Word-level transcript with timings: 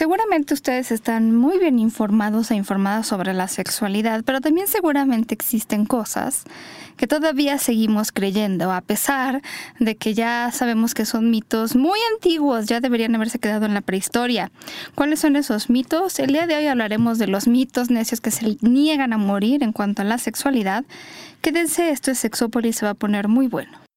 Seguramente 0.00 0.54
ustedes 0.54 0.92
están 0.92 1.36
muy 1.36 1.58
bien 1.58 1.78
informados 1.78 2.50
e 2.50 2.54
informadas 2.54 3.06
sobre 3.06 3.34
la 3.34 3.48
sexualidad, 3.48 4.24
pero 4.24 4.40
también 4.40 4.66
seguramente 4.66 5.34
existen 5.34 5.84
cosas 5.84 6.44
que 6.96 7.06
todavía 7.06 7.58
seguimos 7.58 8.10
creyendo, 8.10 8.72
a 8.72 8.80
pesar 8.80 9.42
de 9.78 9.96
que 9.96 10.14
ya 10.14 10.52
sabemos 10.54 10.94
que 10.94 11.04
son 11.04 11.28
mitos 11.28 11.76
muy 11.76 11.98
antiguos, 12.14 12.64
ya 12.64 12.80
deberían 12.80 13.14
haberse 13.14 13.38
quedado 13.38 13.66
en 13.66 13.74
la 13.74 13.82
prehistoria. 13.82 14.50
¿Cuáles 14.94 15.20
son 15.20 15.36
esos 15.36 15.68
mitos? 15.68 16.18
El 16.18 16.32
día 16.32 16.46
de 16.46 16.56
hoy 16.56 16.66
hablaremos 16.66 17.18
de 17.18 17.26
los 17.26 17.46
mitos 17.46 17.90
necios 17.90 18.22
que 18.22 18.30
se 18.30 18.56
niegan 18.62 19.12
a 19.12 19.18
morir 19.18 19.62
en 19.62 19.72
cuanto 19.72 20.00
a 20.00 20.06
la 20.06 20.16
sexualidad. 20.16 20.86
Quédense, 21.42 21.90
esto 21.90 22.10
es 22.10 22.18
Sexópolis, 22.18 22.76
se 22.76 22.86
va 22.86 22.92
a 22.92 22.94
poner 22.94 23.28
muy 23.28 23.48
bueno. 23.48 23.89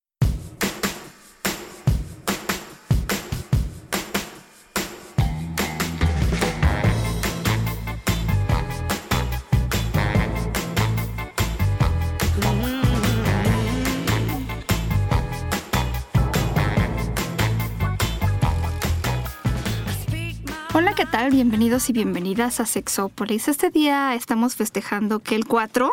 Hola, 20.93 21.05
¿qué 21.05 21.11
tal? 21.11 21.31
Bienvenidos 21.31 21.89
y 21.89 21.93
bienvenidas 21.93 22.59
a 22.59 22.67
Sexópolis. 22.67 23.47
Este 23.47 23.71
día 23.71 24.13
estamos 24.13 24.55
festejando 24.55 25.21
que 25.21 25.33
el 25.33 25.47
4 25.47 25.91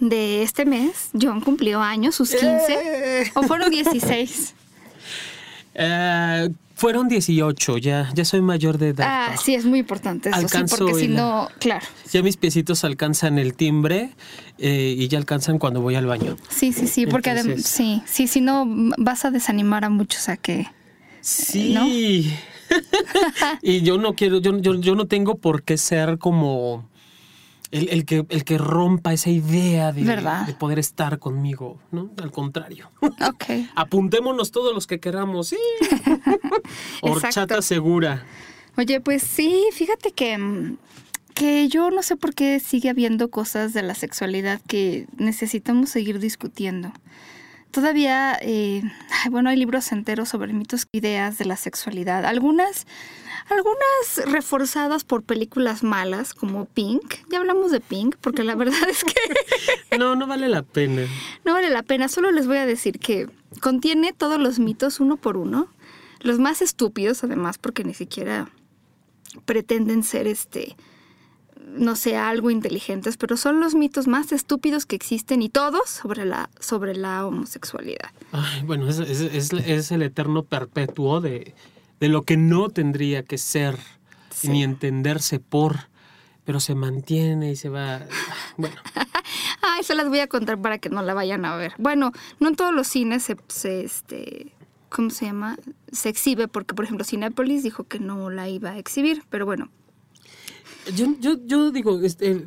de 0.00 0.42
este 0.42 0.64
mes 0.64 1.10
John 1.12 1.40
cumplió 1.40 1.80
años, 1.80 2.16
sus 2.16 2.30
15, 2.30 2.48
¡Eh! 2.70 3.30
o 3.34 3.44
fueron 3.44 3.70
16. 3.70 4.54
Eh, 5.74 6.50
fueron 6.74 7.08
18, 7.08 7.78
ya, 7.78 8.10
ya 8.14 8.24
soy 8.26 8.42
mayor 8.42 8.76
de 8.76 8.88
edad. 8.88 9.06
Ah, 9.08 9.36
sí, 9.42 9.54
es 9.54 9.64
muy 9.64 9.78
importante 9.78 10.28
eso, 10.28 10.38
sí, 10.38 10.44
Alcanzo 10.44 10.76
porque 10.76 10.94
si 10.94 11.08
no, 11.08 11.48
claro. 11.60 11.86
Ya 12.12 12.22
mis 12.22 12.36
piecitos 12.36 12.84
alcanzan 12.84 13.38
el 13.38 13.54
timbre 13.54 14.10
eh, 14.58 14.94
y 14.98 15.08
ya 15.08 15.16
alcanzan 15.16 15.58
cuando 15.58 15.80
voy 15.80 15.94
al 15.94 16.04
baño. 16.04 16.36
Sí, 16.50 16.74
sí, 16.74 16.88
sí, 16.88 17.06
porque 17.06 17.30
Entonces- 17.30 17.64
sí, 17.64 18.02
sí, 18.04 18.26
si 18.26 18.42
no 18.42 18.66
vas 18.98 19.24
a 19.24 19.30
desanimar 19.30 19.86
a 19.86 19.88
muchos 19.88 20.28
a 20.28 20.36
que 20.36 20.66
Sí. 21.22 22.36
Y 23.62 23.82
yo 23.82 23.98
no 23.98 24.14
quiero, 24.14 24.38
yo, 24.38 24.58
yo, 24.58 24.74
yo 24.74 24.94
no 24.94 25.06
tengo 25.06 25.36
por 25.36 25.62
qué 25.62 25.76
ser 25.76 26.18
como 26.18 26.88
el, 27.72 27.88
el 27.88 28.04
que, 28.04 28.26
el 28.28 28.44
que 28.44 28.58
rompa 28.58 29.12
esa 29.14 29.30
idea 29.30 29.92
de, 29.92 30.54
poder 30.58 30.78
estar 30.78 31.18
conmigo, 31.18 31.80
¿no? 31.90 32.10
Al 32.22 32.30
contrario. 32.30 32.90
Ok. 33.00 33.44
Apuntémonos 33.74 34.52
todos 34.52 34.74
los 34.74 34.86
que 34.86 35.00
queramos, 35.00 35.48
sí. 35.48 35.58
Horchata 37.02 37.62
segura. 37.62 38.24
Oye, 38.76 39.00
pues 39.00 39.22
sí, 39.22 39.64
fíjate 39.72 40.12
que, 40.12 40.76
que 41.34 41.68
yo 41.68 41.90
no 41.90 42.02
sé 42.02 42.16
por 42.16 42.34
qué 42.34 42.60
sigue 42.60 42.90
habiendo 42.90 43.30
cosas 43.30 43.72
de 43.72 43.82
la 43.82 43.94
sexualidad 43.94 44.60
que 44.66 45.06
necesitamos 45.16 45.88
seguir 45.88 46.18
discutiendo. 46.20 46.92
Todavía, 47.72 48.38
eh, 48.42 48.82
bueno, 49.30 49.48
hay 49.48 49.56
libros 49.56 49.90
enteros 49.92 50.28
sobre 50.28 50.52
mitos 50.52 50.86
ideas 50.92 51.38
de 51.38 51.46
la 51.46 51.56
sexualidad. 51.56 52.26
Algunas, 52.26 52.86
algunas 53.48 54.30
reforzadas 54.30 55.04
por 55.04 55.22
películas 55.22 55.82
malas 55.82 56.34
como 56.34 56.66
Pink. 56.66 57.14
Ya 57.30 57.38
hablamos 57.38 57.70
de 57.70 57.80
Pink, 57.80 58.16
porque 58.20 58.44
la 58.44 58.54
verdad 58.56 58.88
es 58.90 59.02
que 59.04 59.14
No, 59.98 60.14
no 60.16 60.26
vale 60.26 60.48
la 60.48 60.62
pena. 60.62 61.06
no 61.44 61.54
vale 61.54 61.70
la 61.70 61.82
pena. 61.82 62.08
Solo 62.08 62.30
les 62.30 62.46
voy 62.46 62.58
a 62.58 62.66
decir 62.66 62.98
que 62.98 63.28
contiene 63.60 64.12
todos 64.12 64.38
los 64.38 64.58
mitos 64.58 65.00
uno 65.00 65.16
por 65.16 65.38
uno. 65.38 65.68
Los 66.20 66.38
más 66.38 66.60
estúpidos, 66.60 67.24
además, 67.24 67.56
porque 67.56 67.84
ni 67.84 67.94
siquiera 67.94 68.50
pretenden 69.46 70.02
ser 70.04 70.26
este 70.26 70.76
no 71.66 71.96
sé, 71.96 72.16
algo 72.16 72.50
inteligentes, 72.50 73.16
pero 73.16 73.36
son 73.36 73.60
los 73.60 73.74
mitos 73.74 74.06
más 74.08 74.32
estúpidos 74.32 74.84
que 74.86 74.96
existen 74.96 75.42
y 75.42 75.48
todos 75.48 75.88
sobre 75.88 76.24
la, 76.24 76.50
sobre 76.60 76.94
la 76.94 77.26
homosexualidad. 77.26 78.10
Ay, 78.32 78.62
bueno, 78.64 78.88
es, 78.88 78.98
es- 78.98 79.20
es- 79.20 79.52
es 79.52 79.90
el 79.92 80.02
eterno 80.02 80.42
perpetuo 80.44 81.20
de, 81.20 81.54
de 82.00 82.08
lo 82.08 82.22
que 82.22 82.36
no 82.36 82.68
tendría 82.68 83.22
que 83.22 83.38
ser 83.38 83.78
Sí. 84.30 84.48
ni 84.48 84.62
entenderse 84.64 85.38
por, 85.40 85.88
pero 86.44 86.58
se 86.58 86.74
mantiene 86.74 87.50
y 87.52 87.56
se 87.56 87.68
va. 87.68 88.00
Bueno, 88.56 88.74
Ay, 89.62 89.84
se 89.84 89.94
las 89.94 90.08
voy 90.08 90.18
a 90.20 90.26
contar 90.26 90.60
para 90.60 90.78
que 90.78 90.88
no 90.90 91.02
la 91.02 91.14
vayan 91.14 91.44
a 91.44 91.54
ver. 91.56 91.74
Bueno, 91.78 92.12
no 92.40 92.48
en 92.48 92.56
todos 92.56 92.74
los 92.74 92.88
cines 92.88 93.22
se, 93.22 93.36
se, 93.48 93.84
este, 93.84 94.52
¿cómo 94.88 95.10
se 95.10 95.26
llama? 95.26 95.56
Se 95.92 96.08
exhibe 96.08 96.48
porque, 96.48 96.74
por 96.74 96.84
ejemplo, 96.84 97.04
Cinépolis 97.04 97.62
dijo 97.62 97.84
que 97.84 97.98
no 98.00 98.28
la 98.30 98.48
iba 98.48 98.70
a 98.70 98.78
exhibir, 98.78 99.22
pero 99.30 99.46
bueno, 99.46 99.68
yo, 100.94 101.06
yo, 101.20 101.36
yo 101.46 101.70
digo, 101.70 102.00
este, 102.02 102.44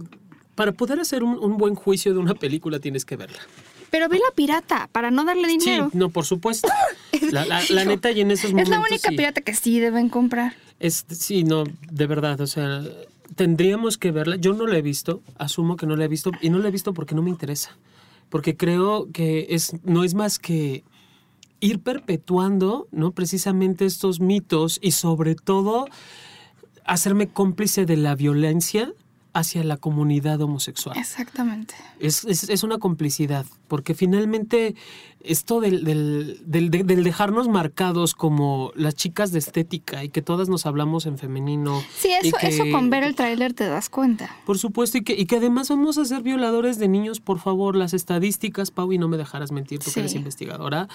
para 0.56 0.72
poder 0.73 1.00
hacer 1.00 1.23
un, 1.23 1.38
un 1.40 1.57
buen 1.57 1.75
juicio 1.75 2.13
de 2.13 2.19
una 2.19 2.34
película 2.35 2.79
tienes 2.79 3.06
que 3.06 3.16
verla. 3.16 3.40
pero 3.91 4.07
ve 4.09 4.18
la 4.18 4.34
pirata 4.35 4.90
para 4.91 5.12
no 5.12 5.23
darle 5.25 5.47
dinero. 5.47 5.90
Sí, 5.91 5.97
no, 5.97 6.09
por 6.09 6.25
supuesto. 6.25 6.68
La, 7.31 7.45
la- 7.45 7.62
la 7.69 7.85
neta, 7.85 8.12
y 8.12 8.22
en 8.22 8.31
esos 8.31 8.45
Es 8.45 8.51
momentos. 8.51 8.72
la 8.72 8.79
única 8.81 9.09
sí. 9.09 9.16
pirata 9.16 9.41
que 9.41 9.53
sí 9.56 9.79
deben 9.79 10.09
comprar. 10.09 10.53
Es, 10.79 11.06
sí, 11.09 11.44
no, 11.45 11.63
de 11.90 12.07
verdad, 12.07 12.41
o 12.41 12.47
sea, 12.47 12.84
tendríamos 13.35 13.97
que 13.97 14.12
verla. 14.12 14.35
Yo 14.35 14.53
no 14.53 14.68
la 14.68 14.78
he 14.78 14.81
visto, 14.81 15.22
asumo 15.38 15.78
que 15.78 15.85
no 15.88 15.95
la 15.95 16.03
he 16.06 16.07
visto, 16.09 16.31
y 16.41 16.50
no 16.50 16.59
la 16.59 16.68
he 16.68 16.72
visto 16.72 16.94
porque 16.94 17.16
no 17.16 17.22
me 17.22 17.29
interesa. 17.29 17.72
Porque 18.29 18.57
creo 18.57 19.07
que 19.13 19.47
es, 19.51 19.74
no 19.84 20.03
es 20.03 20.13
más 20.13 20.40
que 20.40 20.84
ir 21.62 21.79
perpetuando, 21.79 22.88
¿no? 22.91 23.12
Precisamente 23.12 23.85
estos 23.85 24.19
mitos 24.19 24.78
y 24.81 24.91
sobre 24.91 25.35
todo 25.35 25.88
hacerme 26.85 27.28
cómplice 27.28 27.85
de 27.85 27.97
la 27.97 28.16
violencia 28.16 28.91
hacia 29.34 29.66
la 29.66 29.75
comunidad 29.75 30.40
homosexual. 30.40 30.97
Exactamente. 30.97 31.75
Es, 32.00 32.23
es- 32.23 32.47
es 32.50 32.63
una 32.63 32.78
complicidad, 32.78 33.46
porque 33.68 33.94
finalmente 33.94 34.75
esto 35.19 35.59
del, 35.59 35.84
del- 35.84 36.40
del- 36.45 36.69
de- 36.69 36.85
del 36.85 37.03
dejarnos 37.03 37.50
marcados 37.50 38.16
como 38.16 38.72
las 38.75 38.95
chicas 38.95 39.34
de 39.34 39.40
estética 39.40 40.06
y 40.06 40.09
que 40.09 40.22
todas 40.22 40.47
nos 40.47 40.66
hablamos 40.66 41.06
en 41.06 41.18
femenino. 41.18 41.81
Sí, 41.97 42.12
y 42.24 42.28
eso, 42.28 42.38
que- 42.40 42.47
eso 42.47 42.63
con 42.72 42.90
ver 42.90 43.03
el 43.03 43.13
tráiler 43.16 43.53
te 43.53 43.66
das 43.66 43.90
cuenta. 43.90 44.29
Por 44.45 44.57
supuesto, 44.57 45.00
y 45.00 45.03
que, 45.03 45.16
y 45.19 45.25
que 45.25 45.35
además 45.35 45.68
vamos 45.68 45.97
a 45.97 46.06
ser 46.06 46.22
violadores 46.22 46.79
de 46.79 46.88
niños, 46.88 47.19
por 47.19 47.40
favor, 47.40 47.75
las 47.75 47.94
estadísticas, 47.94 48.72
Pau, 48.72 48.94
y 48.94 48.97
no 48.97 49.09
me 49.09 49.18
dejarás 49.18 49.51
mentir, 49.51 49.79
tú 49.79 49.85
Sí. 49.90 49.95
que 49.95 50.00
eres 50.01 50.16
investigadora. 50.16 50.88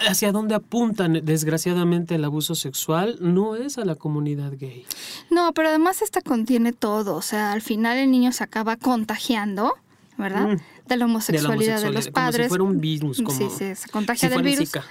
Hacia 0.00 0.32
dónde 0.32 0.54
apuntan, 0.54 1.20
desgraciadamente, 1.24 2.14
el 2.14 2.24
abuso 2.24 2.54
sexual 2.54 3.18
no 3.20 3.54
es 3.54 3.78
a 3.78 3.84
la 3.84 3.94
comunidad 3.94 4.52
gay. 4.58 4.84
No, 5.30 5.52
pero 5.52 5.68
además 5.68 6.02
esta 6.02 6.22
contiene 6.22 6.72
todo. 6.72 7.16
O 7.16 7.22
sea, 7.22 7.52
al 7.52 7.60
final 7.60 7.98
el 7.98 8.10
niño 8.10 8.32
se 8.32 8.42
acaba 8.42 8.76
contagiando, 8.76 9.74
¿verdad? 10.16 10.48
Mm. 10.48 10.48
De 10.48 10.56
la 10.56 10.62
De 10.86 10.96
la 10.96 11.04
homosexualidad 11.04 11.80
de, 11.80 11.90
los 11.90 12.06
homosexualidad, 12.06 12.12
padres. 12.12 12.36
Como 12.36 12.44
si 12.44 12.48
fuera 12.48 12.64
un 12.64 12.80
virus, 12.80 13.22
como 13.22 13.36
sí, 13.36 13.48
sí, 13.50 13.74
se 13.74 13.88
contagia 13.90 14.28
si 14.28 14.34
del 14.34 14.42
virus. 14.42 14.68
Zika. 14.70 14.84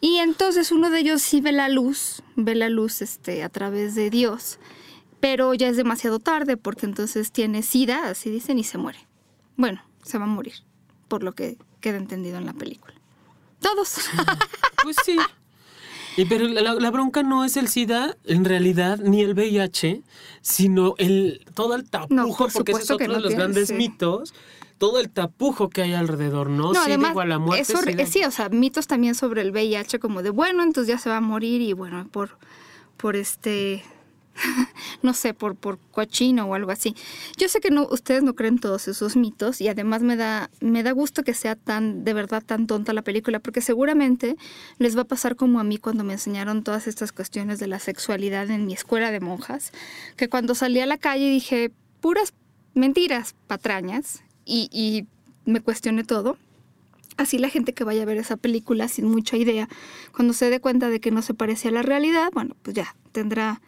Y 0.00 0.16
entonces 0.18 0.72
uno 0.72 0.90
de 0.90 1.00
ellos 1.00 1.22
sí 1.22 1.40
ve 1.40 1.52
la 1.52 1.68
luz, 1.68 2.22
ve 2.36 2.54
la 2.54 2.68
luz 2.68 3.02
este, 3.02 3.42
a 3.42 3.48
través 3.48 3.94
de 3.94 4.10
Dios. 4.10 4.58
Pero 5.20 5.52
ya 5.52 5.68
es 5.68 5.76
demasiado 5.76 6.18
tarde 6.18 6.56
porque 6.56 6.86
entonces 6.86 7.32
tiene 7.32 7.62
sida, 7.62 8.08
así 8.08 8.30
dicen, 8.30 8.58
y 8.58 8.64
se 8.64 8.78
muere. 8.78 8.98
Bueno, 9.56 9.82
se 10.02 10.16
va 10.16 10.24
a 10.24 10.28
morir, 10.28 10.54
por 11.08 11.22
lo 11.22 11.32
que 11.32 11.58
queda 11.80 11.98
entendido 11.98 12.38
en 12.38 12.46
la 12.46 12.54
película. 12.54 12.94
Todos. 13.60 13.96
Pues 14.82 14.96
sí. 15.04 15.16
Y 16.16 16.24
pero 16.24 16.48
la, 16.48 16.74
la 16.74 16.90
bronca 16.90 17.22
no 17.22 17.44
es 17.44 17.56
el 17.56 17.68
SIDA, 17.68 18.16
en 18.24 18.44
realidad, 18.44 18.98
ni 18.98 19.20
el 19.20 19.34
VIH, 19.34 20.02
sino 20.40 20.94
el 20.98 21.44
todo 21.54 21.74
el 21.74 21.88
tapujo, 21.88 22.14
No, 22.14 22.28
por 22.34 22.50
porque 22.52 22.72
ese 22.72 22.82
es 22.82 22.90
otro 22.90 23.06
de 23.06 23.20
los 23.20 23.28
tiene, 23.28 23.36
grandes 23.36 23.68
sí. 23.68 23.74
mitos, 23.74 24.34
todo 24.78 24.98
el 24.98 25.10
tapujo 25.10 25.68
que 25.68 25.82
hay 25.82 25.92
alrededor, 25.92 26.48
¿no? 26.48 26.68
No, 26.72 26.72
SIDA 26.72 26.84
además, 26.86 27.10
igual 27.10 27.32
a 27.32 27.38
muerte. 27.38 27.62
eso, 27.72 27.78
SIDA- 27.82 28.06
sí, 28.06 28.24
o 28.24 28.30
sea, 28.30 28.48
mitos 28.48 28.86
también 28.86 29.14
sobre 29.14 29.42
el 29.42 29.50
VIH, 29.52 29.98
como 30.00 30.22
de, 30.22 30.30
bueno, 30.30 30.62
entonces 30.62 30.88
ya 30.88 30.98
se 30.98 31.10
va 31.10 31.18
a 31.18 31.20
morir 31.20 31.60
y 31.60 31.74
bueno, 31.74 32.08
por, 32.10 32.38
por 32.96 33.14
este, 33.16 33.84
no 35.02 35.14
sé, 35.14 35.34
por, 35.34 35.56
por 35.56 35.78
cochino 35.90 36.46
o 36.46 36.54
algo 36.54 36.70
así. 36.70 36.94
Yo 37.36 37.48
sé 37.48 37.60
que 37.60 37.70
no, 37.70 37.86
ustedes 37.90 38.22
no 38.22 38.34
creen 38.34 38.58
todos 38.58 38.88
esos 38.88 39.16
mitos 39.16 39.60
y 39.60 39.68
además 39.68 40.02
me 40.02 40.16
da, 40.16 40.50
me 40.60 40.82
da 40.82 40.92
gusto 40.92 41.22
que 41.22 41.34
sea 41.34 41.56
tan, 41.56 42.04
de 42.04 42.14
verdad, 42.14 42.42
tan 42.44 42.66
tonta 42.66 42.92
la 42.92 43.02
película, 43.02 43.40
porque 43.40 43.60
seguramente 43.60 44.36
les 44.78 44.96
va 44.96 45.02
a 45.02 45.06
pasar 45.08 45.36
como 45.36 45.60
a 45.60 45.64
mí 45.64 45.78
cuando 45.78 46.04
me 46.04 46.14
enseñaron 46.14 46.62
todas 46.62 46.86
estas 46.86 47.12
cuestiones 47.12 47.58
de 47.58 47.66
la 47.66 47.78
sexualidad 47.78 48.50
en 48.50 48.66
mi 48.66 48.72
escuela 48.72 49.10
de 49.10 49.20
monjas, 49.20 49.72
que 50.16 50.28
cuando 50.28 50.54
salí 50.54 50.80
a 50.80 50.86
la 50.86 50.98
calle 50.98 51.28
dije 51.28 51.72
puras 52.00 52.32
mentiras, 52.74 53.34
patrañas, 53.46 54.22
y, 54.44 54.68
y 54.72 55.06
me 55.50 55.60
cuestioné 55.60 56.04
todo. 56.04 56.38
Así 57.16 57.38
la 57.38 57.50
gente 57.50 57.74
que 57.74 57.84
vaya 57.84 58.02
a 58.02 58.06
ver 58.06 58.16
esa 58.16 58.36
película 58.36 58.88
sin 58.88 59.04
mucha 59.04 59.36
idea, 59.36 59.68
cuando 60.14 60.32
se 60.32 60.48
dé 60.48 60.60
cuenta 60.60 60.88
de 60.88 61.00
que 61.00 61.10
no 61.10 61.20
se 61.20 61.34
parece 61.34 61.68
a 61.68 61.72
la 61.72 61.82
realidad, 61.82 62.30
bueno, 62.32 62.56
pues 62.62 62.74
ya 62.74 62.96
tendrá 63.12 63.60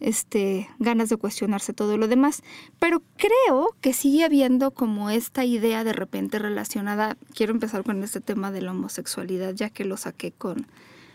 este, 0.00 0.68
ganas 0.78 1.08
de 1.08 1.16
cuestionarse 1.16 1.72
todo 1.72 1.96
lo 1.96 2.08
demás. 2.08 2.42
Pero 2.78 3.02
creo 3.16 3.74
que 3.80 3.92
sigue 3.92 4.24
habiendo 4.24 4.72
como 4.72 5.10
esta 5.10 5.44
idea 5.44 5.84
de 5.84 5.92
repente 5.92 6.38
relacionada, 6.38 7.16
quiero 7.34 7.52
empezar 7.52 7.84
con 7.84 8.02
este 8.02 8.20
tema 8.20 8.50
de 8.50 8.62
la 8.62 8.72
homosexualidad, 8.72 9.54
ya 9.54 9.70
que 9.70 9.84
lo 9.84 9.96
saqué 9.96 10.32
con 10.32 10.66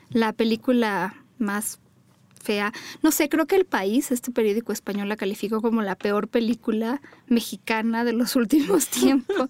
la 0.09 0.33
película 0.33 1.15
más 1.37 1.79
fea. 2.45 2.71
No 3.01 3.11
sé, 3.11 3.27
creo 3.27 3.47
que 3.47 3.55
El 3.55 3.65
País, 3.65 4.11
este 4.11 4.31
periódico 4.31 4.71
español, 4.71 5.09
la 5.09 5.17
calificó 5.17 5.61
como 5.61 5.81
la 5.81 5.95
peor 5.95 6.27
película 6.27 7.01
mexicana 7.27 8.03
de 8.03 8.13
los 8.13 8.35
últimos 8.37 8.87
tiempos. 8.87 9.49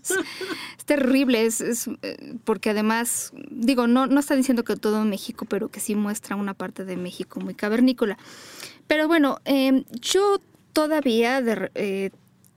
es 0.78 0.86
terrible, 0.86 1.46
es, 1.46 1.62
eh, 2.02 2.36
porque 2.46 2.72
además, 2.72 3.34
digo, 3.50 3.88
no, 3.88 4.08
no 4.08 4.20
está 4.20 4.36
diciendo 4.36 4.64
que 4.64 4.76
todo 4.78 5.04
México, 5.04 5.46
pero 5.48 5.70
que 5.70 5.80
sí 5.80 5.94
muestra 5.96 6.36
una 6.36 6.54
parte 6.54 6.86
de 6.86 6.96
México 6.98 7.40
muy 7.40 7.54
cavernícola. 7.54 8.18
Pero 8.88 9.08
bueno, 9.08 9.40
em, 9.46 9.84
yo 10.00 10.40
todavía 10.74 11.42
eh, 11.76 12.12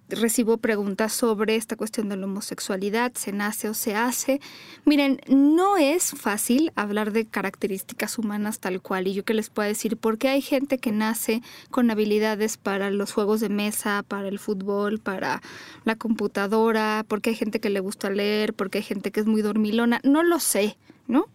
recibo 0.09 0.57
preguntas 0.57 1.13
sobre 1.13 1.57
esta 1.57 1.77
cuestión 1.77 2.09
de 2.09 2.17
la 2.17 2.27
homosexualidad, 2.27 3.13
se 3.15 3.33
nace 3.33 3.69
o 3.69 3.75
se 3.75 3.95
hace. 3.95 4.41
Miren, 4.85 5.21
no 5.29 5.77
es 5.77 6.11
fácil 6.11 6.73
hablar 6.77 7.13
de 7.13 7.27
características 7.27 8.19
humanas 8.19 8.59
tal 8.59 8.81
cual 8.81 9.07
y 9.07 9.15
yo 9.15 9.25
que 9.25 9.35
les 9.35 9.51
puedo 9.51 9.69
decir, 9.69 9.97
porque 9.97 10.29
hay 10.29 10.41
gente 10.41 10.79
que 10.79 10.93
nace 10.93 11.43
con 11.71 11.91
habilidades 11.91 12.57
para 12.57 12.91
los 12.91 13.13
juegos 13.13 13.41
de 13.41 13.49
mesa, 13.49 14.05
para 14.07 14.29
el 14.29 14.39
fútbol, 14.39 14.99
para 14.99 15.43
la 15.85 15.97
computadora, 15.97 17.05
porque 17.07 17.31
hay 17.31 17.37
gente 17.37 17.61
que 17.61 17.71
le 17.71 17.81
gusta 17.81 18.11
leer, 18.11 18.55
porque 18.55 18.79
hay 18.79 18.85
gente 18.85 19.11
que 19.11 19.21
es 19.21 19.27
muy 19.27 19.43
dormilona, 19.43 20.01
no 20.05 20.23
lo 20.23 20.41
sé, 20.41 20.79
¿no? 21.07 21.27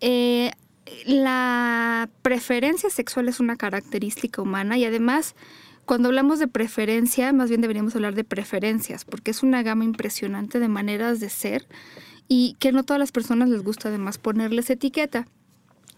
Eh, 0.00 0.52
la 1.06 2.08
preferencia 2.22 2.90
sexual 2.90 3.28
es 3.28 3.40
una 3.40 3.56
característica 3.56 4.42
humana 4.42 4.78
y 4.78 4.84
además 4.84 5.34
cuando 5.88 6.08
hablamos 6.08 6.38
de 6.38 6.48
preferencia, 6.48 7.32
más 7.32 7.48
bien 7.48 7.62
deberíamos 7.62 7.96
hablar 7.96 8.14
de 8.14 8.22
preferencias, 8.22 9.06
porque 9.06 9.30
es 9.30 9.42
una 9.42 9.62
gama 9.62 9.84
impresionante 9.84 10.60
de 10.60 10.68
maneras 10.68 11.18
de 11.18 11.30
ser 11.30 11.66
y 12.28 12.56
que 12.58 12.72
no 12.72 12.84
todas 12.84 13.00
las 13.00 13.10
personas 13.10 13.48
les 13.48 13.62
gusta 13.62 13.88
además 13.88 14.18
ponerles 14.18 14.68
etiqueta. 14.68 15.26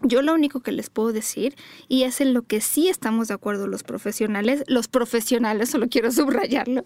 Yo 0.03 0.21
lo 0.23 0.33
único 0.33 0.61
que 0.61 0.71
les 0.71 0.89
puedo 0.89 1.11
decir, 1.11 1.55
y 1.87 2.03
es 2.03 2.21
en 2.21 2.33
lo 2.33 2.41
que 2.41 2.59
sí 2.59 2.87
estamos 2.87 3.27
de 3.27 3.35
acuerdo 3.35 3.67
los 3.67 3.83
profesionales, 3.83 4.63
los 4.67 4.87
profesionales, 4.87 5.69
solo 5.71 5.89
quiero 5.89 6.11
subrayarlo, 6.11 6.85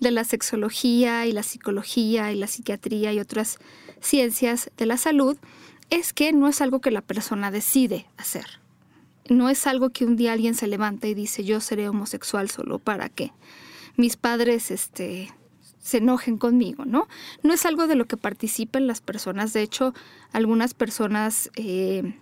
de 0.00 0.10
la 0.10 0.24
sexología 0.24 1.26
y 1.26 1.32
la 1.32 1.42
psicología 1.42 2.32
y 2.32 2.36
la 2.36 2.46
psiquiatría 2.46 3.12
y 3.12 3.20
otras 3.20 3.58
ciencias 4.00 4.70
de 4.76 4.86
la 4.86 4.96
salud, 4.96 5.36
es 5.90 6.12
que 6.12 6.32
no 6.32 6.48
es 6.48 6.60
algo 6.60 6.80
que 6.80 6.90
la 6.90 7.02
persona 7.02 7.50
decide 7.50 8.06
hacer 8.16 8.60
no 9.28 9.48
es 9.48 9.66
algo 9.66 9.90
que 9.90 10.04
un 10.04 10.16
día 10.16 10.32
alguien 10.32 10.54
se 10.54 10.66
levanta 10.66 11.08
y 11.08 11.14
dice 11.14 11.44
yo 11.44 11.60
seré 11.60 11.88
homosexual 11.88 12.50
solo 12.50 12.78
para 12.78 13.08
que 13.08 13.32
mis 13.96 14.16
padres 14.16 14.70
este, 14.70 15.32
se 15.80 15.98
enojen 15.98 16.36
conmigo, 16.36 16.84
¿no? 16.84 17.08
No 17.42 17.54
es 17.54 17.64
algo 17.64 17.86
de 17.86 17.94
lo 17.94 18.06
que 18.06 18.16
participen 18.16 18.86
las 18.86 19.00
personas. 19.00 19.52
De 19.52 19.62
hecho, 19.62 19.94
algunas 20.32 20.74
personas, 20.74 21.50
eh, 21.56 22.14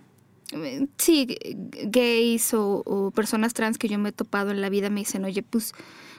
sí, 0.97 1.37
gays 1.83 2.53
o, 2.53 2.81
o, 2.85 3.11
personas 3.11 3.53
trans 3.53 3.77
que 3.77 3.89
yo 3.89 3.99
me 3.99 4.09
he 4.09 4.13
topado 4.13 4.51
en 4.51 4.61
la 4.61 4.69
vida 4.69 4.89
me 4.89 5.01
dicen, 5.01 5.25
oye, 5.25 5.43
pues 5.43 5.73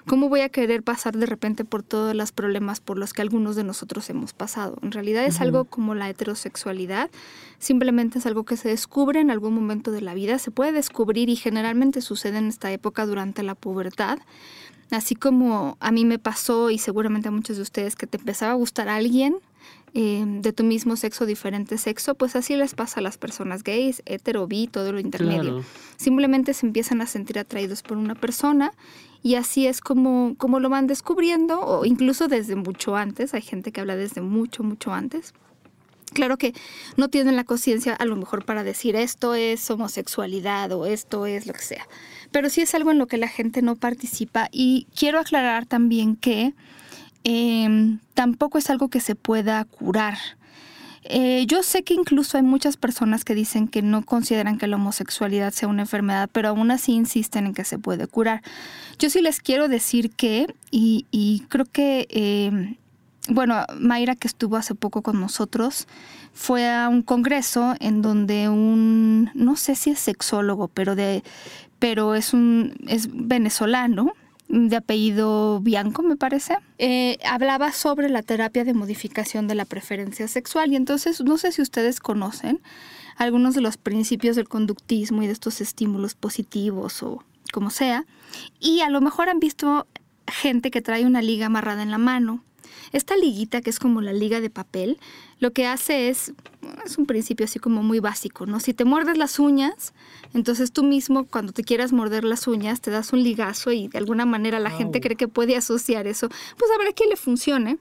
¿Cómo 0.07 0.29
voy 0.29 0.41
a 0.43 0.49
querer 0.49 0.85
pasar 0.85 1.17
de 1.17 1.27
repente 1.27 1.65
por 1.65 1.83
todos 1.83 2.15
los 2.15 2.31
problemas 2.31 2.79
por 2.81 2.97
los 2.97 3.13
que 3.13 3.23
algunos 3.23 3.57
de 3.57 3.65
nosotros 3.65 4.09
hemos 4.09 4.33
pasado? 4.35 4.79
En 4.83 4.93
realidad 4.93 5.25
es 5.25 5.41
algo 5.41 5.65
como 5.65 5.97
la 5.97 6.09
heterosexualidad, 6.09 7.11
simplemente 7.59 8.21
es 8.21 8.27
algo 8.27 8.45
que 8.45 8.57
se 8.57 8.69
descubre 8.69 9.19
en 9.19 9.33
algún 9.33 9.55
momento 9.55 9.91
de 9.91 10.03
la 10.03 10.15
vida, 10.15 10.39
se 10.39 10.53
puede 10.53 10.71
descubrir 10.71 11.29
y 11.29 11.35
generalmente 11.35 12.03
sucede 12.03 12.39
en 12.39 12.47
esta 12.47 12.71
época 12.71 13.05
durante 13.05 13.43
la 13.43 13.57
pubertad. 13.57 14.19
Así 14.93 15.17
como 15.17 15.77
a 15.81 15.91
mí 15.91 16.05
me 16.05 16.21
pasó 16.21 16.71
y 16.71 16.79
seguramente 16.79 17.27
a 17.27 17.33
muchos 17.33 17.57
de 17.57 17.63
ustedes 17.63 17.97
que 17.97 18.07
te 18.07 18.19
empezaba 18.19 18.53
a 18.53 18.57
gustar 18.57 18.89
a 18.89 18.95
alguien 18.95 19.37
eh, 19.95 20.25
de 20.27 20.53
tu 20.53 20.63
mismo 20.63 20.95
sexo, 20.95 21.27
diferente 21.27 21.79
sexo, 21.79 22.15
pues 22.15 22.37
así 22.37 22.55
les 22.55 22.75
pasa 22.75 23.01
a 23.01 23.03
las 23.03 23.19
personas 23.19 23.65
gays, 23.65 24.03
hetero, 24.05 24.47
bi, 24.47 24.69
todo 24.69 24.93
lo 24.93 25.01
intermedio. 25.01 25.65
Simplemente 25.97 26.55
se 26.55 26.67
empiezan 26.67 27.01
a 27.01 27.07
sentir 27.07 27.39
atraídos 27.39 27.83
por 27.83 27.97
una 27.97 28.15
persona 28.15 28.73
y 29.27 29.35
así 29.35 29.67
es 29.67 29.81
como, 29.81 30.35
como 30.37 30.61
lo 30.61 30.69
van 30.69 30.87
descubriendo, 30.87 31.61
o 31.61 31.85
incluso 31.85 32.29
desde 32.29 32.55
mucho 32.55 32.95
antes, 32.95 33.35
hay 33.35 33.43
gente 33.43 33.73
que 33.73 33.81
habla 33.81 33.97
desde 33.97 34.21
mucho, 34.21 34.63
mucho 34.63 34.93
antes. 34.93 35.35
Claro 36.13 36.37
que 36.37 36.55
no 36.97 37.09
tienen 37.09 37.35
la 37.35 37.45
conciencia 37.45 37.95
a 37.95 38.05
lo 38.05 38.15
mejor 38.15 38.45
para 38.45 38.63
decir 38.63 38.95
esto 38.95 39.35
es 39.35 39.69
homosexualidad 39.69 40.71
o 40.73 40.87
esto 40.87 41.27
es 41.27 41.47
lo 41.47 41.53
que 41.53 41.63
sea, 41.63 41.89
pero 42.31 42.49
sí 42.49 42.61
es 42.61 42.75
algo 42.75 42.93
en 42.93 42.99
lo 42.99 43.09
que 43.09 43.17
la 43.17 43.29
gente 43.29 43.61
no 43.61 43.75
participa 43.75 44.49
y 44.53 44.87
quiero 44.95 45.19
aclarar 45.19 45.67
también 45.67 46.15
que 46.15 46.55
Em, 47.29 47.99
tampoco 48.15 48.57
es 48.57 48.71
algo 48.71 48.89
que 48.89 49.01
se 49.01 49.17
pueda 49.17 49.65
curar. 49.65 50.17
Eh, 51.09 51.45
yo 51.47 51.63
sé 51.63 51.83
que 51.83 51.95
incluso 51.95 52.37
hay 52.37 52.43
muchas 52.43 52.77
personas 52.77 53.25
que 53.25 53.35
dicen 53.35 53.69
que 53.69 53.83
no 53.83 54.03
consideran 54.03 54.59
que 54.59 54.67
la 54.67 54.77
homosexualidad 54.77 55.53
sea 55.53 55.69
una 55.69 55.83
enfermedad, 55.83 56.29
pero 56.33 56.49
aún 56.49 56.71
así 56.71 56.93
insisten 56.93 57.47
en 57.47 57.55
que 57.55 57.65
se 57.65 57.79
puede 57.79 58.07
curar. 58.07 58.43
Yo 58.99 59.11
sí 59.11 59.23
les 59.23 59.41
quiero 59.41 59.69
decir 59.69 60.11
que, 60.11 60.47
y, 60.71 61.45
creo 61.49 61.65
que, 61.67 62.07
em, 62.11 62.77
bueno, 63.29 63.65
Mayra 63.79 64.17
que 64.17 64.29
estuvo 64.29 64.57
hace 64.57 64.75
poco 64.75 65.03
con 65.03 65.21
nosotros, 65.21 65.87
fue 66.33 66.69
a 66.69 66.89
un 66.89 67.03
congreso 67.03 67.75
en 67.81 68.03
donde 68.03 68.49
un, 68.49 69.31
no 69.35 69.57
sé 69.57 69.75
si 69.75 69.91
es 69.91 69.99
sexólogo, 69.99 70.69
pero 70.69 70.95
de, 70.95 71.23
pero 71.79 72.15
es 72.15 72.35
un, 72.35 72.75
es 72.87 73.09
venezolano, 73.13 74.13
de 74.49 74.77
apellido 74.77 75.61
Bianco, 75.61 76.03
me 76.03 76.17
parece, 76.17 76.57
eh, 76.79 77.19
hablaba 77.25 77.73
sobre 77.73 78.09
la 78.09 78.23
terapia 78.23 78.65
de 78.65 78.75
modificación 78.75 79.49
de 79.49 79.55
la 79.55 79.65
preferencia 79.65 80.29
sexual. 80.29 80.73
Y 80.73 80.77
entonces, 80.77 81.21
no 81.21 81.37
sé 81.39 81.53
si 81.53 81.63
ustedes 81.63 82.01
conocen 82.01 82.61
algunos 83.17 83.55
de 83.55 83.61
los 83.61 83.77
principios 83.77 84.37
del 84.37 84.49
conductismo 84.49 85.23
y 85.23 85.27
de 85.27 85.33
estos 85.33 85.61
estímulos 85.61 86.15
positivos 86.15 87.03
o 87.03 87.23
como 87.53 87.71
sea. 87.71 88.05
Y 88.61 88.81
a 88.81 88.91
lo 88.91 89.01
mejor 89.01 89.29
han 89.29 89.41
visto 89.41 89.87
gente 90.27 90.71
que 90.71 90.83
trae 90.83 91.07
una 91.07 91.23
liga 91.23 91.47
amarrada 91.47 91.83
en 91.83 91.91
la 91.91 91.99
mano 91.99 92.43
esta 92.93 93.17
liguita, 93.17 93.61
que 93.61 93.71
es 93.71 93.79
como 93.79 94.01
la 94.01 94.13
liga 94.13 94.41
de 94.41 94.51
papel, 94.51 94.99
lo 95.39 95.53
que 95.53 95.67
hace 95.67 96.09
es, 96.09 96.33
es 96.85 96.99
un 96.99 97.07
principio 97.07 97.45
así 97.45 97.59
como 97.59 97.83
muy 97.83 98.01
básico, 98.01 98.47
¿no? 98.47 98.61
Si 98.61 98.73
te 98.73 98.85
muerdes 98.85 99.19
las 99.19 99.39
uñas, 99.39 99.93
entonces 100.35 100.73
tú 100.73 100.83
mismo 100.83 101.25
cuando 101.25 101.53
te 101.53 101.63
quieras 101.63 101.93
morder 101.93 102.25
las 102.25 102.47
uñas 102.47 102.81
te 102.81 102.91
das 102.91 103.13
un 103.13 103.23
ligazo 103.23 103.73
y 103.73 103.89
de 103.89 103.99
alguna 103.99 104.27
manera 104.27 104.61
la 104.61 104.71
gente 104.71 105.01
cree 105.01 105.17
que 105.17 105.29
puede 105.29 105.57
asociar 105.57 106.07
eso. 106.07 106.29
Pues 106.29 106.71
a 106.75 106.79
ver 106.79 106.89
a 106.89 106.93
quién 106.93 107.11
le 107.11 107.17
funcione. 107.17 107.79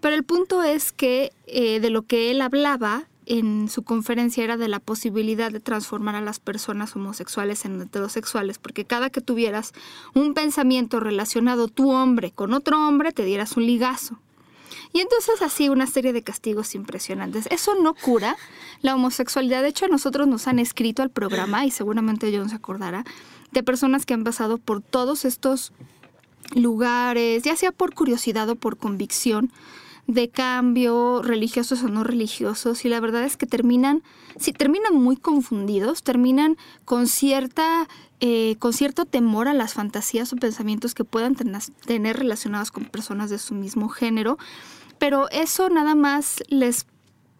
Pero 0.00 0.14
el 0.14 0.24
punto 0.24 0.62
es 0.62 0.92
que 0.92 1.32
eh, 1.46 1.80
de 1.80 1.90
lo 1.90 2.02
que 2.02 2.30
él 2.30 2.40
hablaba 2.40 3.06
en 3.26 3.68
su 3.68 3.82
conferencia 3.82 4.42
era 4.42 4.56
de 4.56 4.68
la 4.68 4.80
posibilidad 4.80 5.50
de 5.50 5.60
transformar 5.60 6.16
a 6.16 6.20
las 6.20 6.40
personas 6.40 6.94
homosexuales 6.96 7.64
en 7.64 7.80
heterosexuales, 7.80 8.58
porque 8.58 8.84
cada 8.84 9.10
que 9.10 9.20
tuvieras 9.20 9.72
un 10.14 10.34
pensamiento 10.34 11.00
relacionado 11.00 11.68
tu 11.68 11.92
hombre 11.92 12.32
con 12.32 12.52
otro 12.52 12.86
hombre, 12.86 13.12
te 13.12 13.24
dieras 13.24 13.56
un 13.56 13.66
ligazo. 13.66 14.18
Y 14.92 15.00
entonces 15.00 15.40
así 15.40 15.68
una 15.68 15.86
serie 15.86 16.12
de 16.12 16.22
castigos 16.22 16.74
impresionantes. 16.74 17.46
Eso 17.50 17.74
no 17.74 17.94
cura 17.94 18.36
la 18.82 18.94
homosexualidad. 18.94 19.62
De 19.62 19.68
hecho, 19.68 19.86
a 19.86 19.88
nosotros 19.88 20.28
nos 20.28 20.46
han 20.46 20.58
escrito 20.58 21.02
al 21.02 21.10
programa, 21.10 21.64
y 21.64 21.70
seguramente 21.70 22.32
John 22.36 22.50
se 22.50 22.56
acordará, 22.56 23.04
de 23.52 23.62
personas 23.62 24.06
que 24.06 24.14
han 24.14 24.24
pasado 24.24 24.58
por 24.58 24.82
todos 24.82 25.24
estos 25.24 25.72
lugares, 26.54 27.42
ya 27.42 27.56
sea 27.56 27.72
por 27.72 27.94
curiosidad 27.94 28.48
o 28.48 28.56
por 28.56 28.76
convicción, 28.76 29.50
de 30.06 30.28
cambio, 30.28 31.22
religiosos 31.22 31.82
o 31.84 31.88
no 31.88 32.02
religiosos, 32.02 32.84
y 32.84 32.88
la 32.88 33.00
verdad 33.00 33.24
es 33.24 33.36
que 33.36 33.46
terminan, 33.46 34.02
sí, 34.36 34.52
terminan 34.52 34.94
muy 34.94 35.16
confundidos, 35.16 36.02
terminan 36.02 36.56
con 36.84 37.06
cierta, 37.06 37.88
eh, 38.20 38.56
con 38.58 38.72
cierto 38.72 39.04
temor 39.04 39.46
a 39.48 39.54
las 39.54 39.74
fantasías 39.74 40.32
o 40.32 40.36
pensamientos 40.36 40.94
que 40.94 41.04
puedan 41.04 41.36
tener 41.86 42.16
relacionados 42.16 42.72
con 42.72 42.84
personas 42.84 43.30
de 43.30 43.38
su 43.38 43.54
mismo 43.54 43.88
género, 43.88 44.38
pero 45.02 45.28
eso 45.32 45.68
nada 45.68 45.96
más 45.96 46.44
les, 46.46 46.86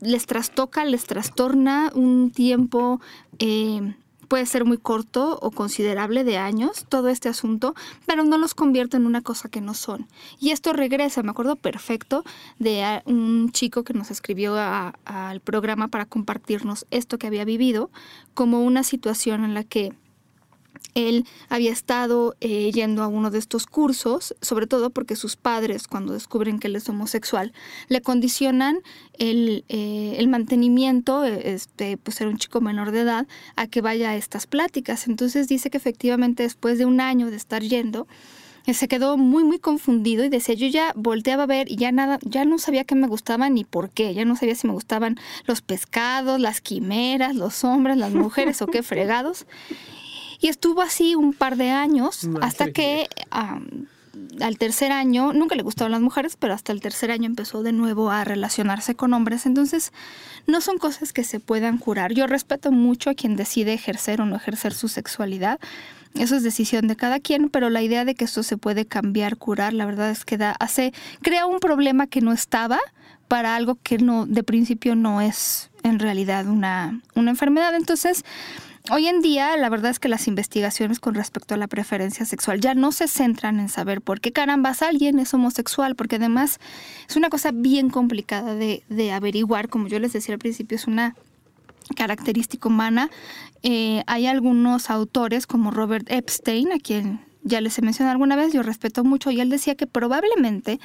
les 0.00 0.26
trastoca, 0.26 0.84
les 0.84 1.04
trastorna 1.04 1.92
un 1.94 2.32
tiempo 2.32 3.00
eh, 3.38 3.94
puede 4.26 4.46
ser 4.46 4.64
muy 4.64 4.78
corto 4.78 5.38
o 5.40 5.52
considerable 5.52 6.24
de 6.24 6.38
años, 6.38 6.86
todo 6.88 7.08
este 7.08 7.28
asunto, 7.28 7.76
pero 8.04 8.24
no 8.24 8.36
los 8.36 8.54
convierte 8.54 8.96
en 8.96 9.06
una 9.06 9.20
cosa 9.20 9.48
que 9.48 9.60
no 9.60 9.74
son. 9.74 10.08
Y 10.40 10.50
esto 10.50 10.72
regresa, 10.72 11.22
me 11.22 11.30
acuerdo 11.30 11.54
perfecto 11.54 12.24
de 12.58 13.00
un 13.04 13.52
chico 13.52 13.84
que 13.84 13.94
nos 13.94 14.10
escribió 14.10 14.56
al 14.56 15.40
programa 15.40 15.86
para 15.86 16.04
compartirnos 16.04 16.84
esto 16.90 17.16
que 17.16 17.28
había 17.28 17.44
vivido 17.44 17.92
como 18.34 18.64
una 18.64 18.82
situación 18.82 19.44
en 19.44 19.54
la 19.54 19.62
que 19.62 19.92
él 20.94 21.26
había 21.48 21.72
estado 21.72 22.36
eh, 22.40 22.70
yendo 22.72 23.02
a 23.02 23.08
uno 23.08 23.30
de 23.30 23.38
estos 23.38 23.66
cursos, 23.66 24.34
sobre 24.40 24.66
todo 24.66 24.90
porque 24.90 25.16
sus 25.16 25.36
padres, 25.36 25.88
cuando 25.88 26.12
descubren 26.12 26.58
que 26.58 26.68
él 26.68 26.76
es 26.76 26.88
homosexual, 26.88 27.52
le 27.88 28.00
condicionan 28.02 28.78
el, 29.18 29.64
eh, 29.68 30.16
el 30.18 30.28
mantenimiento, 30.28 31.24
este, 31.24 31.96
pues 31.96 32.20
era 32.20 32.30
un 32.30 32.36
chico 32.36 32.60
menor 32.60 32.90
de 32.90 33.00
edad, 33.00 33.26
a 33.56 33.66
que 33.66 33.80
vaya 33.80 34.10
a 34.10 34.16
estas 34.16 34.46
pláticas. 34.46 35.06
Entonces 35.06 35.48
dice 35.48 35.70
que 35.70 35.78
efectivamente 35.78 36.42
después 36.42 36.78
de 36.78 36.84
un 36.84 37.00
año 37.00 37.30
de 37.30 37.36
estar 37.36 37.62
yendo, 37.62 38.06
eh, 38.66 38.74
se 38.74 38.86
quedó 38.86 39.16
muy 39.16 39.42
muy 39.42 39.58
confundido 39.58 40.24
y 40.24 40.28
decía 40.28 40.54
yo 40.54 40.68
ya 40.68 40.92
volteaba 40.94 41.44
a 41.44 41.46
ver 41.46 41.70
y 41.70 41.74
ya 41.74 41.90
nada 41.90 42.20
ya 42.22 42.44
no 42.44 42.58
sabía 42.58 42.84
qué 42.84 42.94
me 42.94 43.08
gustaba 43.08 43.50
ni 43.50 43.64
por 43.64 43.90
qué 43.90 44.14
ya 44.14 44.24
no 44.24 44.36
sabía 44.36 44.54
si 44.54 44.68
me 44.68 44.72
gustaban 44.72 45.18
los 45.46 45.62
pescados 45.62 46.38
las 46.38 46.60
quimeras 46.60 47.34
los 47.34 47.64
hombres 47.64 47.96
las 47.96 48.14
mujeres 48.14 48.62
o 48.62 48.68
qué 48.68 48.84
fregados 48.84 49.46
Y 50.42 50.48
estuvo 50.48 50.82
así 50.82 51.14
un 51.14 51.32
par 51.32 51.56
de 51.56 51.70
años 51.70 52.28
hasta 52.42 52.72
que 52.72 53.08
al 54.40 54.58
tercer 54.58 54.90
año, 54.90 55.32
nunca 55.32 55.54
le 55.54 55.62
gustaban 55.62 55.92
las 55.92 56.00
mujeres, 56.00 56.36
pero 56.36 56.52
hasta 56.52 56.72
el 56.72 56.80
tercer 56.80 57.12
año 57.12 57.26
empezó 57.26 57.62
de 57.62 57.72
nuevo 57.72 58.10
a 58.10 58.24
relacionarse 58.24 58.96
con 58.96 59.14
hombres. 59.14 59.46
Entonces, 59.46 59.92
no 60.48 60.60
son 60.60 60.78
cosas 60.78 61.12
que 61.12 61.22
se 61.22 61.38
puedan 61.38 61.78
curar. 61.78 62.12
Yo 62.12 62.26
respeto 62.26 62.72
mucho 62.72 63.08
a 63.08 63.14
quien 63.14 63.36
decide 63.36 63.72
ejercer 63.72 64.20
o 64.20 64.26
no 64.26 64.34
ejercer 64.34 64.74
su 64.74 64.88
sexualidad. 64.88 65.60
Eso 66.14 66.34
es 66.34 66.42
decisión 66.42 66.88
de 66.88 66.96
cada 66.96 67.20
quien, 67.20 67.48
pero 67.48 67.70
la 67.70 67.80
idea 67.80 68.04
de 68.04 68.16
que 68.16 68.24
esto 68.24 68.42
se 68.42 68.56
puede 68.56 68.84
cambiar, 68.84 69.36
curar, 69.36 69.72
la 69.72 69.86
verdad 69.86 70.10
es 70.10 70.24
que 70.24 70.38
da, 70.38 70.56
hace, 70.58 70.92
crea 71.22 71.46
un 71.46 71.60
problema 71.60 72.08
que 72.08 72.20
no 72.20 72.32
estaba 72.32 72.80
para 73.28 73.54
algo 73.54 73.78
que 73.82 73.98
no, 73.98 74.26
de 74.26 74.42
principio 74.42 74.96
no 74.96 75.20
es 75.20 75.70
en 75.84 76.00
realidad 76.00 76.48
una, 76.48 77.00
una 77.14 77.30
enfermedad. 77.30 77.74
Entonces, 77.74 78.24
Hoy 78.90 79.06
en 79.06 79.20
día, 79.20 79.56
la 79.56 79.68
verdad 79.68 79.92
es 79.92 80.00
que 80.00 80.08
las 80.08 80.26
investigaciones 80.26 80.98
con 80.98 81.14
respecto 81.14 81.54
a 81.54 81.56
la 81.56 81.68
preferencia 81.68 82.26
sexual 82.26 82.60
ya 82.60 82.74
no 82.74 82.90
se 82.90 83.06
centran 83.06 83.60
en 83.60 83.68
saber 83.68 84.00
por 84.00 84.20
qué 84.20 84.32
carambas 84.32 84.82
alguien 84.82 85.20
es 85.20 85.32
homosexual, 85.32 85.94
porque 85.94 86.16
además 86.16 86.58
es 87.08 87.14
una 87.14 87.30
cosa 87.30 87.52
bien 87.52 87.90
complicada 87.90 88.56
de, 88.56 88.82
de 88.88 89.12
averiguar, 89.12 89.68
como 89.68 89.86
yo 89.86 90.00
les 90.00 90.12
decía 90.12 90.34
al 90.34 90.40
principio, 90.40 90.74
es 90.74 90.88
una 90.88 91.14
característica 91.94 92.68
humana. 92.68 93.08
Eh, 93.62 94.02
hay 94.08 94.26
algunos 94.26 94.90
autores 94.90 95.46
como 95.46 95.70
Robert 95.70 96.10
Epstein, 96.10 96.72
a 96.72 96.80
quien 96.80 97.20
ya 97.44 97.60
les 97.60 97.78
he 97.78 97.82
mencionado 97.82 98.12
alguna 98.12 98.34
vez, 98.34 98.52
yo 98.52 98.64
respeto 98.64 99.04
mucho, 99.04 99.30
y 99.30 99.40
él 99.40 99.48
decía 99.48 99.76
que 99.76 99.86
probablemente 99.86 100.80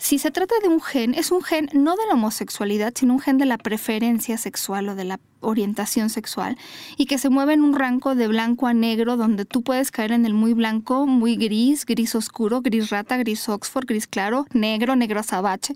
si 0.00 0.18
se 0.18 0.30
trata 0.30 0.54
de 0.62 0.68
un 0.68 0.80
gen, 0.80 1.12
es 1.12 1.30
un 1.30 1.42
gen 1.42 1.68
no 1.74 1.94
de 1.94 2.06
la 2.08 2.14
homosexualidad, 2.14 2.94
sino 2.96 3.12
un 3.12 3.20
gen 3.20 3.36
de 3.36 3.44
la 3.44 3.58
preferencia 3.58 4.38
sexual 4.38 4.88
o 4.88 4.94
de 4.94 5.04
la 5.04 5.20
orientación 5.40 6.08
sexual 6.08 6.56
y 6.96 7.04
que 7.04 7.18
se 7.18 7.28
mueve 7.28 7.52
en 7.52 7.60
un 7.60 7.74
rango 7.74 8.14
de 8.14 8.26
blanco 8.26 8.66
a 8.66 8.72
negro 8.72 9.18
donde 9.18 9.44
tú 9.44 9.62
puedes 9.62 9.90
caer 9.90 10.12
en 10.12 10.24
el 10.24 10.32
muy 10.32 10.54
blanco, 10.54 11.06
muy 11.06 11.36
gris, 11.36 11.84
gris 11.84 12.14
oscuro, 12.14 12.62
gris 12.62 12.88
rata, 12.88 13.18
gris 13.18 13.46
Oxford, 13.50 13.84
gris 13.86 14.06
claro, 14.06 14.46
negro, 14.54 14.96
negro 14.96 15.20
azabache. 15.20 15.74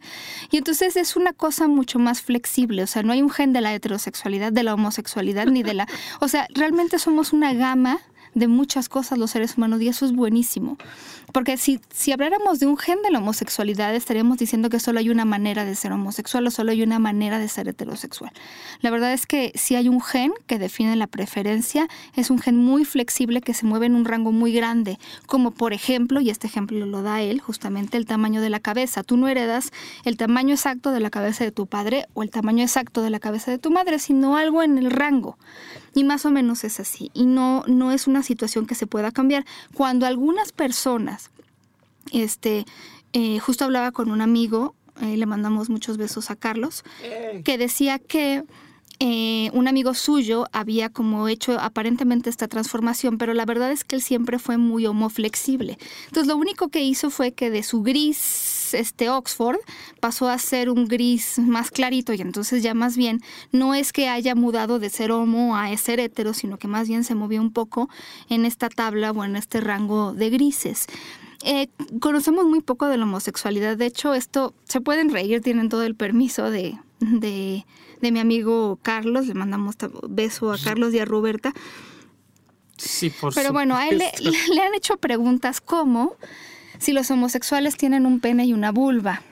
Y 0.50 0.56
entonces 0.56 0.96
es 0.96 1.16
una 1.16 1.34
cosa 1.34 1.68
mucho 1.68 1.98
más 1.98 2.22
flexible, 2.22 2.82
o 2.82 2.86
sea, 2.86 3.02
no 3.02 3.12
hay 3.12 3.20
un 3.20 3.30
gen 3.30 3.52
de 3.52 3.60
la 3.60 3.74
heterosexualidad, 3.74 4.52
de 4.52 4.62
la 4.62 4.72
homosexualidad 4.72 5.46
ni 5.46 5.62
de 5.62 5.74
la... 5.74 5.86
O 6.20 6.28
sea, 6.28 6.46
realmente 6.54 6.98
somos 6.98 7.34
una 7.34 7.52
gama 7.52 8.00
de 8.34 8.48
muchas 8.48 8.88
cosas 8.88 9.18
los 9.18 9.30
seres 9.30 9.56
humanos 9.56 9.80
y 9.80 9.88
eso 9.88 10.04
es 10.04 10.12
buenísimo. 10.12 10.76
Porque 11.32 11.56
si, 11.56 11.80
si 11.90 12.12
habláramos 12.12 12.60
de 12.60 12.66
un 12.66 12.76
gen 12.76 13.02
de 13.02 13.10
la 13.10 13.18
homosexualidad, 13.18 13.94
estaríamos 13.94 14.38
diciendo 14.38 14.68
que 14.68 14.78
solo 14.78 14.98
hay 14.98 15.10
una 15.10 15.24
manera 15.24 15.64
de 15.64 15.74
ser 15.74 15.92
homosexual 15.92 16.46
o 16.46 16.50
solo 16.50 16.72
hay 16.72 16.82
una 16.82 16.98
manera 16.98 17.38
de 17.38 17.48
ser 17.48 17.68
heterosexual. 17.68 18.32
La 18.80 18.90
verdad 18.90 19.12
es 19.12 19.26
que 19.26 19.52
si 19.54 19.74
hay 19.74 19.88
un 19.88 20.00
gen 20.00 20.32
que 20.46 20.58
define 20.58 20.94
la 20.96 21.06
preferencia, 21.06 21.88
es 22.14 22.30
un 22.30 22.38
gen 22.38 22.56
muy 22.56 22.84
flexible 22.84 23.40
que 23.40 23.54
se 23.54 23.66
mueve 23.66 23.86
en 23.86 23.94
un 23.94 24.04
rango 24.04 24.32
muy 24.32 24.52
grande, 24.52 24.98
como 25.26 25.50
por 25.50 25.72
ejemplo, 25.72 26.20
y 26.20 26.30
este 26.30 26.46
ejemplo 26.46 26.84
lo 26.86 27.02
da 27.02 27.22
él, 27.22 27.40
justamente 27.40 27.96
el 27.96 28.06
tamaño 28.06 28.40
de 28.40 28.50
la 28.50 28.60
cabeza. 28.60 29.02
Tú 29.02 29.16
no 29.16 29.28
heredas 29.28 29.70
el 30.04 30.16
tamaño 30.16 30.54
exacto 30.54 30.90
de 30.90 31.00
la 31.00 31.10
cabeza 31.10 31.44
de 31.44 31.52
tu 31.52 31.66
padre 31.66 32.06
o 32.14 32.22
el 32.22 32.30
tamaño 32.30 32.62
exacto 32.62 33.02
de 33.02 33.10
la 33.10 33.20
cabeza 33.20 33.50
de 33.50 33.58
tu 33.58 33.70
madre, 33.70 33.98
sino 33.98 34.36
algo 34.36 34.62
en 34.62 34.78
el 34.78 34.90
rango. 34.90 35.38
Y 35.94 36.02
más 36.02 36.26
o 36.26 36.30
menos 36.30 36.64
es 36.64 36.80
así. 36.80 37.10
Y 37.14 37.26
no, 37.26 37.62
no 37.68 37.92
es 37.92 38.08
una 38.08 38.22
situación 38.24 38.66
que 38.66 38.74
se 38.74 38.86
pueda 38.86 39.12
cambiar. 39.12 39.44
Cuando 39.74 40.06
algunas 40.06 40.50
personas, 40.50 41.30
este, 42.12 42.64
eh, 43.12 43.38
justo 43.38 43.64
hablaba 43.64 43.92
con 43.92 44.10
un 44.10 44.20
amigo, 44.20 44.74
eh, 45.00 45.16
le 45.16 45.26
mandamos 45.26 45.70
muchos 45.70 45.96
besos 45.96 46.30
a 46.30 46.36
Carlos, 46.36 46.84
que 47.44 47.58
decía 47.58 47.98
que 47.98 48.44
eh, 49.00 49.50
un 49.52 49.66
amigo 49.66 49.94
suyo 49.94 50.46
había 50.52 50.88
como 50.88 51.28
hecho 51.28 51.58
aparentemente 51.58 52.30
esta 52.30 52.48
transformación, 52.48 53.18
pero 53.18 53.34
la 53.34 53.44
verdad 53.44 53.72
es 53.72 53.84
que 53.84 53.96
él 53.96 54.02
siempre 54.02 54.38
fue 54.38 54.56
muy 54.56 54.86
homoflexible. 54.86 55.78
Entonces 56.06 56.28
lo 56.28 56.36
único 56.36 56.68
que 56.68 56.82
hizo 56.82 57.10
fue 57.10 57.32
que 57.32 57.50
de 57.50 57.62
su 57.62 57.82
gris 57.82 58.72
este 58.74 59.10
Oxford 59.10 59.58
pasó 60.00 60.28
a 60.28 60.38
ser 60.38 60.70
un 60.70 60.86
gris 60.86 61.38
más 61.38 61.70
clarito 61.70 62.12
y 62.12 62.20
entonces 62.20 62.62
ya 62.62 62.74
más 62.74 62.96
bien 62.96 63.20
no 63.52 63.74
es 63.74 63.92
que 63.92 64.08
haya 64.08 64.34
mudado 64.34 64.78
de 64.78 64.90
ser 64.90 65.12
homo 65.12 65.56
a 65.56 65.76
ser 65.76 66.00
hetero, 66.00 66.34
sino 66.34 66.58
que 66.58 66.68
más 66.68 66.88
bien 66.88 67.04
se 67.04 67.14
movió 67.14 67.40
un 67.40 67.52
poco 67.52 67.88
en 68.28 68.44
esta 68.44 68.68
tabla 68.68 69.10
o 69.10 69.24
en 69.24 69.36
este 69.36 69.60
rango 69.60 70.12
de 70.12 70.30
grises. 70.30 70.86
Eh, 71.44 71.68
conocemos 72.00 72.46
muy 72.46 72.60
poco 72.60 72.86
de 72.86 72.96
la 72.96 73.04
homosexualidad. 73.04 73.76
De 73.76 73.86
hecho, 73.86 74.14
esto 74.14 74.54
se 74.64 74.80
pueden 74.80 75.10
reír, 75.10 75.42
tienen 75.42 75.68
todo 75.68 75.82
el 75.82 75.94
permiso 75.94 76.50
de, 76.50 76.78
de, 77.00 77.66
de 78.04 78.12
mi 78.12 78.20
amigo 78.20 78.78
Carlos. 78.82 79.26
Le 79.26 79.34
mandamos 79.34 79.74
beso 80.08 80.52
a 80.52 80.58
Carlos 80.58 80.94
y 80.94 81.00
a 81.00 81.04
Roberta. 81.04 81.52
Sí, 82.76 83.10
por 83.10 83.34
Pero 83.34 83.52
bueno, 83.52 83.76
a 83.76 83.88
él 83.88 83.98
le, 83.98 84.12
le 84.20 84.62
han 84.62 84.74
hecho 84.74 84.96
preguntas 84.96 85.60
como 85.60 86.16
si 86.78 86.92
los 86.92 87.10
homosexuales 87.10 87.76
tienen 87.76 88.06
un 88.06 88.20
pene 88.20 88.46
y 88.46 88.52
una 88.52 88.70
vulva. 88.70 89.22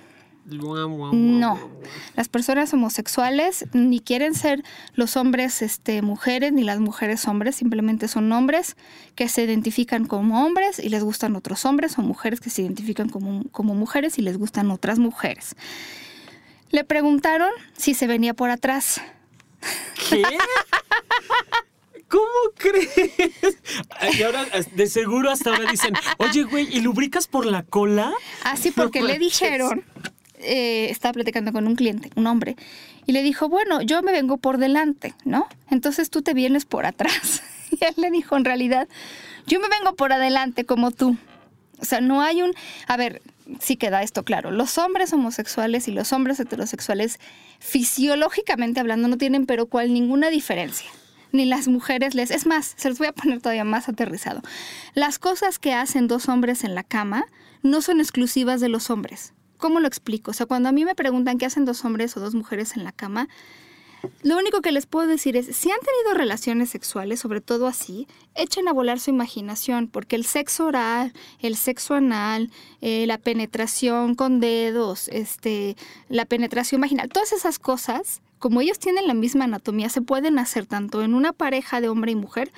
No, 0.44 1.56
las 2.16 2.28
personas 2.28 2.74
homosexuales 2.74 3.66
ni 3.72 4.00
quieren 4.00 4.34
ser 4.34 4.64
los 4.94 5.16
hombres 5.16 5.62
este, 5.62 6.02
mujeres 6.02 6.52
ni 6.52 6.64
las 6.64 6.80
mujeres 6.80 7.28
hombres, 7.28 7.54
simplemente 7.54 8.08
son 8.08 8.30
hombres 8.32 8.76
que 9.14 9.28
se 9.28 9.44
identifican 9.44 10.04
como 10.04 10.44
hombres 10.44 10.80
y 10.80 10.88
les 10.88 11.04
gustan 11.04 11.36
otros 11.36 11.64
hombres 11.64 11.96
o 11.96 12.02
mujeres 12.02 12.40
que 12.40 12.50
se 12.50 12.62
identifican 12.62 13.08
como, 13.08 13.44
como 13.52 13.74
mujeres 13.74 14.18
y 14.18 14.22
les 14.22 14.36
gustan 14.36 14.72
otras 14.72 14.98
mujeres. 14.98 15.54
Le 16.72 16.84
preguntaron 16.84 17.50
si 17.76 17.94
se 17.94 18.06
venía 18.06 18.34
por 18.34 18.50
atrás. 18.50 19.00
¿Qué? 20.08 20.22
¿Cómo 22.08 22.24
crees? 22.56 23.58
Y 24.18 24.22
ahora, 24.22 24.44
de 24.74 24.86
seguro 24.86 25.30
hasta 25.30 25.50
ahora 25.50 25.70
dicen, 25.70 25.94
oye, 26.18 26.42
güey, 26.42 26.66
¿y 26.74 26.80
lubricas 26.80 27.26
por 27.26 27.46
la 27.46 27.62
cola? 27.62 28.12
Así 28.44 28.70
porque 28.70 29.00
No 29.00 29.06
le 29.06 29.18
dijeron, 29.18 29.84
eh, 30.38 30.88
estaba 30.90 31.12
platicando 31.12 31.52
con 31.52 31.66
un 31.66 31.76
cliente, 31.76 32.10
un 32.16 32.26
hombre, 32.26 32.56
y 33.06 33.12
le 33.12 33.22
dijo, 33.22 33.48
bueno, 33.48 33.80
yo 33.82 34.02
me 34.02 34.12
vengo 34.12 34.36
por 34.36 34.58
delante, 34.58 35.14
¿no? 35.24 35.46
Entonces 35.70 36.10
tú 36.10 36.22
te 36.22 36.34
vienes 36.34 36.64
por 36.64 36.86
atrás. 36.86 37.42
Y 37.72 37.82
él 37.86 37.94
le 37.96 38.10
dijo, 38.10 38.36
en 38.36 38.44
realidad, 38.44 38.86
yo 39.46 39.58
me 39.58 39.66
vengo 39.66 39.94
por 39.94 40.12
adelante 40.12 40.66
como 40.66 40.90
tú. 40.90 41.16
O 41.80 41.86
sea, 41.86 42.02
no 42.02 42.20
hay 42.20 42.42
un... 42.42 42.52
A 42.86 42.98
ver, 42.98 43.22
sí 43.60 43.76
queda 43.76 44.02
esto 44.02 44.24
claro. 44.24 44.50
Los 44.50 44.78
hombres 44.78 45.12
homosexuales 45.12 45.88
y 45.88 45.92
los 45.92 46.12
hombres 46.12 46.40
heterosexuales, 46.40 47.18
fisiológicamente 47.58 48.80
hablando, 48.80 49.08
no 49.08 49.18
tienen 49.18 49.46
pero 49.46 49.66
cual 49.66 49.92
ninguna 49.92 50.30
diferencia. 50.30 50.90
Ni 51.32 51.46
las 51.46 51.68
mujeres 51.68 52.14
les... 52.14 52.30
Es 52.30 52.46
más, 52.46 52.74
se 52.76 52.88
los 52.88 52.98
voy 52.98 53.08
a 53.08 53.12
poner 53.12 53.40
todavía 53.40 53.64
más 53.64 53.88
aterrizado. 53.88 54.42
Las 54.94 55.18
cosas 55.18 55.58
que 55.58 55.72
hacen 55.72 56.06
dos 56.06 56.28
hombres 56.28 56.64
en 56.64 56.74
la 56.74 56.84
cama 56.84 57.24
no 57.62 57.80
son 57.80 58.00
exclusivas 58.00 58.60
de 58.60 58.68
los 58.68 58.90
hombres. 58.90 59.32
¿Cómo 59.56 59.80
lo 59.80 59.86
explico? 59.86 60.32
O 60.32 60.34
sea, 60.34 60.46
cuando 60.46 60.68
a 60.68 60.72
mí 60.72 60.84
me 60.84 60.94
preguntan 60.94 61.38
qué 61.38 61.46
hacen 61.46 61.64
dos 61.64 61.84
hombres 61.84 62.16
o 62.16 62.20
dos 62.20 62.34
mujeres 62.34 62.76
en 62.76 62.84
la 62.84 62.92
cama, 62.92 63.28
lo 64.22 64.36
único 64.36 64.60
que 64.60 64.72
les 64.72 64.86
puedo 64.86 65.06
decir 65.06 65.36
es, 65.36 65.54
si 65.56 65.70
han 65.70 65.78
tenido 65.80 66.18
relaciones 66.18 66.70
sexuales, 66.70 67.20
sobre 67.20 67.40
todo 67.40 67.66
así, 67.66 68.06
echen 68.34 68.68
a 68.68 68.72
volar 68.72 69.00
su 69.00 69.10
imaginación, 69.10 69.88
porque 69.88 70.16
el 70.16 70.24
sexo 70.24 70.66
oral, 70.66 71.12
el 71.40 71.56
sexo 71.56 71.94
anal, 71.94 72.50
eh, 72.80 73.06
la 73.06 73.18
penetración 73.18 74.14
con 74.14 74.40
dedos, 74.40 75.08
este, 75.08 75.76
la 76.08 76.24
penetración 76.24 76.80
vaginal, 76.80 77.08
todas 77.08 77.32
esas 77.32 77.58
cosas, 77.58 78.22
como 78.38 78.60
ellos 78.60 78.78
tienen 78.78 79.06
la 79.06 79.14
misma 79.14 79.44
anatomía, 79.44 79.88
se 79.88 80.02
pueden 80.02 80.38
hacer 80.38 80.66
tanto 80.66 81.02
en 81.02 81.14
una 81.14 81.32
pareja 81.32 81.80
de 81.80 81.88
hombre 81.88 82.12
y 82.12 82.16
mujer, 82.16 82.52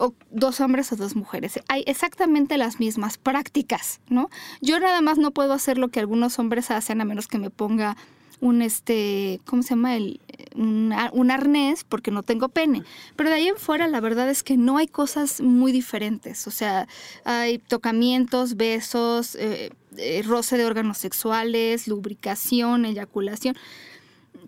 o 0.00 0.14
dos 0.30 0.60
hombres 0.60 0.90
o 0.92 0.96
dos 0.96 1.14
mujeres. 1.14 1.60
Hay 1.68 1.84
exactamente 1.86 2.56
las 2.56 2.80
mismas 2.80 3.18
prácticas, 3.18 4.00
¿no? 4.08 4.30
Yo 4.62 4.80
nada 4.80 5.02
más 5.02 5.18
no 5.18 5.30
puedo 5.30 5.52
hacer 5.52 5.76
lo 5.76 5.88
que 5.88 6.00
algunos 6.00 6.38
hombres 6.38 6.70
hacen 6.70 7.02
a 7.02 7.04
menos 7.04 7.28
que 7.28 7.38
me 7.38 7.50
ponga 7.50 7.98
un 8.40 8.62
este, 8.62 9.40
¿cómo 9.44 9.62
se 9.62 9.70
llama? 9.70 9.96
El, 9.96 10.20
un, 10.54 11.30
arnés 11.30 11.84
porque 11.84 12.10
no 12.10 12.22
tengo 12.22 12.48
pene. 12.48 12.82
Pero 13.16 13.28
de 13.28 13.36
ahí 13.36 13.48
en 13.48 13.56
fuera 13.56 13.88
la 13.88 14.00
verdad 14.00 14.28
es 14.30 14.42
que 14.42 14.56
no 14.56 14.78
hay 14.78 14.86
cosas 14.86 15.40
muy 15.40 15.72
diferentes. 15.72 16.46
O 16.46 16.50
sea, 16.50 16.88
hay 17.24 17.58
tocamientos, 17.58 18.56
besos, 18.56 19.34
eh, 19.36 19.70
eh, 19.96 20.22
roce 20.26 20.56
de 20.56 20.66
órganos 20.66 20.98
sexuales, 20.98 21.88
lubricación, 21.88 22.84
eyaculación. 22.84 23.56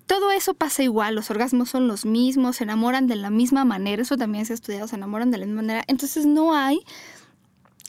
Todo 0.07 0.31
eso 0.31 0.55
pasa 0.55 0.83
igual, 0.83 1.15
los 1.15 1.31
orgasmos 1.31 1.71
son 1.71 1.87
los 1.87 2.05
mismos, 2.05 2.57
se 2.57 2.65
enamoran 2.65 3.07
de 3.07 3.17
la 3.17 3.31
misma 3.31 3.65
manera, 3.65 4.03
eso 4.03 4.17
también 4.17 4.45
se 4.45 4.53
ha 4.53 4.55
estudiado, 4.55 4.89
se 4.89 4.97
enamoran 4.97 5.31
de 5.31 5.39
la 5.39 5.47
misma 5.47 5.63
manera. 5.63 5.85
Entonces 5.87 6.27
no 6.27 6.55
hay 6.55 6.81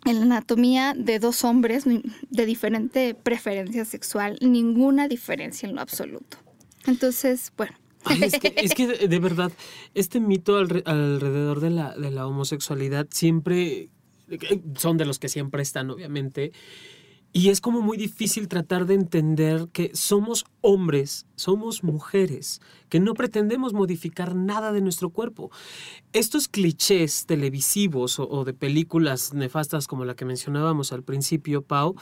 en 0.06 0.16
la 0.20 0.22
anatomía 0.24 0.94
de 0.98 1.20
dos 1.20 1.44
hombres 1.44 1.86
de 1.86 2.46
diferente 2.46 3.16
preferencia 3.16 3.86
sexual 3.86 4.38
ninguna 4.42 5.08
diferencia 5.08 5.68
en 5.70 5.76
lo 5.76 5.82
absoluto. 5.82 6.38
Entonces, 6.86 7.52
bueno. 7.58 7.74
Ay, 8.06 8.22
es, 8.24 8.38
que, 8.38 8.54
es 8.58 8.74
que 8.76 8.88
de, 9.08 9.20
verdad, 9.20 9.52
este 9.94 10.20
mito 10.20 10.60
alre- 10.60 10.84
alrededor 10.86 11.62
de 11.62 11.70
la, 11.70 11.96
de 11.96 12.12
la 12.12 12.28
homosexualidad 12.28 13.08
siempre, 13.12 13.90
eh, 14.30 14.62
son 14.78 14.98
de 14.98 15.06
los 15.06 15.20
que 15.20 15.30
siempre 15.30 15.62
están, 15.64 15.90
obviamente, 15.90 16.52
Y 17.36 17.50
es 17.50 17.62
como 17.62 17.82
muy 17.82 17.98
difícil 17.98 18.48
tratar 18.48 18.86
de 18.86 18.94
entender 18.94 19.68
que 19.74 19.90
somos 19.96 20.46
hombres, 20.62 21.26
somos 21.36 21.84
mujeres, 21.84 22.62
que 22.90 23.00
no 23.00 23.16
pretendemos 23.16 23.74
modificar 23.74 24.36
nada 24.36 24.72
de 24.72 24.82
nuestro 24.82 25.10
cuerpo. 25.10 25.50
Estos 26.14 26.48
clichés 26.48 27.26
televisivos 27.26 28.20
o, 28.20 28.46
de 28.46 28.54
películas 28.54 29.34
nefastas 29.34 29.88
como 29.88 30.06
la 30.06 30.16
que 30.16 30.26
mencionábamos 30.26 30.94
al 30.94 31.02
principio, 31.02 31.64
Pau, 31.64 31.96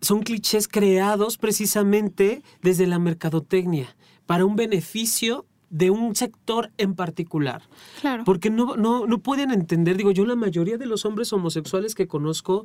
son 0.00 0.22
clichés 0.22 0.68
creados 0.68 1.38
precisamente 1.38 2.44
desde 2.62 2.86
la 2.86 3.00
mercadotecnia 3.00 3.96
para 4.26 4.44
un 4.44 4.54
beneficio 4.54 5.44
de 5.70 5.90
un 5.90 6.14
sector 6.14 6.70
en 6.78 6.94
particular. 6.94 7.62
Claro. 8.00 8.22
Porque 8.24 8.50
no, 8.50 8.76
no, 8.76 9.08
no 9.08 9.18
pueden 9.18 9.50
entender, 9.50 9.96
digo 9.96 10.12
yo, 10.12 10.24
la 10.24 10.36
mayoría 10.36 10.78
de 10.78 10.86
los 10.86 11.04
hombres 11.04 11.32
homosexuales 11.32 11.96
que 11.96 12.06
conozco 12.06 12.64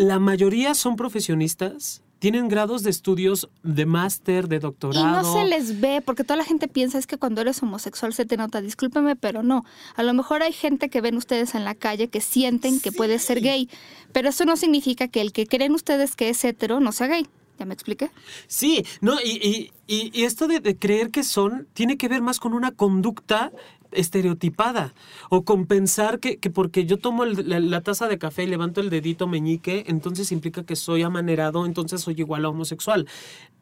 la 0.00 0.18
mayoría 0.18 0.74
son 0.74 0.96
profesionistas, 0.96 2.02
tienen 2.18 2.48
grados 2.48 2.82
de 2.82 2.90
estudios 2.90 3.48
de 3.62 3.86
máster, 3.86 4.48
de 4.48 4.58
doctorado. 4.58 5.06
Y 5.06 5.10
no 5.10 5.32
se 5.32 5.44
les 5.44 5.80
ve, 5.80 6.02
porque 6.04 6.24
toda 6.24 6.36
la 6.36 6.44
gente 6.44 6.68
piensa 6.68 6.98
es 6.98 7.06
que 7.06 7.16
cuando 7.16 7.40
eres 7.40 7.62
homosexual 7.62 8.12
se 8.12 8.24
te 8.26 8.36
nota. 8.36 8.60
Discúlpeme, 8.60 9.16
pero 9.16 9.42
no. 9.42 9.64
A 9.96 10.02
lo 10.02 10.12
mejor 10.14 10.42
hay 10.42 10.52
gente 10.52 10.88
que 10.90 11.00
ven 11.00 11.16
ustedes 11.16 11.54
en 11.54 11.64
la 11.64 11.74
calle 11.74 12.08
que 12.08 12.20
sienten 12.20 12.80
que 12.80 12.92
puede 12.92 13.18
ser 13.18 13.40
gay, 13.40 13.68
pero 14.12 14.28
eso 14.28 14.44
no 14.44 14.56
significa 14.56 15.08
que 15.08 15.20
el 15.20 15.32
que 15.32 15.46
creen 15.46 15.72
ustedes 15.72 16.16
que 16.16 16.28
es 16.28 16.44
hetero 16.44 16.80
no 16.80 16.92
sea 16.92 17.08
gay. 17.08 17.26
¿Ya 17.58 17.66
me 17.66 17.74
expliqué? 17.74 18.10
Sí, 18.46 18.86
no, 19.02 19.16
y, 19.22 19.70
esto 19.86 20.48
de, 20.48 20.60
de, 20.60 20.76
creer 20.76 21.10
que 21.10 21.22
son 21.22 21.68
tiene 21.74 21.98
que 21.98 22.08
ver 22.08 22.22
más 22.22 22.40
con 22.40 22.54
una 22.54 22.70
conducta 22.70 23.52
estereotipada 23.92 24.94
o 25.28 25.44
compensar 25.44 26.20
que, 26.20 26.38
que 26.38 26.50
porque 26.50 26.86
yo 26.86 26.98
tomo 26.98 27.24
la, 27.24 27.80
taza 27.80 28.08
de 28.08 28.18
café 28.18 28.44
y 28.44 28.46
levanto 28.46 28.80
el 28.80 28.90
dedito 28.90 29.26
meñique, 29.26 29.84
entonces 29.86 30.32
implica 30.32 30.64
que 30.64 30.76
soy 30.76 31.02
amanerado, 31.02 31.66
entonces 31.66 32.00
soy 32.00 32.14
igual 32.18 32.44
a 32.44 32.48
homosexual. 32.48 33.06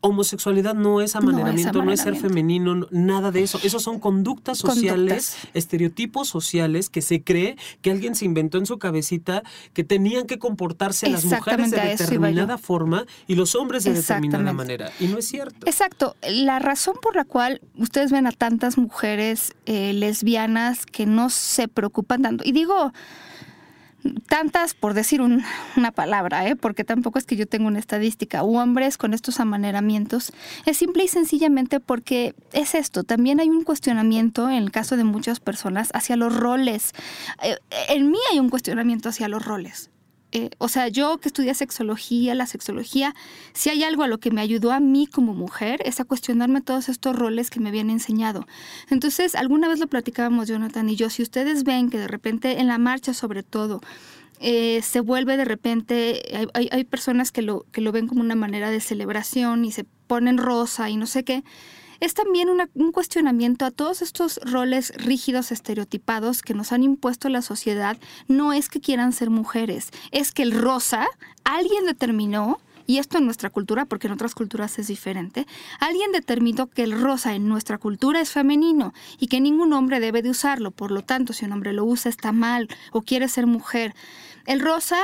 Homosexualidad 0.01 0.75
no 0.75 1.01
es 1.01 1.17
amaneramiento, 1.17 1.85
no 1.85 1.93
es, 1.93 2.01
ser 2.01 2.15
femenino, 2.15 2.87
nada 2.91 3.33
de 3.33 3.43
eso. 3.43 3.59
Esos 3.65 3.83
son 3.83 3.99
conductas 3.99 4.59
sociales, 4.59 5.37
estereotipos 5.55 6.29
sociales 6.29 6.89
que 6.89 7.03
se 7.03 7.23
cree 7.23 7.57
que 7.83 7.91
alguien 7.91 8.15
se 8.15 8.25
inventó 8.25 8.59
en 8.59 8.67
su 8.67 8.79
cabecita 8.79 9.43
que 9.73 9.83
tenían 9.83 10.27
que 10.27 10.39
comportarse 10.39 11.09
las 11.11 11.25
mujeres 11.25 11.73
de 11.73 11.81
determinada 11.81 12.59
forma 12.59 13.07
y 13.27 13.35
los 13.35 13.55
hombres 13.55 13.85
de 13.85 13.93
determinada 13.93 14.53
manera. 14.53 14.93
Y 15.01 15.09
no 15.09 15.19
es 15.19 15.27
cierto. 15.27 15.67
Exacto. 15.67 16.15
La 16.29 16.59
razón 16.59 16.95
por 17.03 17.17
la 17.17 17.25
cual 17.25 17.61
ustedes 17.77 18.13
ven 18.13 18.27
a 18.27 18.33
tantas 18.33 18.79
mujeres 18.79 19.55
eh, 19.67 19.93
les 19.93 20.18
lesbianas 20.19 20.85
que 20.85 21.07
no 21.07 21.31
se 21.31 21.69
preocupan 21.69 22.23
tanto. 22.23 22.45
Y 22.45 22.53
digo 22.53 22.93
tantas, 24.29 24.75
por 24.75 24.95
decir 24.95 25.21
una 25.21 25.91
palabra, 25.93 26.49
¿eh? 26.49 26.57
porque 26.57 26.85
tampoco 26.85 27.19
es 27.19 27.27
que 27.27 27.37
yo 27.37 27.47
tenga 27.47 27.67
una 27.67 27.79
estadística, 27.79 28.43
o 28.43 28.61
hombres 28.61 28.97
con 28.97 29.13
estos 29.13 29.41
amaneramientos, 29.41 30.33
es 30.67 30.77
simple 30.77 31.05
y 31.05 31.09
sencillamente 31.09 31.81
porque 31.81 32.35
es 32.53 32.75
esto, 32.75 33.03
también 33.03 33.41
hay 33.41 33.51
un 33.51 33.65
cuestionamiento 33.65 34.49
en 34.49 34.57
el 34.57 34.71
caso 34.71 34.97
de 34.97 35.05
muchas 35.05 35.41
personas 35.41 35.91
hacia 35.95 36.17
los 36.17 36.35
roles. 36.35 36.93
Eh, 37.43 37.57
en 37.89 38.11
mí 38.11 38.19
hay 38.33 38.39
un 38.39 38.51
cuestionamiento 38.51 39.09
hacia 39.09 39.29
los 39.29 39.45
roles. 39.45 39.91
Eh, 40.33 40.51
o 40.59 40.69
sea, 40.69 40.89
yo 40.89 41.19
que 41.19 41.29
estudié 41.29 41.55
sexología, 41.55 42.35
la 42.35 42.47
sexología, 42.47 43.15
si 43.55 43.71
hay 43.71 43.83
algo 43.83 44.03
a 44.03 44.09
lo 44.09 44.19
que 44.19 44.31
me 44.31 44.43
ayudó 44.43 44.73
a 44.73 44.81
mí 44.81 45.07
como 45.07 45.33
mujer, 45.33 45.81
es 45.87 46.01
a 46.01 46.05
cuestionarme 46.05 46.61
todos 46.61 46.91
estos 46.91 47.17
roles 47.17 47.49
que 47.49 47.61
me 47.61 47.71
habían 47.71 47.89
enseñado. 47.89 48.47
Entonces, 48.91 49.35
alguna 49.35 49.69
vez 49.69 49.79
lo 49.79 49.87
platicábamos 49.87 50.49
Jonathan 50.49 50.89
y 50.91 50.97
yo, 50.97 51.09
si 51.09 51.23
ustedes 51.23 51.65
ven 51.65 51.89
que 51.89 51.99
de 51.99 52.09
repente 52.09 52.61
en 52.61 52.67
la 52.67 52.77
marcha 52.77 53.15
sobre 53.15 53.43
todo, 53.43 53.81
eh, 54.41 54.83
se 54.83 55.01
vuelve 55.01 55.37
de 55.37 55.45
repente, 55.45 56.23
hay, 56.53 56.69
hay, 56.71 56.85
personas 56.85 57.33
que 57.33 57.43
lo, 57.43 57.65
que 57.73 57.81
lo 57.81 57.91
ven 57.91 58.07
como 58.07 58.21
una 58.21 58.37
manera 58.37 58.71
de 58.71 58.81
celebración 58.81 59.65
y 59.65 59.73
se 59.73 59.85
ponen 60.07 60.39
rosa 60.39 60.91
y 60.91 60.97
no 60.97 61.07
sé 61.07 61.25
qué, 61.25 61.43
es 62.01 62.15
también 62.15 62.49
un 62.51 62.93
cuestionamiento 62.93 63.65
a 63.65 63.71
todos 63.71 64.03
estos 64.03 64.41
roles 64.45 64.93
rígidos, 64.97 65.53
estereotipados 65.53 66.43
que 66.43 66.55
nos 66.55 66.73
han 66.73 66.83
impuesto 66.83 67.29
la 67.29 67.43
sociedad. 67.43 67.99
No 68.29 68.53
es 68.53 68.69
que 68.69 68.81
quieran 68.81 69.13
ser 69.13 69.31
mujeres, 69.31 69.91
es 70.11 70.33
que 70.33 70.43
el 70.43 70.53
rosa, 70.53 71.07
alguien 71.45 71.87
determinó 71.87 72.61
y 72.89 72.97
esto 72.97 73.19
en 73.19 73.27
nuestra 73.27 73.51
cultura, 73.51 73.85
porque 73.85 74.07
en 74.07 74.15
otras 74.15 74.35
culturas 74.35 74.79
es 74.79 74.87
diferente, 74.87 75.47
alguien 75.79 76.11
determinó 76.11 76.69
que 76.69 76.85
el 76.85 76.99
rosa 76.99 77.35
en 77.35 77.47
nuestra 77.47 77.77
cultura 77.77 78.19
es 78.19 78.31
femenino 78.31 78.95
y 79.19 79.27
que 79.27 79.43
ningún 79.43 79.75
hombre 79.75 80.01
debe 80.01 80.23
de 80.23 80.31
usarlo. 80.31 80.71
Por 80.71 80.91
lo 80.91 81.03
tanto, 81.03 81.35
si 81.35 81.45
un 81.45 81.53
hombre 81.53 81.75
lo 81.75 81.85
usa 81.85 82.09
está 82.09 82.33
mal 82.33 82.67
o 82.91 83.03
quiere 83.03 83.29
ser 83.29 83.47
mujer. 83.47 83.95
El 84.47 84.61
rosa 84.61 84.97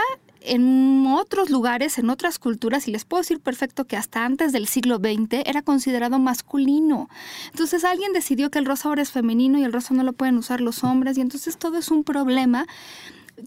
en 0.44 1.06
otros 1.06 1.50
lugares, 1.50 1.98
en 1.98 2.10
otras 2.10 2.38
culturas, 2.38 2.86
y 2.86 2.90
les 2.90 3.04
puedo 3.04 3.22
decir 3.22 3.40
perfecto 3.40 3.86
que 3.86 3.96
hasta 3.96 4.24
antes 4.24 4.52
del 4.52 4.66
siglo 4.66 4.96
XX 4.96 5.42
era 5.46 5.62
considerado 5.62 6.18
masculino. 6.18 7.08
Entonces 7.50 7.84
alguien 7.84 8.12
decidió 8.12 8.50
que 8.50 8.58
el 8.58 8.66
rosa 8.66 8.88
ahora 8.88 9.02
es 9.02 9.10
femenino 9.10 9.58
y 9.58 9.64
el 9.64 9.72
rosa 9.72 9.94
no 9.94 10.02
lo 10.02 10.12
pueden 10.12 10.36
usar 10.36 10.60
los 10.60 10.84
hombres, 10.84 11.18
y 11.18 11.20
entonces 11.20 11.56
todo 11.56 11.78
es 11.78 11.90
un 11.90 12.04
problema 12.04 12.66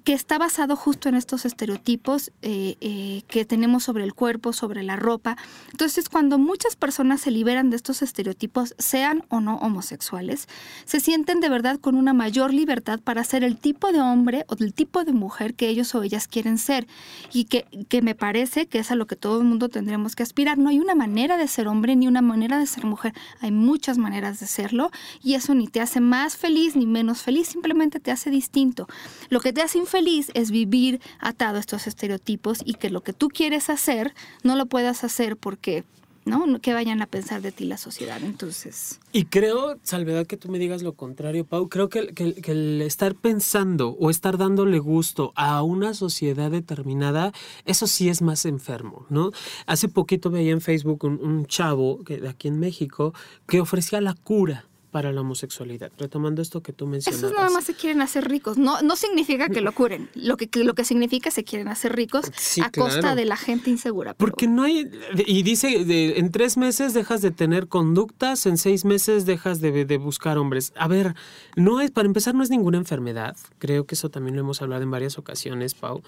que 0.03 0.13
está 0.13 0.37
basado 0.37 0.75
justo 0.75 1.09
en 1.09 1.15
estos 1.15 1.45
estereotipos 1.45 2.31
eh, 2.41 2.75
eh, 2.81 3.23
que 3.27 3.45
tenemos 3.45 3.83
sobre 3.83 4.03
el 4.03 4.13
cuerpo, 4.13 4.53
sobre 4.53 4.83
la 4.83 4.95
ropa. 4.95 5.37
Entonces, 5.71 6.09
cuando 6.09 6.37
muchas 6.37 6.75
personas 6.75 7.21
se 7.21 7.31
liberan 7.31 7.69
de 7.69 7.77
estos 7.77 8.01
estereotipos, 8.01 8.75
sean 8.77 9.23
o 9.29 9.39
no 9.39 9.57
homosexuales, 9.57 10.47
se 10.85 10.99
sienten 10.99 11.39
de 11.39 11.49
verdad 11.49 11.79
con 11.79 11.95
una 11.95 12.13
mayor 12.13 12.53
libertad 12.53 12.99
para 12.99 13.23
ser 13.23 13.43
el 13.43 13.57
tipo 13.57 13.91
de 13.91 14.01
hombre 14.01 14.45
o 14.47 14.55
del 14.55 14.73
tipo 14.73 15.03
de 15.03 15.13
mujer 15.13 15.53
que 15.53 15.69
ellos 15.69 15.93
o 15.95 16.03
ellas 16.03 16.27
quieren 16.27 16.57
ser. 16.57 16.87
Y 17.31 17.45
que, 17.45 17.65
que 17.89 18.01
me 18.01 18.15
parece 18.15 18.67
que 18.67 18.79
es 18.79 18.91
a 18.91 18.95
lo 18.95 19.07
que 19.07 19.15
todo 19.15 19.39
el 19.39 19.47
mundo 19.47 19.69
tendríamos 19.69 20.15
que 20.15 20.23
aspirar. 20.23 20.57
No 20.57 20.69
hay 20.69 20.79
una 20.79 20.95
manera 20.95 21.37
de 21.37 21.47
ser 21.47 21.67
hombre 21.67 21.95
ni 21.95 22.07
una 22.07 22.21
manera 22.21 22.59
de 22.59 22.65
ser 22.67 22.85
mujer. 22.85 23.13
Hay 23.39 23.51
muchas 23.51 23.97
maneras 23.97 24.39
de 24.39 24.47
serlo 24.47 24.91
y 25.23 25.35
eso 25.35 25.53
ni 25.55 25.67
te 25.67 25.81
hace 25.81 26.01
más 26.01 26.35
feliz 26.35 26.75
ni 26.75 26.85
menos 26.85 27.21
feliz, 27.21 27.47
simplemente 27.47 27.99
te 27.99 28.11
hace 28.11 28.29
distinto. 28.29 28.87
Lo 29.29 29.39
que 29.39 29.53
te 29.53 29.61
hace 29.61 29.76
infeliz 29.77 30.31
es 30.33 30.51
vivir 30.51 30.99
atado 31.19 31.57
a 31.57 31.59
estos 31.59 31.87
estereotipos 31.87 32.59
y 32.65 32.75
que 32.75 32.89
lo 32.89 33.01
que 33.01 33.13
tú 33.13 33.29
quieres 33.29 33.69
hacer 33.69 34.13
no 34.43 34.55
lo 34.55 34.65
puedas 34.65 35.03
hacer 35.03 35.37
porque 35.37 35.83
¿no? 36.27 36.59
Que 36.59 36.73
vayan 36.73 37.01
a 37.01 37.07
pensar 37.07 37.41
de 37.41 37.51
ti 37.51 37.65
la 37.65 37.77
sociedad. 37.77 38.21
Entonces. 38.21 38.99
Y 39.11 39.25
creo, 39.25 39.77
Salvedad, 39.83 40.27
que 40.27 40.37
tú 40.37 40.49
me 40.49 40.59
digas 40.59 40.83
lo 40.83 40.93
contrario, 40.93 41.45
Pau. 41.45 41.69
Creo 41.69 41.89
que, 41.89 42.13
el 42.45 42.81
estar 42.81 43.15
pensando 43.15 43.91
o 43.91 44.09
estar 44.09 44.37
dándole 44.37 44.79
gusto 44.79 45.31
a 45.35 45.63
una 45.63 45.93
sociedad 45.93 46.51
determinada, 46.51 47.31
eso 47.65 47.87
sí 47.87 48.09
es 48.09 48.21
más 48.21 48.45
enfermo, 48.45 49.05
¿no? 49.09 49.31
Hace 49.65 49.87
poquito 49.87 50.29
veía 50.29 50.51
en 50.51 50.61
Facebook 50.61 51.03
un, 51.03 51.19
un 51.23 51.45
chavo 51.45 52.03
que, 52.03 52.17
de 52.17 52.29
aquí 52.29 52.49
en 52.49 52.59
México 52.59 53.13
que 53.47 53.61
ofrecía 53.61 54.01
la 54.01 54.13
cura 54.13 54.65
para 54.91 55.11
la 55.11 55.21
homosexualidad. 55.21 55.91
Retomando 55.97 56.41
esto 56.41 56.61
que 56.61 56.73
tú 56.73 56.87
mencionabas. 56.87 57.23
Esos 57.23 57.35
nada 57.35 57.49
más 57.49 57.65
se 57.65 57.73
quieren 57.73 58.01
hacer 58.01 58.27
ricos. 58.27 58.57
No, 58.57 58.81
no 58.81 58.95
significa 58.95 59.49
que 59.49 59.61
lo 59.61 59.73
curen. 59.73 60.09
Lo 60.15 60.37
que, 60.37 60.49
lo 60.63 60.73
que 60.75 60.85
significa 60.85 61.29
es 61.29 61.35
que 61.35 61.41
se 61.41 61.43
quieren 61.43 61.67
hacer 61.67 61.95
ricos 61.95 62.25
a 62.61 62.71
costa 62.71 63.15
de 63.15 63.25
la 63.25 63.37
gente 63.37 63.69
insegura. 63.69 64.13
Porque 64.13 64.47
no 64.47 64.63
hay... 64.63 64.89
Y 65.25 65.43
dice, 65.43 65.83
de, 65.83 66.19
en 66.19 66.31
tres 66.31 66.57
meses 66.57 66.93
dejas 66.93 67.21
de 67.21 67.31
tener 67.31 67.67
conductas, 67.67 68.45
en 68.45 68.57
seis 68.57 68.85
meses 68.85 69.25
dejas 69.25 69.61
de, 69.61 69.85
de, 69.85 69.97
buscar 69.97 70.37
hombres. 70.37 70.73
A 70.75 70.87
ver, 70.87 71.15
no 71.55 71.81
es, 71.81 71.91
para 71.91 72.07
empezar, 72.07 72.35
no 72.35 72.43
es 72.43 72.49
ninguna 72.49 72.77
enfermedad. 72.77 73.35
Creo 73.59 73.85
que 73.85 73.95
eso 73.95 74.09
también 74.09 74.35
lo 74.35 74.41
hemos 74.41 74.61
hablado 74.61 74.83
en 74.83 74.91
varias 74.91 75.17
ocasiones, 75.17 75.73
Pau. 75.73 76.01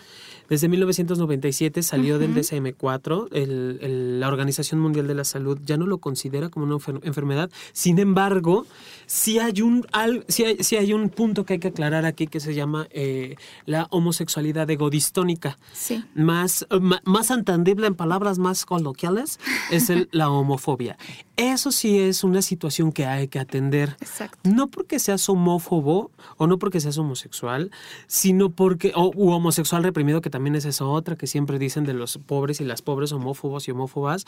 Desde 0.48 0.68
1997 0.68 1.84
salió 1.84 2.18
del 2.18 2.34
DSM-4. 2.34 3.28
El, 3.32 4.20
la 4.20 4.28
Organización 4.28 4.80
Mundial 4.80 5.08
de 5.08 5.16
la 5.16 5.24
Salud 5.24 5.60
ya 5.64 5.78
no 5.78 5.86
lo 5.86 5.98
considera 5.98 6.50
como 6.50 6.66
una 6.66 6.78
enfermedad. 7.04 7.50
Sin 7.74 8.00
embargo, 8.00 8.66
si 9.06 9.40
hay 9.40 9.62
un, 9.62 9.88
si 10.28 10.46
hay, 10.46 10.58
hay 10.78 10.94
un 10.94 11.10
punto 11.10 11.46
que 11.46 11.54
hay 11.54 11.60
que 11.60 11.70
aclarar 11.70 12.06
aquí 12.06 12.28
que 12.28 12.40
se 12.40 12.54
llama 12.54 12.88
eh, 12.92 13.36
la 13.66 13.88
homosexualidad 13.90 14.70
egodistónica. 14.70 15.58
Sí. 15.74 16.04
Más, 16.14 16.68
más 17.06 17.32
entendible 17.32 17.88
en 17.88 17.96
palabras 17.96 18.38
más 18.38 18.66
coloquiales 18.66 19.40
es 19.72 19.90
la 20.12 20.30
homofobia. 20.30 20.98
Eso 21.38 21.72
sí 21.72 21.98
es 21.98 22.26
una 22.26 22.42
situación 22.42 22.92
que 22.92 23.06
hay 23.06 23.30
que 23.30 23.40
atender. 23.40 23.96
Exacto. 24.02 24.38
No 24.44 24.68
porque 24.68 25.00
seas 25.00 25.28
homófobo 25.30 26.12
o 26.36 26.48
no 26.48 26.60
porque 26.60 26.82
seas 26.82 26.98
homosexual, 26.98 27.72
sino 28.08 28.50
porque, 28.50 28.92
o 28.94 29.08
homosexual 29.08 29.84
reprimido, 29.84 30.20
que 30.20 30.30
también 30.30 30.56
es 30.56 30.66
esa 30.66 30.86
otra 30.86 31.16
que 31.16 31.28
siempre 31.28 31.58
dicen 31.58 31.86
de 31.86 31.94
los 31.94 32.18
pobres 32.18 32.60
y 32.60 32.66
las 32.66 32.82
pobres 32.82 33.14
homófobos 33.14 33.68
y 33.68 33.72
homófobas. 33.72 34.26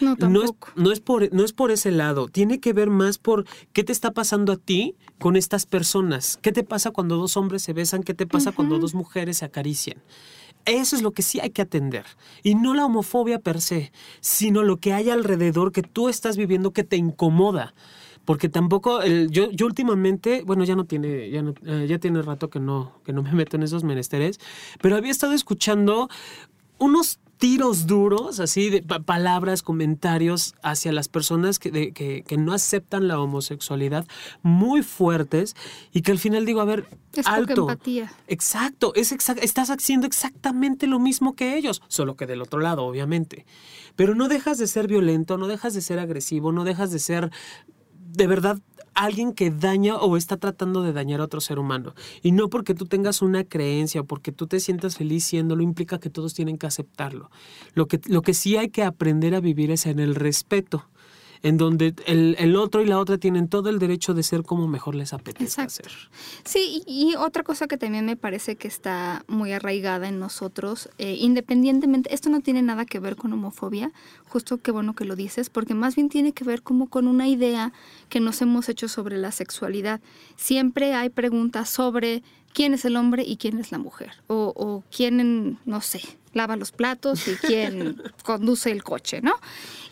No, 0.00 0.16
tampoco. 0.16 0.72
No 0.74 0.90
es, 0.90 1.00
por, 1.00 1.32
no 1.34 1.44
es 1.44 1.52
por 1.52 1.70
ese 1.70 1.90
lado. 1.90 2.28
Tiene 2.28 2.58
que 2.60 2.72
ver 2.72 2.88
más 2.88 3.18
por 3.18 3.44
qué 3.74 3.83
te 3.84 3.92
está 3.92 4.12
pasando 4.12 4.52
a 4.52 4.56
ti 4.56 4.96
con 5.18 5.36
estas 5.36 5.66
personas. 5.66 6.38
¿Qué 6.42 6.52
te 6.52 6.64
pasa 6.64 6.90
cuando 6.90 7.16
dos 7.16 7.36
hombres 7.36 7.62
se 7.62 7.72
besan? 7.72 8.02
¿Qué 8.02 8.14
te 8.14 8.26
pasa 8.26 8.52
cuando 8.52 8.78
dos 8.78 8.94
mujeres 8.94 9.38
se 9.38 9.44
acarician? 9.44 10.02
Eso 10.64 10.96
es 10.96 11.02
lo 11.02 11.12
que 11.12 11.22
sí 11.22 11.40
hay 11.40 11.50
que 11.50 11.62
atender. 11.62 12.04
Y 12.42 12.54
no 12.54 12.74
la 12.74 12.86
homofobia 12.86 13.38
per 13.38 13.60
se, 13.60 13.92
sino 14.20 14.62
lo 14.62 14.78
que 14.78 14.92
hay 14.92 15.10
alrededor 15.10 15.72
que 15.72 15.82
tú 15.82 16.08
estás 16.08 16.36
viviendo 16.36 16.72
que 16.72 16.84
te 16.84 16.96
incomoda. 16.96 17.74
Porque 18.24 18.48
tampoco, 18.48 19.02
el, 19.02 19.30
yo, 19.30 19.50
yo 19.50 19.66
últimamente, 19.66 20.42
bueno, 20.46 20.64
ya 20.64 20.74
no 20.74 20.84
tiene, 20.84 21.30
ya, 21.30 21.42
no, 21.42 21.54
eh, 21.66 21.86
ya 21.86 21.98
tiene 21.98 22.22
rato 22.22 22.48
que 22.48 22.60
no, 22.60 22.92
que 23.04 23.12
no 23.12 23.22
me 23.22 23.32
meto 23.32 23.56
en 23.56 23.62
esos 23.62 23.84
menesteres, 23.84 24.40
pero 24.80 24.96
había 24.96 25.10
estado 25.10 25.34
escuchando 25.34 26.08
unos 26.78 27.20
tiros 27.44 27.86
duros, 27.86 28.40
así 28.40 28.70
de 28.70 28.80
palabras, 28.80 29.60
comentarios 29.60 30.54
hacia 30.62 30.92
las 30.92 31.08
personas 31.08 31.58
que, 31.58 31.92
que, 31.92 32.36
no 32.38 32.54
aceptan 32.54 33.06
la 33.06 33.20
homosexualidad 33.20 34.06
muy 34.40 34.82
fuertes 34.82 35.54
y 35.92 36.00
que 36.00 36.12
al 36.12 36.18
final 36.18 36.46
digo, 36.46 36.62
a 36.62 36.64
ver, 36.64 36.86
es 37.12 37.26
alto. 37.26 37.68
empatía. 37.68 38.10
Exacto, 38.28 38.94
es 38.94 39.12
estás 39.12 39.68
haciendo 39.68 40.06
exactamente 40.06 40.86
lo 40.86 40.98
mismo 40.98 41.36
que 41.36 41.58
ellos, 41.58 41.82
solo 41.86 42.16
que 42.16 42.24
del 42.24 42.40
otro 42.40 42.60
lado, 42.60 42.82
obviamente. 42.86 43.44
Pero 43.94 44.14
no 44.14 44.28
dejas 44.28 44.56
de 44.56 44.66
ser 44.66 44.88
violento, 44.88 45.36
no 45.36 45.46
dejas 45.46 45.74
de 45.74 45.82
ser 45.82 45.98
agresivo, 45.98 46.50
no 46.50 46.64
dejas 46.64 46.92
de 46.92 46.98
ser 46.98 47.30
de 47.92 48.26
verdad 48.26 48.58
alguien 48.94 49.32
que 49.32 49.50
daña 49.50 49.96
o 49.96 50.16
está 50.16 50.36
tratando 50.36 50.82
de 50.82 50.92
dañar 50.92 51.20
a 51.20 51.24
otro 51.24 51.40
ser 51.40 51.58
humano. 51.58 51.94
Y 52.22 52.32
no 52.32 52.48
porque 52.48 52.74
tú 52.74 52.86
tengas 52.86 53.22
una 53.22 53.44
creencia 53.44 54.00
o 54.00 54.04
porque 54.04 54.32
tú 54.32 54.46
te 54.46 54.60
sientas 54.60 54.96
feliz 54.96 55.24
siéndolo, 55.24 55.62
implica 55.62 55.98
que 55.98 56.10
todos 56.10 56.34
tienen 56.34 56.58
que 56.58 56.66
aceptarlo. 56.66 57.30
Lo 57.74 57.86
que, 57.86 58.00
lo 58.06 58.22
que 58.22 58.34
sí 58.34 58.56
hay 58.56 58.68
que 58.68 58.82
aprender 58.82 59.34
a 59.34 59.40
vivir 59.40 59.70
es 59.70 59.86
en 59.86 59.98
el 59.98 60.14
respeto 60.14 60.84
en 61.44 61.58
donde 61.58 61.94
el, 62.06 62.56
otro 62.56 62.80
y 62.80 62.86
la 62.86 62.98
otra 62.98 63.18
tienen 63.18 63.48
todo 63.48 63.68
el 63.68 63.78
derecho 63.78 64.14
de 64.14 64.22
ser 64.22 64.44
como 64.44 64.66
mejor 64.66 64.94
les 64.94 65.12
apetezca 65.12 65.68
ser. 65.68 65.92
Sí, 66.42 66.82
y, 66.86 67.14
otra 67.16 67.42
cosa 67.42 67.66
que 67.66 67.76
también 67.76 68.06
me 68.06 68.16
parece 68.16 68.56
que 68.56 68.66
está 68.66 69.26
muy 69.28 69.52
arraigada 69.52 70.08
en 70.08 70.18
nosotros, 70.18 70.88
eh, 70.96 71.16
independientemente, 71.20 72.14
esto 72.14 72.30
no 72.30 72.40
tiene 72.40 72.62
nada 72.62 72.86
que 72.86 72.98
ver 72.98 73.16
con 73.16 73.30
homofobia, 73.34 73.92
justo 74.26 74.56
qué 74.56 74.70
bueno 74.70 74.94
que 74.94 75.04
lo 75.04 75.16
dices, 75.16 75.50
porque 75.50 75.74
más 75.74 75.96
bien 75.96 76.08
tiene 76.08 76.32
que 76.32 76.44
ver 76.44 76.62
como 76.62 76.88
con 76.88 77.06
una 77.06 77.28
idea 77.28 77.74
que 78.08 78.20
nos 78.20 78.40
hemos 78.40 78.70
hecho 78.70 78.88
sobre 78.88 79.18
la 79.18 79.30
sexualidad. 79.30 80.00
Siempre 80.36 80.94
hay 80.94 81.10
preguntas 81.10 81.68
sobre 81.68 82.22
quién 82.54 82.72
es 82.72 82.86
el 82.86 82.96
hombre 82.96 83.22
y 83.22 83.36
quién 83.36 83.58
es 83.58 83.70
la 83.70 83.76
mujer, 83.76 84.12
o, 84.28 84.54
o 84.56 84.82
quién, 84.90 85.58
no 85.66 85.82
sé, 85.82 86.00
lava 86.34 86.56
los 86.56 86.72
platos 86.72 87.28
y 87.28 87.36
quién 87.36 88.00
conduce 88.24 88.70
el 88.70 88.82
coche, 88.82 89.20
¿no? 89.22 89.34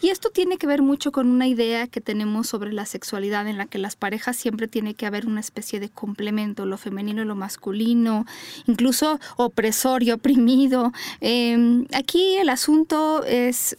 Y 0.02 0.10
esto 0.10 0.30
tiene 0.30 0.58
que 0.58 0.66
ver 0.66 0.82
mucho 0.82 1.12
con 1.12 1.28
una 1.28 1.46
idea 1.46 1.86
que 1.86 2.00
tenemos 2.00 2.48
sobre 2.48 2.72
la 2.72 2.86
sexualidad 2.86 3.46
en 3.46 3.56
la 3.56 3.66
que 3.66 3.78
las 3.78 3.94
parejas 3.94 4.36
siempre 4.36 4.66
tiene 4.66 4.94
que 4.94 5.06
haber 5.06 5.26
una 5.26 5.38
especie 5.38 5.78
de 5.78 5.90
complemento, 5.90 6.66
lo 6.66 6.76
femenino 6.76 7.22
y 7.22 7.24
lo 7.24 7.36
masculino, 7.36 8.26
incluso 8.66 9.20
opresor 9.36 10.02
y 10.02 10.10
oprimido. 10.10 10.92
Em, 11.20 11.86
aquí 11.94 12.34
el 12.34 12.48
asunto 12.48 13.22
es, 13.24 13.76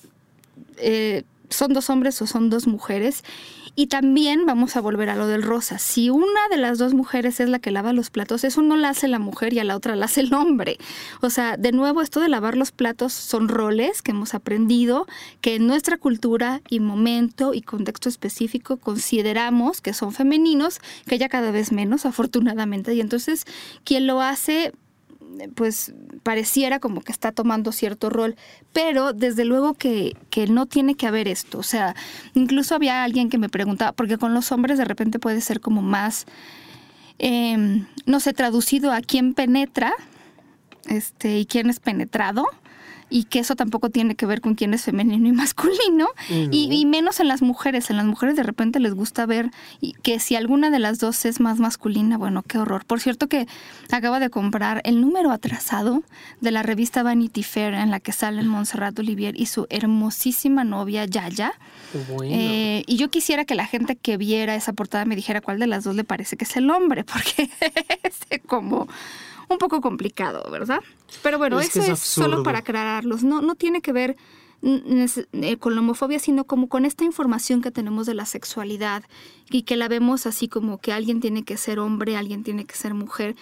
eh, 0.77 1.23
¿son 1.49 1.73
dos 1.73 1.89
hombres 1.89 2.21
o 2.21 2.25
son 2.25 2.49
dos 2.49 2.67
mujeres? 2.67 3.25
Y 3.75 3.87
también 3.87 4.45
vamos 4.45 4.75
a 4.75 4.81
volver 4.81 5.09
a 5.09 5.15
lo 5.15 5.25
del 5.25 5.41
rosa. 5.41 5.79
Si 5.79 6.11
una 6.11 6.47
de 6.51 6.57
las 6.57 6.77
dos 6.77 6.93
mujeres 6.93 7.39
es 7.39 7.49
la 7.49 7.57
que 7.57 7.71
lava 7.71 7.91
los 7.91 8.11
platos, 8.11 8.43
eso 8.43 8.61
no 8.61 8.77
la 8.77 8.89
hace 8.89 9.07
la 9.07 9.17
mujer 9.17 9.51
y 9.53 9.59
a 9.59 9.63
la 9.63 9.75
otra 9.75 9.95
la 9.95 10.05
hace 10.05 10.21
el 10.21 10.33
hombre. 10.33 10.77
O 11.21 11.31
sea, 11.31 11.57
de 11.57 11.71
nuevo, 11.71 12.01
esto 12.01 12.19
de 12.19 12.29
lavar 12.29 12.55
los 12.55 12.71
platos 12.71 13.13
son 13.13 13.47
roles 13.47 14.03
que 14.03 14.11
hemos 14.11 14.35
aprendido, 14.35 15.07
que 15.41 15.55
en 15.55 15.65
nuestra 15.65 15.97
cultura 15.97 16.61
y 16.69 16.81
momento 16.81 17.55
y 17.55 17.61
contexto 17.61 18.09
específico 18.09 18.77
consideramos 18.77 19.81
que 19.81 19.93
son 19.93 20.11
femeninos, 20.11 20.79
que 21.07 21.17
ya 21.17 21.27
cada 21.27 21.49
vez 21.49 21.71
menos, 21.71 22.05
afortunadamente. 22.05 22.93
Y 22.93 23.01
entonces, 23.01 23.45
quien 23.83 24.05
lo 24.05 24.21
hace 24.21 24.73
pues 25.55 25.93
pareciera 26.23 26.79
como 26.79 27.01
que 27.01 27.11
está 27.11 27.31
tomando 27.31 27.71
cierto 27.71 28.09
rol, 28.09 28.35
pero 28.71 29.13
desde 29.13 29.45
luego 29.45 29.73
que, 29.73 30.15
que, 30.29 30.47
no 30.47 30.65
tiene 30.65 30.95
que 30.95 31.07
haber 31.07 31.27
esto. 31.27 31.59
O 31.59 31.63
sea, 31.63 31.95
incluso 32.33 32.75
había 32.75 33.03
alguien 33.03 33.29
que 33.29 33.37
me 33.37 33.49
preguntaba, 33.49 33.91
porque 33.91 34.17
con 34.17 34.33
los 34.33 34.51
hombres 34.51 34.77
de 34.77 34.85
repente 34.85 35.19
puede 35.19 35.41
ser 35.41 35.59
como 35.59 35.81
más, 35.81 36.25
em, 37.19 37.85
no 38.05 38.19
sé, 38.19 38.33
traducido 38.33 38.91
a 38.91 39.01
quién 39.01 39.33
penetra 39.33 39.93
este, 40.87 41.39
y 41.39 41.45
quién 41.45 41.69
es 41.69 41.79
penetrado 41.79 42.45
y 43.13 43.25
que 43.25 43.37
eso 43.37 43.55
tampoco 43.55 43.91
tiene 43.91 44.15
que 44.15 44.25
ver 44.25 44.41
con 44.41 44.55
quién 44.55 44.73
es 44.73 44.81
femenino 44.81 45.27
y 45.27 45.31
masculino, 45.31 46.07
y, 46.29 46.83
menos 46.87 47.19
en 47.19 47.27
las 47.27 47.43
mujeres. 47.43 47.91
En 47.91 47.97
las 47.97 48.07
mujeres 48.07 48.35
de 48.35 48.41
repente 48.41 48.79
les 48.79 48.95
gusta 48.95 49.27
ver 49.27 49.51
que 50.01 50.19
si 50.19 50.35
alguna 50.35 50.71
de 50.71 50.79
las 50.79 50.97
dos 50.97 51.23
es 51.25 51.39
más 51.39 51.59
masculina, 51.59 52.17
bueno, 52.17 52.41
qué 52.41 52.57
horror. 52.57 52.85
Por 52.85 52.99
cierto 52.99 53.27
que 53.27 53.47
acabo 53.91 54.19
de 54.19 54.31
comprar 54.31 54.81
el 54.83 54.99
número 54.99 55.29
atrasado 55.29 56.01
de 56.41 56.49
la 56.49 56.63
revista 56.63 57.03
Vanity 57.03 57.43
Fair 57.43 57.75
en 57.75 57.91
la 57.91 57.99
que 57.99 58.13
salen 58.13 58.47
Montserrat 58.47 58.97
Olivier 58.97 59.39
y 59.39 59.45
su 59.45 59.67
hermosísima 59.69 60.63
novia 60.63 61.05
Yaya. 61.05 61.53
Eh, 62.23 62.83
y 62.87 62.97
yo 62.97 63.11
quisiera 63.11 63.45
que 63.45 63.53
la 63.53 63.67
gente 63.67 63.95
que 63.95 64.17
viera 64.17 64.55
esa 64.55 64.73
portada 64.73 65.05
me 65.05 65.15
dijera 65.15 65.39
cuál 65.39 65.59
de 65.59 65.67
las 65.67 65.83
dos 65.83 65.95
le 65.95 66.03
parece 66.03 66.35
que 66.35 66.45
es 66.45 66.57
el 66.57 66.67
hombre, 66.71 67.03
porque 67.13 67.47
es 68.01 68.41
como 68.47 68.87
un 69.53 69.59
poco 69.59 69.81
complicado, 69.81 70.49
¿verdad? 70.51 70.81
Pero 71.21 71.37
bueno, 71.37 71.59
eso 71.59 71.81
es, 71.81 71.99
solo 71.99 72.43
para 72.43 72.59
aclararlos. 72.59 73.23
No, 73.23 73.41
no 73.41 73.55
tiene 73.55 73.81
que 73.81 73.93
ver 73.93 74.17
eh, 74.65 75.57
con 75.57 75.75
la 75.75 75.81
homofobia, 75.81 76.19
sino 76.19 76.45
como 76.45 76.69
con 76.69 76.85
esta 76.85 77.03
información 77.03 77.61
que 77.61 77.69
tenemos 77.69 78.05
de 78.05 78.13
la 78.13 78.25
sexualidad 78.25 79.03
y 79.49 79.63
que 79.63 79.75
la 79.75 79.89
vemos 79.89 80.25
así 80.25 80.47
como 80.47 80.77
que 80.77 80.93
alguien 80.93 81.19
tiene 81.19 81.43
que 81.43 81.57
ser 81.57 81.79
hombre, 81.79 82.15
alguien 82.15 82.43
tiene 82.43 82.63
que 82.63 82.75
ser 82.75 82.93
mujer 82.93 83.35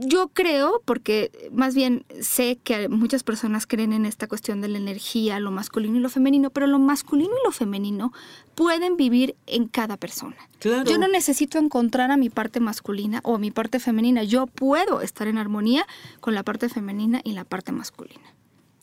yo 0.00 0.28
creo, 0.28 0.82
porque 0.84 1.30
más 1.52 1.74
bien 1.74 2.04
sé 2.20 2.58
que 2.62 2.88
muchas 2.88 3.22
personas 3.22 3.66
creen 3.66 3.92
en 3.92 4.06
esta 4.06 4.26
cuestión 4.26 4.60
de 4.60 4.68
la 4.68 4.78
energía, 4.78 5.40
lo 5.40 5.50
masculino 5.50 5.96
y 5.96 6.00
lo 6.00 6.08
femenino, 6.08 6.50
pero 6.50 6.66
lo 6.66 6.78
masculino 6.78 7.30
y 7.30 7.44
lo 7.44 7.52
femenino 7.52 8.12
pueden 8.54 8.96
vivir 8.96 9.36
en 9.46 9.68
cada 9.68 9.96
persona. 9.96 10.36
Yo 10.60 10.98
no 10.98 11.08
necesito 11.08 11.58
encontrar 11.58 12.10
a 12.10 12.16
mi 12.16 12.30
parte 12.30 12.60
masculina 12.60 13.20
o 13.24 13.34
a 13.34 13.38
mi 13.38 13.50
parte 13.50 13.80
femenina, 13.80 14.22
yo 14.22 14.46
puedo 14.46 15.00
estar 15.00 15.28
en 15.28 15.38
armonía 15.38 15.86
con 16.20 16.34
la 16.34 16.42
parte 16.42 16.68
femenina 16.68 17.20
y 17.24 17.32
la 17.32 17.44
parte 17.44 17.72
masculina. 17.72 18.31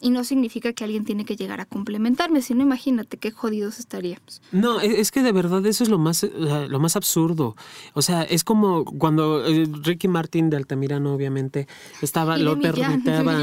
Y 0.01 0.11
no 0.11 0.23
significa 0.23 0.71
que 0.71 0.85
alguien 0.85 1.03
tiene 1.03 1.25
que 1.25 1.35
llegar 1.35 1.59
a 1.59 1.65
complementarme, 1.65 2.41
sino 2.41 2.61
imagínate 2.61 3.17
qué 3.17 3.31
jodidos 3.31 3.79
estaríamos. 3.79 4.41
No, 4.51 4.79
e, 4.79 5.01
es 5.01 5.11
que 5.11 5.21
de 5.21 5.31
verdad 5.31 5.65
eso 5.65 5.83
es 5.83 5.89
lo 5.89 5.97
más, 5.97 6.23
lo 6.23 6.79
más 6.79 6.95
absurdo. 6.95 7.55
O 7.93 8.01
sea, 8.01 8.23
es 8.23 8.43
como 8.43 8.85
cuando 8.85 9.45
eh, 9.45 9.67
Ricky 9.83 10.07
Martin 10.07 10.49
de 10.49 10.57
Altamirano, 10.57 11.13
obviamente, 11.13 11.67
estaba, 12.01 12.37
lo 12.37 12.59
permitaba. 12.59 13.41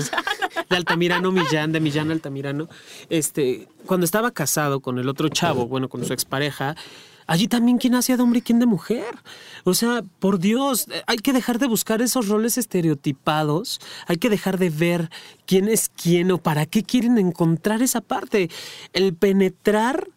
De 0.71 0.77
Altamirano 0.77 1.31
Millán, 1.31 1.73
de 1.73 1.81
Millán 1.81 2.11
Altamirano. 2.11 2.69
Este, 3.11 3.69
cuando 3.85 4.05
estaba 4.05 4.31
casado 4.31 4.81
con 4.81 4.99
el 4.99 5.09
otro 5.09 5.29
chavo, 5.29 5.66
bueno, 5.66 5.88
con 5.88 6.05
su 6.05 6.12
expareja, 6.12 6.75
allí 7.27 7.49
también 7.49 7.79
quién 7.79 7.95
hacía 7.95 8.17
de 8.17 8.23
hombre 8.23 8.39
y 8.39 8.43
quién 8.43 8.59
de 8.59 8.67
mujer. 8.67 9.15
O 9.65 9.75
sea, 9.75 10.03
por 10.21 10.39
Dios, 10.39 10.89
eh, 10.89 11.03
hay 11.07 11.19
que 11.19 11.33
dejar 11.33 11.59
de 11.59 11.67
buscar 11.67 12.03
esos 12.03 12.29
roles 12.29 12.59
estereotipados, 12.59 13.81
hay 14.07 14.17
que 14.17 14.31
dejar 14.31 14.59
de 14.59 14.71
ver 14.71 15.11
quién 15.47 15.69
es 15.69 15.89
quién 15.89 16.31
o 16.31 16.39
para 16.39 16.67
qué 16.67 16.83
quieren 16.83 17.19
encontrar 17.19 17.83
esa 17.83 18.01
parte. 18.01 18.51
El 18.93 19.15
penetrar, 19.15 20.09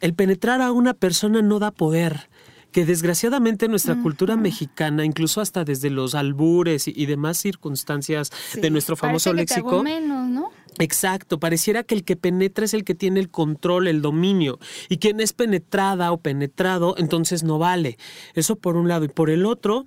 el 0.00 0.14
penetrar 0.14 0.62
a 0.62 0.72
una 0.72 0.94
persona 0.94 1.42
no 1.42 1.58
da 1.58 1.70
poder 1.70 2.28
que 2.76 2.84
desgraciadamente 2.84 3.68
nuestra 3.68 3.96
cultura 4.02 4.36
mexicana, 4.36 5.02
incluso 5.02 5.40
hasta 5.40 5.64
desde 5.64 5.88
los 5.88 6.14
albures 6.14 6.86
y, 6.88 7.06
demás 7.06 7.38
circunstancias 7.38 8.30
de 8.52 8.68
nuestro 8.68 8.96
famoso 8.96 9.32
léxico, 9.32 9.82
menos, 9.82 10.28
¿no? 10.28 10.50
Exacto, 10.78 11.40
pareciera 11.40 11.84
que 11.84 11.94
el 11.94 12.04
que 12.04 12.16
penetra 12.16 12.66
es 12.66 12.74
el 12.74 12.84
que 12.84 12.94
tiene 12.94 13.18
el 13.20 13.30
control, 13.30 13.88
el 13.88 14.02
dominio, 14.02 14.58
y 14.90 14.98
quien 14.98 15.20
es 15.20 15.32
penetrada 15.32 16.12
o 16.12 16.18
penetrado, 16.18 16.96
entonces 16.98 17.44
no 17.44 17.58
vale. 17.58 17.96
Eso 18.34 18.56
por 18.56 18.76
un 18.76 18.88
lado. 18.88 19.06
Y 19.06 19.08
por 19.08 19.30
el 19.30 19.46
otro, 19.46 19.86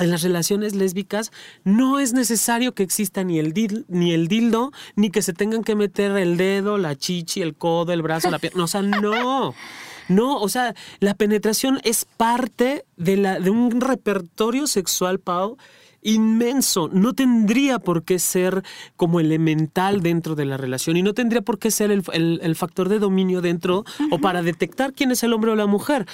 en 0.00 0.10
las 0.10 0.22
relaciones 0.22 0.74
lésbicas 0.74 1.30
no 1.62 2.00
es 2.00 2.14
necesario 2.14 2.74
que 2.74 2.82
exista 2.82 3.22
ni 3.22 3.38
el, 3.38 3.54
ni 3.86 4.12
el 4.12 4.26
dildo, 4.26 4.72
ni 4.96 5.10
que 5.10 5.22
se 5.22 5.34
tengan 5.34 5.62
que 5.62 5.76
meter 5.76 6.16
el 6.16 6.36
dedo, 6.36 6.78
la 6.78 6.96
chichi, 6.96 7.42
el 7.42 7.54
codo, 7.54 7.92
el 7.92 8.02
brazo, 8.02 8.28
la 8.28 8.40
pierna. 8.40 8.64
O 8.64 8.66
sea, 8.66 8.82
no. 8.82 9.54
No, 10.08 10.40
o 10.40 10.48
sea, 10.48 10.74
la 11.00 11.14
penetración 11.14 11.80
es 11.84 12.04
parte 12.04 12.84
de, 12.96 13.16
la, 13.16 13.40
de 13.40 13.50
un 13.50 13.80
repertorio 13.80 14.66
sexual, 14.66 15.18
Pau, 15.18 15.56
inmenso. 16.02 16.88
No 16.88 17.12
tendría 17.14 17.78
por 17.78 18.04
qué 18.04 18.18
ser 18.18 18.62
como 18.96 19.20
elemental 19.20 20.00
dentro 20.00 20.34
de 20.34 20.44
la 20.44 20.56
relación 20.56 20.96
y 20.96 21.02
no 21.02 21.14
tendría 21.14 21.42
por 21.42 21.58
qué 21.58 21.70
ser 21.70 21.90
el, 21.90 22.56
factor 22.56 22.88
de 22.88 22.98
dominio 22.98 23.40
dentro 23.40 23.84
o 24.10 24.18
para 24.18 24.42
detectar 24.42 24.92
quién 24.92 25.10
es 25.10 25.22
el 25.22 25.32
hombre 25.32 25.50
o 25.50 25.56
la 25.56 25.66
mujer. 25.66 26.06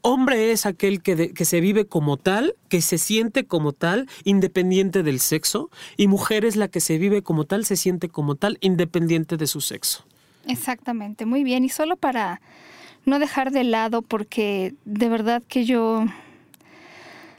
Hombre 0.00 0.50
es 0.50 0.66
aquel 0.66 1.00
que, 1.00 1.32
que, 1.32 1.44
se 1.44 1.60
vive 1.60 1.86
como 1.86 2.16
tal, 2.16 2.56
que 2.68 2.82
se 2.82 2.98
siente 2.98 3.44
como 3.44 3.72
tal, 3.72 4.08
independiente 4.24 5.04
del 5.04 5.20
sexo, 5.20 5.70
y 5.96 6.08
mujer 6.08 6.44
es 6.44 6.56
la 6.56 6.66
que 6.66 6.80
se 6.80 6.98
vive 6.98 7.22
como 7.22 7.44
tal, 7.44 7.64
se 7.64 7.76
siente 7.76 8.08
como 8.08 8.34
tal, 8.34 8.58
independiente 8.60 9.36
de 9.36 9.46
su 9.46 9.60
sexo. 9.60 10.04
Exactamente, 10.48 11.24
muy 11.24 11.44
bien. 11.44 11.64
Y 11.64 11.68
solo 11.68 11.96
para 11.96 12.40
no 13.04 13.18
dejar 13.18 13.50
de 13.50 13.64
lado, 13.64 14.02
porque 14.02 14.74
de 14.84 15.08
verdad 15.08 15.42
que 15.46 15.64
yo 15.64 16.06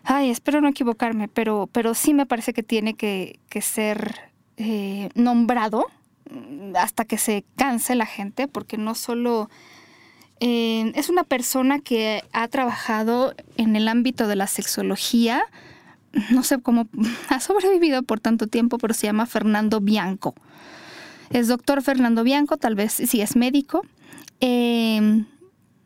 ay, 0.03 0.29
espero 0.29 0.61
no 0.61 0.67
equivocarme, 0.67 1.27
pero, 1.27 1.69
pero 1.71 1.93
sí 1.93 2.13
me 2.13 2.25
parece 2.25 2.53
que 2.53 2.63
tiene 2.63 2.93
que, 2.93 3.39
ser 3.61 4.31
eh, 4.57 5.09
nombrado 5.15 5.87
mm, 6.29 6.75
hasta 6.75 7.05
que 7.05 7.17
se 7.17 7.45
canse 7.55 7.95
la 7.95 8.05
gente, 8.05 8.47
porque 8.47 8.77
no 8.77 8.95
solo 8.95 9.49
eh, 10.39 10.91
es 10.95 11.09
una 11.09 11.23
persona 11.23 11.79
que 11.79 12.23
ha 12.33 12.47
trabajado 12.49 13.33
en 13.57 13.75
el 13.75 13.87
ámbito 13.87 14.27
de 14.27 14.35
la 14.35 14.47
sexología, 14.47 15.43
no 16.29 16.43
sé 16.43 16.61
cómo 16.61 16.87
ha 17.29 17.39
sobrevivido 17.39 18.03
por 18.03 18.19
tanto 18.19 18.47
tiempo, 18.47 18.77
pero 18.77 18.93
se 18.93 19.07
llama 19.07 19.25
Fernando 19.25 19.79
Bianco. 19.79 20.35
Es 21.29 21.47
doctor 21.47 21.81
Fernando 21.81 22.23
Bianco, 22.23 22.57
tal 22.57 22.75
vez 22.75 22.93
si 22.93 23.21
es 23.21 23.35
médico. 23.35 23.83
Eh, 24.39 25.23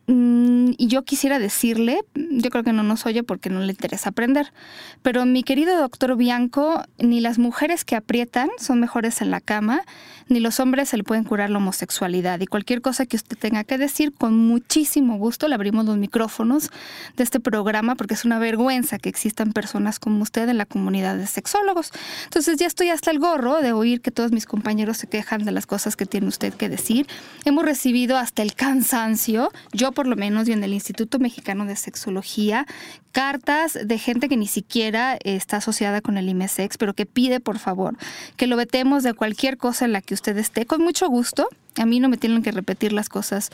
Mm, 0.09 0.71
y 0.77 0.87
yo 0.87 1.03
quisiera 1.03 1.37
decirle, 1.37 1.99
yo 2.15 2.49
creo 2.49 2.63
que 2.63 2.71
no 2.71 2.81
nos 2.81 3.05
oye 3.05 3.23
porque 3.23 3.49
no 3.49 3.59
le 3.59 3.73
interesa 3.73 4.09
aprender, 4.09 4.53
pero 5.01 5.25
mi 5.25 5.43
querido 5.43 5.77
doctor 5.77 6.15
Bianco, 6.15 6.81
ni 6.97 7.19
las 7.19 7.37
mujeres 7.39 7.83
que 7.83 7.97
aprietan 7.97 8.49
son 8.57 8.79
mejores 8.79 9.21
en 9.21 9.31
la 9.31 9.41
cama, 9.41 9.81
ni 10.29 10.39
los 10.39 10.61
hombres 10.61 10.89
se 10.89 10.97
le 10.97 11.03
pueden 11.03 11.25
curar 11.25 11.49
la 11.49 11.57
homosexualidad. 11.57 12.39
Y 12.39 12.47
cualquier 12.47 12.81
cosa 12.81 13.05
que 13.05 13.17
usted 13.17 13.37
tenga 13.37 13.65
que 13.65 13.77
decir, 13.77 14.13
con 14.13 14.37
muchísimo 14.37 15.17
gusto 15.17 15.49
le 15.49 15.55
abrimos 15.55 15.85
los 15.85 15.97
micrófonos 15.97 16.69
de 17.17 17.23
este 17.23 17.41
programa 17.41 17.95
porque 17.95 18.13
es 18.13 18.23
una 18.23 18.39
vergüenza 18.39 18.99
que 18.99 19.09
existan 19.09 19.51
personas 19.51 19.99
como 19.99 20.23
usted 20.23 20.47
en 20.47 20.57
la 20.57 20.65
comunidad 20.65 21.17
de 21.17 21.27
sexólogos. 21.27 21.91
Entonces 22.23 22.57
ya 22.57 22.67
estoy 22.67 22.89
hasta 22.89 23.11
el 23.11 23.19
gorro 23.19 23.61
de 23.61 23.73
oír 23.73 23.99
que 23.99 24.11
todos 24.11 24.31
mis 24.31 24.45
compañeros 24.45 24.97
se 24.97 25.07
quejan 25.07 25.43
de 25.43 25.51
las 25.51 25.65
cosas 25.65 25.97
que 25.97 26.05
tiene 26.05 26.27
usted 26.27 26.53
que 26.53 26.69
decir. 26.69 27.07
Hemos 27.43 27.65
recibido 27.65 28.17
hasta 28.17 28.41
el 28.41 28.53
cansancio, 28.55 29.51
yo 29.73 29.91
por 29.97 30.05
lo 30.05 30.15
menos 30.15 30.47
y 30.47 30.51
en 30.51 30.63
el 30.63 30.75
Instituto 30.75 31.17
Mexicano 31.17 31.65
de 31.65 31.75
Sexología, 31.75 32.67
cartas 33.12 33.79
de 33.83 33.97
gente 33.97 34.29
que 34.29 34.38
ni 34.38 34.45
siquiera 34.45 35.17
está 35.23 35.57
asociada 35.57 36.01
con 36.01 36.19
el 36.19 36.29
IMSEX, 36.29 36.77
pero 36.77 36.93
que 36.93 37.07
pide 37.07 37.39
por 37.39 37.57
favor 37.57 37.97
que 38.36 38.45
lo 38.45 38.57
vetemos 38.57 39.01
de 39.01 39.15
cualquier 39.15 39.57
cosa 39.57 39.86
en 39.86 39.93
la 39.93 40.01
que 40.01 40.13
usted 40.13 40.38
esté, 40.38 40.67
con 40.67 40.83
mucho 40.83 41.10
gusto. 41.10 41.49
A 41.77 41.88
mí 41.88 41.99
no 41.99 42.10
me 42.10 42.17
tienen 42.17 42.43
que 42.43 42.51
repetir 42.51 42.93
las 42.93 43.10
cosas 43.10 43.49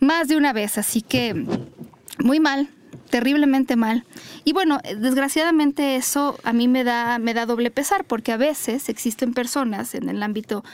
más 0.00 0.26
de 0.26 0.36
una 0.36 0.52
vez, 0.52 0.76
así 0.76 1.02
que 1.02 1.46
muy 2.18 2.40
mal, 2.40 2.68
terriblemente 3.08 3.76
mal. 3.76 4.02
Y 4.42 4.54
bueno, 4.54 4.80
desgraciadamente 4.98 5.94
eso 5.94 6.36
a 6.42 6.52
mí 6.52 6.66
me 6.66 6.82
da, 6.82 7.20
me 7.20 7.32
da 7.32 7.46
doble 7.46 7.70
pesar, 7.70 8.04
porque 8.04 8.32
a 8.32 8.36
veces 8.36 8.88
existen 8.88 9.34
personas 9.34 9.94
en 9.94 10.08
el 10.08 10.20
ámbito 10.24 10.64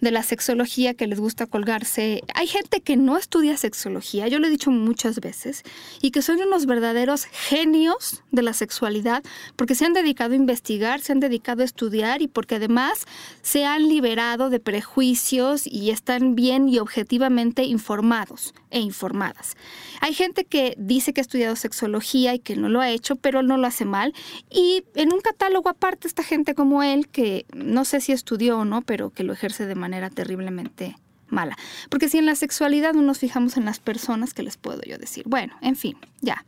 de 0.00 0.10
la 0.10 0.22
sexología 0.22 0.94
que 0.94 1.06
les 1.06 1.18
gusta 1.18 1.46
colgarse. 1.46 2.22
Hay 2.34 2.46
gente 2.46 2.80
que 2.80 2.96
no 2.96 3.16
estudia 3.16 3.56
sexología, 3.56 4.28
yo 4.28 4.38
lo 4.38 4.46
he 4.46 4.50
dicho 4.50 4.70
muchas 4.70 5.20
veces, 5.20 5.62
y 6.00 6.10
que 6.10 6.22
son 6.22 6.40
unos 6.40 6.66
verdaderos 6.66 7.24
genios 7.24 8.22
de 8.30 8.42
la 8.42 8.52
sexualidad 8.52 9.22
porque 9.56 9.74
se 9.74 9.84
han 9.84 9.92
dedicado 9.92 10.32
a 10.32 10.36
investigar, 10.36 11.00
se 11.00 11.12
han 11.12 11.20
dedicado 11.20 11.62
a 11.62 11.64
estudiar 11.64 12.22
y 12.22 12.28
porque 12.28 12.56
además 12.56 13.06
se 13.42 13.64
han 13.64 13.88
liberado 13.88 14.50
de 14.50 14.60
prejuicios 14.60 15.66
y 15.66 15.90
están 15.90 16.34
bien 16.34 16.68
y 16.68 16.78
objetivamente 16.78 17.64
informados 17.64 18.54
e 18.70 18.80
informadas. 18.80 19.56
Hay 20.00 20.14
gente 20.14 20.44
que 20.44 20.74
dice 20.78 21.12
que 21.12 21.20
ha 21.20 21.22
estudiado 21.22 21.56
sexología 21.56 22.34
y 22.34 22.38
que 22.38 22.54
no 22.54 22.68
lo 22.68 22.80
ha 22.80 22.90
hecho, 22.90 23.16
pero 23.16 23.42
no 23.42 23.56
lo 23.56 23.66
hace 23.66 23.84
mal. 23.84 24.14
Y 24.50 24.84
en 24.94 25.12
un 25.12 25.20
catálogo 25.20 25.68
aparte 25.68 26.06
está 26.06 26.22
gente 26.22 26.54
como 26.54 26.82
él 26.82 27.08
que 27.08 27.46
no 27.52 27.84
sé 27.84 28.00
si 28.00 28.12
estudió 28.12 28.58
o 28.58 28.64
no, 28.64 28.82
pero 28.82 29.10
que 29.10 29.24
lo 29.24 29.32
ejerce 29.32 29.66
de 29.66 29.74
manera 29.74 29.87
terriblemente 30.10 30.96
mala. 31.28 31.56
Porque 31.90 32.08
si 32.08 32.18
en 32.18 32.26
la 32.26 32.34
sexualidad 32.34 32.94
no 32.94 33.02
nos 33.02 33.18
fijamos 33.18 33.56
en 33.56 33.64
las 33.64 33.80
personas, 33.80 34.34
¿qué 34.34 34.42
les 34.42 34.56
puedo 34.56 34.80
yo 34.82 34.98
decir? 34.98 35.24
Bueno, 35.26 35.54
en 35.60 35.76
fin, 35.76 35.96
ya. 36.20 36.44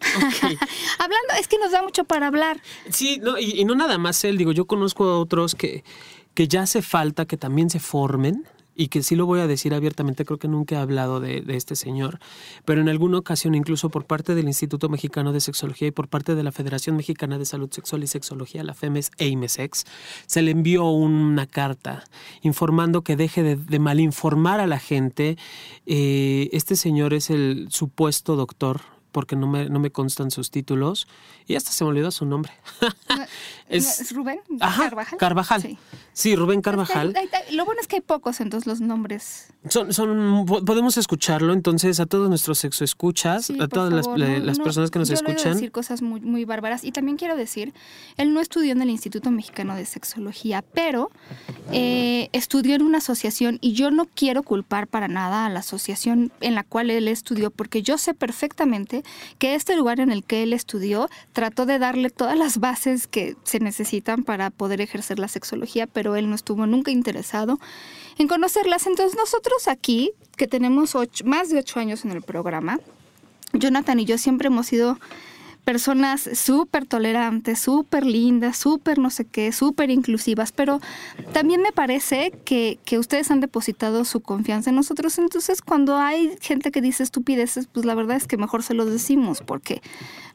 Hablando, 0.98 1.34
es 1.38 1.48
que 1.48 1.58
nos 1.58 1.72
da 1.72 1.82
mucho 1.82 2.04
para 2.04 2.26
hablar. 2.26 2.60
Sí, 2.90 3.20
no, 3.22 3.38
y, 3.38 3.60
y, 3.60 3.64
no 3.64 3.74
nada 3.74 3.98
más 3.98 4.24
él, 4.24 4.38
digo, 4.38 4.52
yo 4.52 4.66
conozco 4.66 5.04
a 5.04 5.18
otros 5.18 5.54
que, 5.54 5.84
que 6.34 6.48
ya 6.48 6.62
hace 6.62 6.82
falta 6.82 7.26
que 7.26 7.36
también 7.36 7.70
se 7.70 7.80
formen 7.80 8.46
y 8.78 8.88
que 8.88 9.02
sí 9.02 9.16
lo 9.16 9.26
voy 9.26 9.40
a 9.40 9.48
decir 9.48 9.74
abiertamente, 9.74 10.24
creo 10.24 10.38
que 10.38 10.46
nunca 10.46 10.76
he 10.76 10.78
hablado 10.78 11.18
de, 11.18 11.40
de, 11.40 11.56
este 11.56 11.74
señor, 11.74 12.20
pero 12.64 12.80
en 12.80 12.88
alguna 12.88 13.18
ocasión, 13.18 13.56
incluso 13.56 13.90
por 13.90 14.06
parte 14.06 14.36
del 14.36 14.46
Instituto 14.46 14.88
Mexicano 14.88 15.32
de 15.32 15.40
Sexología 15.40 15.88
y 15.88 15.90
por 15.90 16.06
parte 16.06 16.36
de 16.36 16.44
la 16.44 16.52
Federación 16.52 16.96
Mexicana 16.96 17.38
de 17.38 17.44
Salud 17.44 17.68
Sexual 17.72 18.04
y 18.04 18.06
Sexología, 18.06 18.62
la 18.62 18.74
FEMES 18.74 19.10
e 19.18 19.26
IMESEX, 19.26 19.84
se 20.26 20.42
le 20.42 20.52
envió 20.52 20.84
una 20.84 21.46
carta 21.46 22.04
informando 22.42 23.02
que 23.02 23.16
deje 23.16 23.42
de, 23.42 23.56
de 23.56 23.78
malinformar 23.80 24.60
a 24.60 24.68
la 24.68 24.78
gente. 24.78 25.36
Eh, 25.86 26.48
este 26.52 26.76
señor 26.76 27.14
es 27.14 27.30
el 27.30 27.66
supuesto 27.70 28.36
doctor 28.36 28.80
porque 29.12 29.36
no 29.36 29.46
me, 29.46 29.68
no 29.68 29.80
me 29.80 29.90
constan 29.90 30.30
sus 30.30 30.50
títulos 30.50 31.08
y 31.46 31.56
hasta 31.56 31.70
se 31.70 31.84
me 31.84 31.90
olvidó 31.90 32.10
su 32.10 32.26
nombre. 32.26 32.52
es, 33.68 34.00
¿Es, 34.00 34.12
Rubén 34.12 34.40
Ajá, 34.60 34.84
Carvajal. 34.84 35.18
Carvajal. 35.18 35.62
Sí. 35.62 35.78
sí 36.12 36.36
Rubén 36.36 36.62
Carvajal. 36.62 37.14
Lo 37.52 37.64
bueno 37.64 37.80
es 37.80 37.86
que 37.86 37.96
hay 37.96 38.02
pocos, 38.02 38.40
entonces 38.40 38.66
los 38.66 38.80
nombres. 38.80 39.48
Son, 39.68 39.92
son, 39.92 40.46
podemos 40.46 40.96
escucharlo, 40.96 41.52
entonces 41.52 42.00
a 42.00 42.06
todos 42.06 42.28
nuestros 42.28 42.58
sexoescuchas, 42.58 43.46
sí, 43.46 43.58
a 43.60 43.68
todas 43.68 43.92
las, 43.92 44.06
favor, 44.06 44.20
las, 44.20 44.38
no, 44.38 44.44
las, 44.44 44.58
personas 44.58 44.90
que 44.90 44.98
nos 44.98 45.08
yo 45.08 45.14
escuchan. 45.14 45.50
Le 45.50 45.54
decir 45.54 45.72
cosas 45.72 46.02
muy, 46.02 46.20
muy 46.20 46.44
bárbaras 46.44 46.84
y 46.84 46.92
también 46.92 47.16
quiero 47.16 47.36
decir, 47.36 47.74
él 48.16 48.32
no 48.32 48.40
estudió 48.40 48.72
en 48.72 48.82
el 48.82 48.90
Instituto 48.90 49.30
Mexicano 49.30 49.74
de 49.74 49.84
Sexología, 49.84 50.62
pero 50.62 51.10
eh, 51.72 52.28
estudió 52.32 52.74
en 52.74 52.82
una 52.82 52.98
asociación 52.98 53.58
y 53.60 53.72
yo 53.72 53.90
no 53.90 54.06
quiero 54.06 54.42
culpar 54.42 54.86
para 54.86 55.08
nada 55.08 55.46
a 55.46 55.48
la 55.50 55.60
asociación 55.60 56.32
en 56.40 56.54
la 56.54 56.64
cual 56.64 56.90
él 56.90 57.08
estudió, 57.08 57.50
porque 57.50 57.82
yo 57.82 57.98
sé 57.98 58.14
perfectamente 58.14 59.02
que 59.38 59.54
este 59.54 59.76
lugar 59.76 60.00
en 60.00 60.10
el 60.10 60.24
que 60.24 60.42
él 60.42 60.52
estudió 60.52 61.08
trató 61.32 61.66
de 61.66 61.78
darle 61.78 62.10
todas 62.10 62.38
las 62.38 62.58
bases 62.58 63.06
que 63.06 63.36
se 63.44 63.57
necesitan 63.60 64.24
para 64.24 64.50
poder 64.50 64.80
ejercer 64.80 65.18
la 65.18 65.28
sexología, 65.28 65.86
pero 65.86 66.16
él 66.16 66.28
no 66.28 66.34
estuvo 66.34 66.66
nunca 66.66 66.90
interesado 66.90 67.58
en 68.18 68.28
conocerlas. 68.28 68.86
Entonces 68.86 69.16
nosotros 69.16 69.68
aquí, 69.68 70.12
que 70.36 70.46
tenemos 70.46 70.96
más 71.24 71.50
de 71.50 71.58
ocho 71.58 71.80
años 71.80 72.04
en 72.04 72.12
el 72.12 72.22
programa, 72.22 72.80
Jonathan 73.52 74.00
y 74.00 74.04
yo 74.04 74.18
siempre 74.18 74.48
hemos 74.48 74.66
sido 74.66 74.98
personas 75.68 76.30
súper 76.32 76.86
tolerantes, 76.86 77.58
súper 77.58 78.06
lindas, 78.06 78.56
súper 78.56 78.98
no 78.98 79.10
sé 79.10 79.26
qué, 79.26 79.52
súper 79.52 79.90
inclusivas, 79.90 80.50
pero 80.50 80.80
también 81.34 81.60
me 81.60 81.72
parece 81.72 82.32
que, 82.46 82.78
que, 82.86 82.98
ustedes 82.98 83.30
han 83.30 83.40
depositado 83.40 84.06
su 84.06 84.20
confianza 84.20 84.70
en 84.70 84.76
nosotros. 84.76 85.18
Entonces, 85.18 85.60
cuando 85.60 85.98
hay 85.98 86.38
gente 86.40 86.70
que 86.70 86.80
dice 86.80 87.02
estupideces, 87.02 87.66
pues 87.66 87.84
la 87.84 87.94
verdad 87.94 88.16
es 88.16 88.26
que 88.26 88.38
mejor 88.38 88.62
se 88.62 88.72
lo 88.72 88.86
decimos, 88.86 89.42
porque 89.44 89.82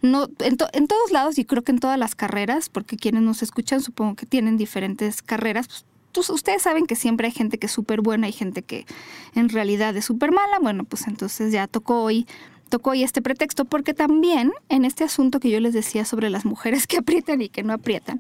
no, 0.04 0.28
en, 0.38 0.56
to, 0.56 0.68
en 0.72 0.86
todos 0.86 1.10
lados 1.10 1.40
y 1.40 1.46
creo 1.46 1.64
que 1.64 1.72
en 1.72 1.80
todas 1.80 1.98
las 1.98 2.14
carreras, 2.14 2.70
porque 2.70 2.96
quienes 2.96 3.24
nos 3.24 3.42
escuchan 3.42 3.82
supongo 3.82 4.16
que 4.16 4.28
tienen 4.28 4.56
diferentes 4.56 5.24
carreras, 5.24 5.68
pues 5.68 5.86
pues, 6.14 6.30
ustedes 6.30 6.62
saben 6.62 6.86
que 6.86 6.96
siempre 6.96 7.28
hay 7.28 7.34
gente 7.34 7.58
que 7.58 7.66
es 7.66 7.72
súper 7.72 8.02
buena 8.02 8.30
y 8.30 8.32
gente 8.32 8.62
que 8.62 8.86
en 9.34 9.50
realidad 9.50 9.98
es 9.98 10.06
súper 10.06 10.32
mala. 10.32 10.60
Bueno, 10.62 10.84
pues 10.84 11.08
entonces 11.08 11.52
ya 11.52 11.68
tocó 11.68 12.04
hoy 12.04 12.28
tocó 12.74 12.90
hoy 12.90 13.04
este 13.04 13.22
pretexto, 13.22 13.66
porque 13.66 13.94
también 13.94 14.52
en 14.68 14.84
este 14.84 15.04
asunto 15.04 15.40
que 15.40 15.52
yo 15.52 15.60
les 15.60 15.76
decía 15.76 16.06
sobre 16.06 16.32
las 16.32 16.44
mujeres 16.44 16.88
que 16.88 16.98
aprietan 17.04 17.40
y 17.44 17.48
que 17.48 17.62
no 17.62 17.72
aprietan, 17.72 18.20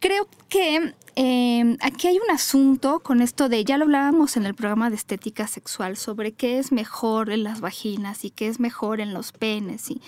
creo 0.00 0.26
que 0.48 0.94
eh, 1.14 1.76
aquí 1.80 2.08
hay 2.08 2.18
un 2.18 2.28
asunto 2.32 2.98
con 2.98 3.22
esto 3.22 3.48
de, 3.48 3.62
ya 3.62 3.78
lo 3.78 3.84
hablábamos 3.84 4.36
en 4.36 4.46
el 4.46 4.56
programa 4.56 4.90
de 4.90 4.96
estética 4.96 5.46
sexual, 5.46 5.96
sobre 5.96 6.32
qué 6.32 6.58
es 6.58 6.72
mejor 6.72 7.30
en 7.30 7.44
las 7.44 7.60
vaginas 7.60 8.24
y 8.24 8.30
qué 8.30 8.48
es 8.48 8.58
mejor 8.58 9.00
en 9.00 9.14
los 9.14 9.30
penes 9.30 9.92
y 9.92 10.02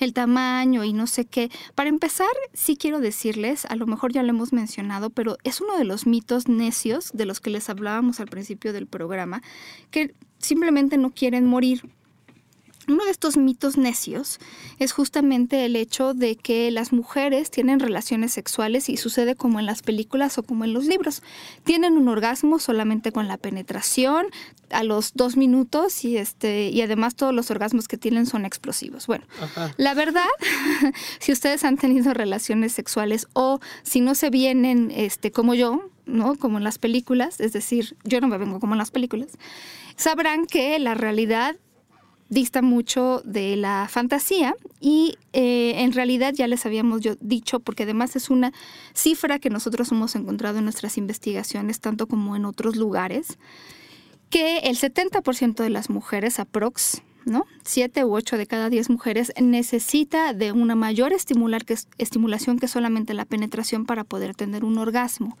el 0.00 0.12
tamaño 0.12 0.84
y 0.84 0.92
no 0.92 1.06
sé 1.06 1.24
qué. 1.24 1.50
Para 1.74 1.88
empezar, 1.88 2.28
sí 2.52 2.76
quiero 2.76 3.00
decirles, 3.00 3.64
a 3.64 3.76
lo 3.76 3.86
mejor 3.86 4.12
ya 4.12 4.22
lo 4.22 4.28
hemos 4.28 4.52
mencionado, 4.52 5.08
pero 5.08 5.38
es 5.44 5.62
uno 5.62 5.78
de 5.78 5.84
los 5.84 6.06
mitos 6.06 6.46
necios 6.46 7.10
de 7.14 7.24
los 7.24 7.40
que 7.40 7.48
les 7.48 7.70
hablábamos 7.70 8.20
al 8.20 8.26
principio 8.26 8.74
del 8.74 8.86
programa, 8.86 9.42
que 9.90 10.14
simplemente 10.40 10.98
no 10.98 11.08
quieren 11.08 11.46
morir 11.46 11.88
uno 12.88 13.04
de 13.04 13.10
estos 13.10 13.36
mitos 13.36 13.76
necios 13.76 14.38
es 14.78 14.92
justamente 14.92 15.64
el 15.64 15.76
hecho 15.76 16.14
de 16.14 16.36
que 16.36 16.70
las 16.70 16.92
mujeres 16.92 17.50
tienen 17.50 17.80
relaciones 17.80 18.32
sexuales 18.32 18.88
y 18.88 18.96
sucede 18.96 19.34
como 19.34 19.58
en 19.60 19.66
las 19.66 19.82
películas 19.82 20.38
o 20.38 20.42
como 20.42 20.64
en 20.64 20.72
los 20.72 20.86
libros. 20.86 21.22
Tienen 21.64 21.94
un 21.94 22.08
orgasmo 22.08 22.58
solamente 22.58 23.12
con 23.12 23.28
la 23.28 23.36
penetración 23.36 24.26
a 24.70 24.82
los 24.82 25.12
dos 25.14 25.36
minutos 25.36 26.04
y 26.04 26.16
este 26.16 26.68
y 26.68 26.80
además 26.82 27.14
todos 27.14 27.34
los 27.34 27.50
orgasmos 27.50 27.88
que 27.88 27.96
tienen 27.96 28.26
son 28.26 28.44
explosivos. 28.44 29.06
Bueno, 29.06 29.24
Ajá. 29.40 29.74
la 29.76 29.94
verdad, 29.94 30.24
si 31.20 31.32
ustedes 31.32 31.64
han 31.64 31.76
tenido 31.76 32.14
relaciones 32.14 32.72
sexuales 32.72 33.28
o 33.32 33.60
si 33.82 34.00
no 34.00 34.14
se 34.14 34.30
vienen 34.30 34.90
este 34.94 35.30
como 35.30 35.54
yo, 35.54 35.90
¿no? 36.06 36.36
Como 36.36 36.58
en 36.58 36.64
las 36.64 36.78
películas, 36.78 37.40
es 37.40 37.52
decir, 37.52 37.96
yo 38.04 38.20
no 38.20 38.28
me 38.28 38.38
vengo 38.38 38.60
como 38.60 38.74
en 38.74 38.78
las 38.78 38.90
películas, 38.90 39.38
sabrán 39.96 40.46
que 40.46 40.78
la 40.78 40.94
realidad 40.94 41.56
dista 42.34 42.60
mucho 42.60 43.22
de 43.24 43.56
la 43.56 43.86
fantasía 43.88 44.54
y 44.80 45.16
eh, 45.32 45.74
en 45.76 45.92
realidad 45.92 46.34
ya 46.34 46.46
les 46.48 46.66
habíamos 46.66 47.00
yo 47.00 47.14
dicho, 47.20 47.60
porque 47.60 47.84
además 47.84 48.16
es 48.16 48.28
una 48.28 48.52
cifra 48.92 49.38
que 49.38 49.48
nosotros 49.48 49.90
hemos 49.92 50.14
encontrado 50.16 50.58
en 50.58 50.64
nuestras 50.64 50.98
investigaciones, 50.98 51.80
tanto 51.80 52.06
como 52.06 52.36
en 52.36 52.44
otros 52.44 52.76
lugares, 52.76 53.38
que 54.28 54.58
el 54.58 54.76
70% 54.76 55.62
de 55.62 55.70
las 55.70 55.88
mujeres, 55.88 56.40
aprox, 56.40 57.02
¿no? 57.26 57.46
Siete 57.64 58.04
u 58.04 58.14
ocho 58.14 58.36
de 58.36 58.46
cada 58.46 58.70
diez 58.70 58.90
mujeres 58.90 59.32
necesita 59.40 60.32
de 60.32 60.52
una 60.52 60.74
mayor 60.74 61.12
estimular 61.12 61.64
que, 61.64 61.76
estimulación 61.98 62.58
que 62.58 62.68
solamente 62.68 63.14
la 63.14 63.24
penetración 63.24 63.86
para 63.86 64.04
poder 64.04 64.34
tener 64.34 64.64
un 64.64 64.78
orgasmo. 64.78 65.36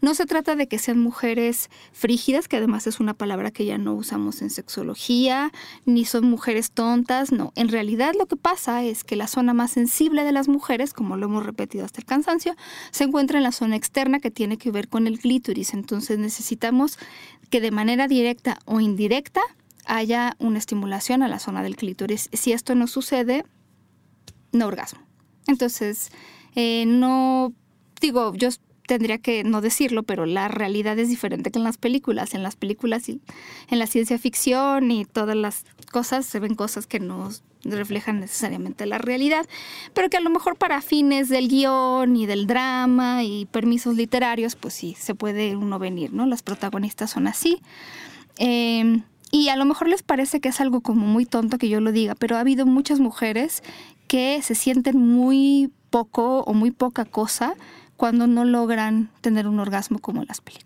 No 0.00 0.14
se 0.14 0.26
trata 0.26 0.56
de 0.56 0.68
que 0.68 0.78
sean 0.78 0.98
mujeres 0.98 1.70
frígidas, 1.92 2.48
que 2.48 2.56
además 2.56 2.86
es 2.86 3.00
una 3.00 3.14
palabra 3.14 3.50
que 3.50 3.64
ya 3.64 3.78
no 3.78 3.94
usamos 3.94 4.42
en 4.42 4.50
sexología, 4.50 5.52
ni 5.84 6.04
son 6.04 6.28
mujeres 6.28 6.70
tontas, 6.70 7.32
no. 7.32 7.52
En 7.56 7.68
realidad 7.68 8.14
lo 8.18 8.26
que 8.26 8.36
pasa 8.36 8.82
es 8.84 9.04
que 9.04 9.16
la 9.16 9.26
zona 9.26 9.54
más 9.54 9.72
sensible 9.72 10.24
de 10.24 10.32
las 10.32 10.48
mujeres, 10.48 10.92
como 10.92 11.16
lo 11.16 11.26
hemos 11.26 11.46
repetido 11.46 11.84
hasta 11.84 12.00
el 12.00 12.06
cansancio, 12.06 12.54
se 12.90 13.04
encuentra 13.04 13.38
en 13.38 13.44
la 13.44 13.52
zona 13.52 13.76
externa 13.76 14.20
que 14.20 14.30
tiene 14.30 14.58
que 14.58 14.70
ver 14.70 14.88
con 14.88 15.06
el 15.06 15.18
clítoris. 15.18 15.74
Entonces 15.74 16.18
necesitamos 16.18 16.98
que 17.50 17.60
de 17.60 17.70
manera 17.70 18.08
directa 18.08 18.58
o 18.64 18.80
indirecta 18.80 19.40
haya 19.86 20.36
una 20.38 20.58
estimulación 20.58 21.22
a 21.22 21.28
la 21.28 21.38
zona 21.38 21.62
del 21.62 21.76
clítoris. 21.76 22.28
Si 22.32 22.52
esto 22.52 22.74
no 22.74 22.86
sucede, 22.86 23.44
no 24.52 24.66
orgasmo. 24.66 25.00
Entonces, 25.46 26.10
eh, 26.54 26.84
no 26.86 27.52
digo, 28.00 28.34
yo 28.34 28.48
tendría 28.86 29.18
que 29.18 29.44
no 29.44 29.60
decirlo, 29.60 30.04
pero 30.04 30.26
la 30.26 30.48
realidad 30.48 30.98
es 30.98 31.08
diferente 31.08 31.50
que 31.50 31.58
en 31.58 31.64
las 31.64 31.76
películas. 31.76 32.34
En 32.34 32.42
las 32.42 32.56
películas 32.56 33.08
y 33.08 33.20
en 33.68 33.78
la 33.78 33.86
ciencia 33.86 34.18
ficción 34.18 34.90
y 34.90 35.04
todas 35.04 35.36
las 35.36 35.64
cosas 35.92 36.24
se 36.26 36.40
ven 36.40 36.54
cosas 36.54 36.86
que 36.86 37.00
no 37.00 37.30
reflejan 37.64 38.20
necesariamente 38.20 38.86
la 38.86 38.98
realidad, 38.98 39.44
pero 39.92 40.08
que 40.08 40.16
a 40.16 40.20
lo 40.20 40.30
mejor 40.30 40.56
para 40.56 40.80
fines 40.82 41.28
del 41.28 41.48
guion 41.48 42.14
y 42.14 42.26
del 42.26 42.46
drama 42.46 43.24
y 43.24 43.46
permisos 43.46 43.96
literarios, 43.96 44.54
pues 44.54 44.74
sí, 44.74 44.96
se 44.98 45.16
puede 45.16 45.56
uno 45.56 45.80
venir, 45.80 46.12
¿no? 46.12 46.26
Las 46.26 46.42
protagonistas 46.42 47.10
son 47.10 47.26
así. 47.26 47.60
Em, 48.38 49.02
y 49.30 49.48
a 49.48 49.56
lo 49.56 49.64
mejor 49.64 49.88
les 49.88 50.02
parece 50.02 50.40
que 50.40 50.48
es 50.48 50.60
algo 50.60 50.80
como 50.80 51.06
muy 51.06 51.26
tonto 51.26 51.58
que 51.58 51.68
yo 51.68 51.80
lo 51.80 51.92
diga, 51.92 52.14
pero 52.14 52.36
ha 52.36 52.40
habido 52.40 52.66
muchas 52.66 53.00
mujeres 53.00 53.62
que 54.08 54.40
se 54.42 54.54
sienten 54.54 54.98
muy 54.98 55.70
poco 55.90 56.40
o 56.40 56.54
muy 56.54 56.70
poca 56.70 57.04
cosa 57.04 57.54
cuando 57.96 58.26
no 58.26 58.44
logran 58.44 59.10
tener 59.20 59.48
un 59.48 59.58
orgasmo 59.58 59.98
como 59.98 60.22
en 60.22 60.28
las 60.28 60.40
películas. 60.40 60.65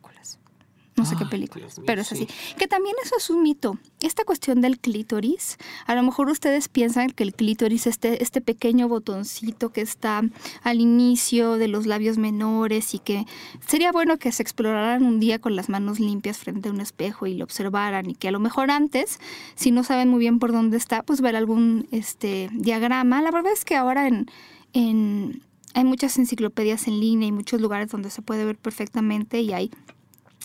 No 1.01 1.07
sé 1.07 1.17
qué 1.17 1.25
películas, 1.25 1.81
pero 1.87 2.03
es 2.03 2.13
así. 2.13 2.29
Que 2.59 2.69
también 2.69 2.95
eso 3.03 3.17
es 3.17 3.31
un 3.31 3.43
mito. 3.43 3.79
Esta 4.01 4.25
cuestión 4.25 4.61
del 4.61 4.79
clítoris, 4.79 5.57
a 5.87 5.95
lo 5.95 6.03
mejor 6.03 6.29
ustedes 6.29 6.69
piensan 6.69 7.09
que 7.09 7.23
el 7.23 7.33
clítoris 7.33 7.87
es 7.87 7.95
este, 7.95 8.23
este 8.23 8.43
pequeño 8.43 8.87
botoncito 8.87 9.71
que 9.71 9.81
está 9.81 10.23
al 10.63 10.81
inicio 10.81 11.55
de 11.57 11.69
los 11.69 11.87
labios 11.87 12.19
menores 12.19 12.93
y 12.95 12.99
que 12.99 13.25
sería 13.67 13.93
bueno 13.93 14.19
que 14.19 14.31
se 14.31 14.43
exploraran 14.43 15.05
un 15.05 15.21
día 15.21 15.39
con 15.39 15.57
las 15.57 15.71
manos 15.71 16.01
limpias 16.01 16.37
frente 16.37 16.69
a 16.69 16.73
un 16.73 16.83
espejo 16.83 17.27
y 17.27 17.33
lo 17.33 17.45
observaran 17.45 18.11
y 18.11 18.15
que 18.15 18.29
a 18.29 18.31
lo 18.31 18.41
mejor 18.41 18.71
antes, 18.71 19.21
si 19.55 19.71
no 19.71 19.85
saben 19.85 20.09
muy 20.09 20.19
bien 20.19 20.39
por 20.39 20.53
dónde 20.53 20.77
está, 20.77 21.03
pues 21.03 21.23
ver 21.23 21.35
algún 21.35 21.89
este, 21.93 22.51
diagrama. 22.53 23.23
La 23.23 23.31
verdad 23.31 23.53
es 23.53 23.65
que 23.65 23.77
ahora 23.77 24.07
en, 24.07 24.31
en 24.75 25.43
hay 25.73 25.85
muchas 25.85 26.19
enciclopedias 26.19 26.89
en 26.89 27.01
línea 27.01 27.29
y 27.29 27.33
muchos 27.33 27.61
lugares 27.61 27.91
donde 27.91 28.11
se 28.11 28.23
puede 28.23 28.45
ver 28.45 28.59
perfectamente 28.59 29.41
y 29.41 29.53
hay 29.53 29.71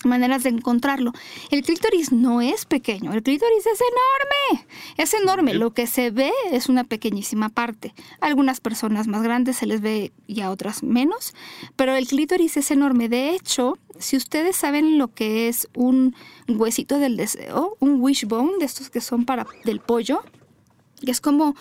maneras 0.04 0.42
de 0.42 0.50
encontrarlo. 0.50 1.12
El 1.50 1.62
clítoris 1.62 2.12
no 2.12 2.40
es 2.40 2.64
pequeño, 2.64 3.12
el 3.12 3.22
clítoris 3.22 3.66
es 3.66 3.80
enorme, 3.80 4.66
es 4.96 5.14
enorme. 5.14 5.54
Lo 5.54 5.72
que 5.72 5.86
se 5.86 6.10
ve 6.10 6.32
es 6.52 6.68
una 6.68 6.84
pequeñísima 6.84 7.48
parte. 7.48 7.94
algunas 8.20 8.60
personas 8.60 9.06
más 9.06 9.22
grandes 9.22 9.56
se 9.56 9.66
les 9.66 9.80
ve 9.80 10.12
y 10.26 10.40
a 10.40 10.50
otras 10.50 10.82
menos, 10.82 11.34
pero 11.76 11.94
el 11.94 12.06
clítoris 12.06 12.56
es 12.56 12.70
enorme. 12.70 13.08
De 13.08 13.30
hecho, 13.30 13.78
si 13.98 14.16
ustedes 14.16 14.56
saben 14.56 14.98
lo 14.98 15.08
que 15.08 15.48
es 15.48 15.68
un 15.74 16.14
huesito 16.48 16.98
del 16.98 17.16
deseo, 17.16 17.76
un 17.80 18.00
wishbone, 18.00 18.58
de 18.58 18.64
estos 18.66 18.90
que 18.90 19.00
son 19.00 19.24
para 19.24 19.46
del 19.64 19.80
pollo, 19.80 20.22
que 21.04 21.10
es 21.10 21.20
como 21.20 21.54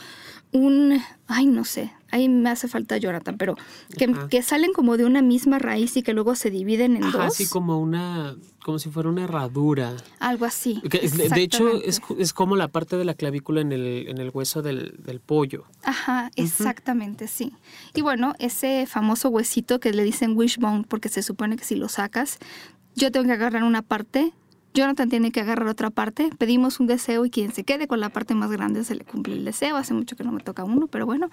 un, 0.52 1.02
ay, 1.28 1.46
no 1.46 1.66
sé, 1.66 1.92
ahí 2.16 2.30
me 2.30 2.50
hace 2.50 2.68
falta 2.68 2.98
Jonathan, 2.98 3.38
pero 3.38 3.56
que, 4.30 4.42
salen 4.42 4.74
como 4.74 4.98
de 4.98 5.06
una 5.06 5.22
misma 5.22 5.60
raíz 5.60 5.96
y 5.98 6.04
que 6.04 6.14
luego 6.14 6.36
se 6.36 6.50
dividen 6.50 6.96
en 6.96 7.12
dos. 7.12 7.16
Así 7.16 7.48
como 7.48 7.80
una, 7.80 8.36
como 8.64 8.80
si 8.80 8.90
fuera 8.90 9.10
una 9.10 9.26
herradura. 9.26 9.96
Algo 10.20 10.46
así. 10.46 10.82
de 10.84 11.42
hecho, 11.42 11.82
es, 11.82 12.34
como 12.34 12.56
la 12.56 12.68
parte 12.70 12.98
de 12.98 13.06
la 13.06 13.14
clavícula 13.14 13.62
en 13.62 13.72
el, 13.72 14.08
en 14.08 14.18
el 14.18 14.32
hueso 14.34 14.62
del, 14.62 15.22
pollo. 15.26 15.66
Ajá, 15.84 16.32
exactamente, 16.36 17.28
sí. 17.28 17.52
Y 17.94 18.02
bueno, 18.02 18.34
ese 18.40 18.86
famoso 18.88 19.30
huesito 19.30 19.80
que 19.80 19.92
le 19.92 20.04
dicen 20.04 20.38
wishbone, 20.38 20.86
porque 20.88 21.10
se 21.10 21.22
supone 21.22 21.58
que 21.58 21.66
si 21.66 21.76
lo 21.76 21.90
sacas, 21.90 22.38
yo 22.96 23.12
tengo 23.12 23.26
que 23.26 23.34
agarrar 23.34 23.64
una 23.64 23.82
parte 23.82 24.34
Jonathan 24.76 25.10
tiene 25.10 25.32
que 25.32 25.40
agarrar 25.40 25.70
otra 25.70 25.90
parte, 25.90 26.30
pedimos 26.38 26.80
un 26.80 26.88
deseo 26.88 27.26
y 27.26 27.30
quien 27.30 27.54
se 27.54 27.64
quede 27.64 27.88
con 27.88 28.02
la 28.02 28.10
parte 28.10 28.36
más 28.36 28.52
grande 28.52 28.84
se 28.84 28.94
le 28.94 29.06
cumple 29.06 29.34
el 29.34 29.46
deseo. 29.46 29.78
Hace 29.78 29.94
mucho 29.94 30.16
que 30.16 30.24
no 30.24 30.32
me 30.32 30.42
toca 30.42 30.64
uno, 30.66 30.88
pero 30.88 31.06
bueno. 31.06 31.30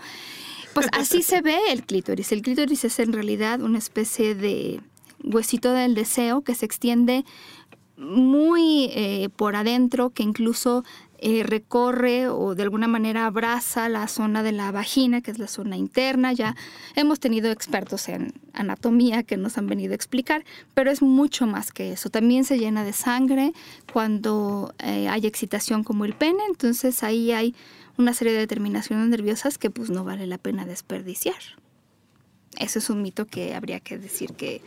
Pues 0.74 0.88
así 0.92 1.22
se 1.22 1.42
ve 1.42 1.58
el 1.70 1.85
clítoris. 1.85 2.32
El 2.32 2.42
clítoris 2.42 2.85
es 2.85 2.98
en 2.98 3.12
realidad 3.12 3.61
una 3.61 3.78
especie 3.78 4.35
de 4.35 4.80
huesito 5.22 5.72
del 5.72 5.94
deseo 5.94 6.42
que 6.42 6.54
se 6.54 6.66
extiende 6.66 7.24
muy 7.96 8.90
eh, 8.94 9.28
por 9.37 9.54
adentro, 9.54 10.11
que 10.11 10.22
incluso 10.22 10.85
eh, 11.24 11.44
recorre 11.44 12.26
o 12.26 12.56
de 12.56 12.64
alguna 12.64 12.88
manera 12.88 13.26
abraza 13.26 13.88
la 13.88 14.08
zona 14.08 14.42
de 14.42 14.50
la 14.50 14.72
vagina, 14.72 15.20
que 15.20 15.30
es 15.30 15.38
la 15.38 15.46
zona 15.46 15.76
interna. 15.76 16.32
Ya 16.32 16.56
hemos 16.96 17.20
tenido 17.20 17.52
expertos 17.52 18.08
en 18.08 18.32
anatomía 18.52 19.22
que 19.22 19.37
nos 19.37 19.56
han 19.56 19.68
venido 19.68 19.92
a 19.92 19.94
explicar, 19.94 20.44
pero 20.74 20.90
es 20.90 21.00
mucho 21.00 21.46
más 21.46 21.70
que 21.70 21.92
eso. 21.92 22.11
También 22.11 22.44
se 22.44 22.58
llena 22.58 22.82
de 22.82 22.92
sangre 22.92 23.52
cuando 23.92 24.74
eh, 24.80 25.08
hay 25.08 25.26
excitación 25.26 25.85
como 25.85 26.04
el 26.04 26.14
pene, 26.14 26.42
entonces 26.48 27.04
ahí 27.04 27.30
hay 27.30 27.54
una 27.98 28.14
serie 28.14 28.33
de 28.33 28.40
determinaciones 28.40 29.09
nerviosas 29.09 29.59
que 29.59 29.70
pues 29.70 29.90
no 29.90 30.05
vale 30.05 30.26
la 30.26 30.38
pena 30.38 30.64
desperdiciar. 30.64 31.40
Eso 32.59 32.78
es 32.78 32.90
un 32.90 33.02
mito 33.02 33.26
que 33.26 33.55
habría 33.55 33.81
que 33.81 33.98
decir 33.98 34.35
que... 34.35 34.61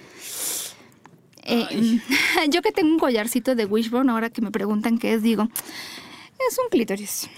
Eh, 1.43 1.99
yo 2.49 2.61
que 2.61 2.71
tengo 2.71 2.89
un 2.89 2.99
collarcito 2.99 3.55
de 3.55 3.65
Wishbone, 3.65 4.11
ahora 4.11 4.29
que 4.29 4.41
me 4.41 4.51
preguntan 4.51 4.97
qué 4.97 5.13
es, 5.13 5.21
digo, 5.21 5.47
es 6.49 6.57
un 6.57 6.69
clítoris. 6.69 7.29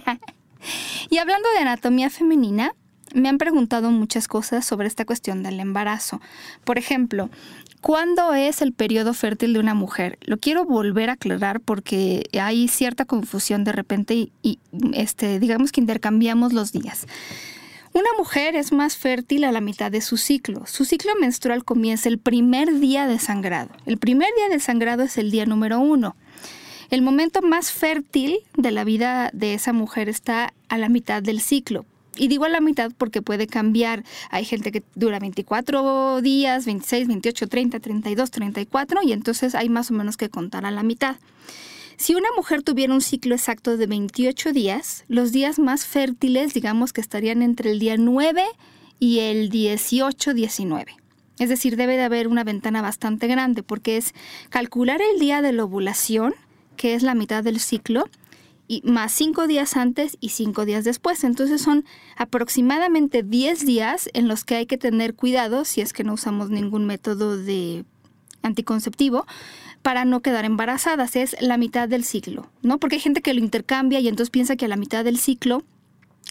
y 1.10 1.18
hablando 1.18 1.48
de 1.50 1.58
anatomía 1.58 2.10
femenina, 2.10 2.72
me 3.14 3.28
han 3.28 3.38
preguntado 3.38 3.90
muchas 3.90 4.28
cosas 4.28 4.66
sobre 4.66 4.88
esta 4.88 5.04
cuestión 5.04 5.42
del 5.42 5.60
embarazo. 5.60 6.20
Por 6.64 6.78
ejemplo, 6.78 7.30
¿cuándo 7.80 8.34
es 8.34 8.62
el 8.62 8.72
periodo 8.72 9.14
fértil 9.14 9.52
de 9.52 9.58
una 9.58 9.74
mujer? 9.74 10.18
Lo 10.22 10.36
quiero 10.36 10.64
volver 10.64 11.10
a 11.10 11.14
aclarar 11.14 11.60
porque 11.60 12.24
hay 12.40 12.68
cierta 12.68 13.04
confusión 13.04 13.64
de 13.64 13.72
repente 13.72 14.30
y, 14.42 14.58
este, 14.92 15.38
digamos 15.38 15.72
que 15.72 15.80
intercambiamos 15.80 16.52
los 16.52 16.72
días. 16.72 17.06
Una 17.92 18.10
mujer 18.18 18.56
es 18.56 18.72
más 18.72 18.96
fértil 18.96 19.44
a 19.44 19.52
la 19.52 19.62
mitad 19.62 19.90
de 19.90 20.02
su 20.02 20.18
ciclo. 20.18 20.66
Su 20.66 20.84
ciclo 20.84 21.12
menstrual 21.18 21.64
comienza 21.64 22.10
el 22.10 22.18
primer 22.18 22.78
día 22.78 23.06
de 23.06 23.18
sangrado. 23.18 23.70
El 23.86 23.96
primer 23.96 24.28
día 24.36 24.50
de 24.50 24.60
sangrado 24.60 25.02
es 25.02 25.16
el 25.16 25.30
día 25.30 25.46
número 25.46 25.80
uno. 25.80 26.14
El 26.90 27.00
momento 27.00 27.40
más 27.40 27.72
fértil 27.72 28.40
de 28.56 28.70
la 28.70 28.84
vida 28.84 29.30
de 29.32 29.54
esa 29.54 29.72
mujer 29.72 30.08
está 30.08 30.52
a 30.68 30.76
la 30.76 30.88
mitad 30.88 31.22
del 31.22 31.40
ciclo. 31.40 31.86
Y 32.16 32.28
digo 32.28 32.44
a 32.44 32.48
la 32.48 32.60
mitad 32.60 32.92
porque 32.96 33.22
puede 33.22 33.46
cambiar. 33.46 34.04
Hay 34.30 34.44
gente 34.44 34.72
que 34.72 34.82
dura 34.94 35.18
24 35.18 36.20
días, 36.22 36.64
26, 36.64 37.08
28, 37.08 37.48
30, 37.48 37.80
32, 37.80 38.30
34 38.30 39.02
y 39.02 39.12
entonces 39.12 39.54
hay 39.54 39.68
más 39.68 39.90
o 39.90 39.94
menos 39.94 40.16
que 40.16 40.30
contar 40.30 40.64
a 40.66 40.70
la 40.70 40.82
mitad. 40.82 41.16
Si 41.98 42.14
una 42.14 42.28
mujer 42.36 42.62
tuviera 42.62 42.92
un 42.92 43.00
ciclo 43.00 43.34
exacto 43.34 43.76
de 43.76 43.86
28 43.86 44.52
días, 44.52 45.04
los 45.08 45.32
días 45.32 45.58
más 45.58 45.86
fértiles 45.86 46.52
digamos 46.52 46.92
que 46.92 47.00
estarían 47.00 47.42
entre 47.42 47.70
el 47.70 47.78
día 47.78 47.96
9 47.96 48.42
y 48.98 49.20
el 49.20 49.48
18, 49.48 50.34
19. 50.34 50.96
Es 51.38 51.48
decir, 51.48 51.76
debe 51.76 51.96
de 51.96 52.02
haber 52.02 52.28
una 52.28 52.44
ventana 52.44 52.82
bastante 52.82 53.26
grande 53.26 53.62
porque 53.62 53.96
es 53.96 54.14
calcular 54.48 55.00
el 55.02 55.18
día 55.20 55.42
de 55.42 55.52
la 55.52 55.64
ovulación 55.64 56.34
que 56.76 56.94
es 56.94 57.02
la 57.02 57.14
mitad 57.14 57.42
del 57.42 57.58
ciclo, 57.58 58.08
y 58.68 58.82
más 58.84 59.12
cinco 59.12 59.46
días 59.46 59.76
antes 59.76 60.16
y 60.20 60.30
cinco 60.30 60.64
días 60.64 60.84
después. 60.84 61.24
Entonces 61.24 61.62
son 61.62 61.84
aproximadamente 62.16 63.22
10 63.22 63.64
días 63.66 64.08
en 64.12 64.28
los 64.28 64.44
que 64.44 64.56
hay 64.56 64.66
que 64.66 64.78
tener 64.78 65.14
cuidado 65.14 65.64
si 65.64 65.80
es 65.80 65.92
que 65.92 66.04
no 66.04 66.14
usamos 66.14 66.50
ningún 66.50 66.86
método 66.86 67.36
de 67.36 67.84
anticonceptivo 68.42 69.26
para 69.82 70.04
no 70.04 70.20
quedar 70.20 70.44
embarazadas. 70.44 71.16
Es 71.16 71.36
la 71.40 71.58
mitad 71.58 71.88
del 71.88 72.04
ciclo, 72.04 72.50
¿no? 72.62 72.78
Porque 72.78 72.96
hay 72.96 73.00
gente 73.00 73.22
que 73.22 73.34
lo 73.34 73.40
intercambia 73.40 74.00
y 74.00 74.08
entonces 74.08 74.30
piensa 74.30 74.56
que 74.56 74.64
a 74.64 74.68
la 74.68 74.76
mitad 74.76 75.04
del 75.04 75.18
ciclo 75.18 75.62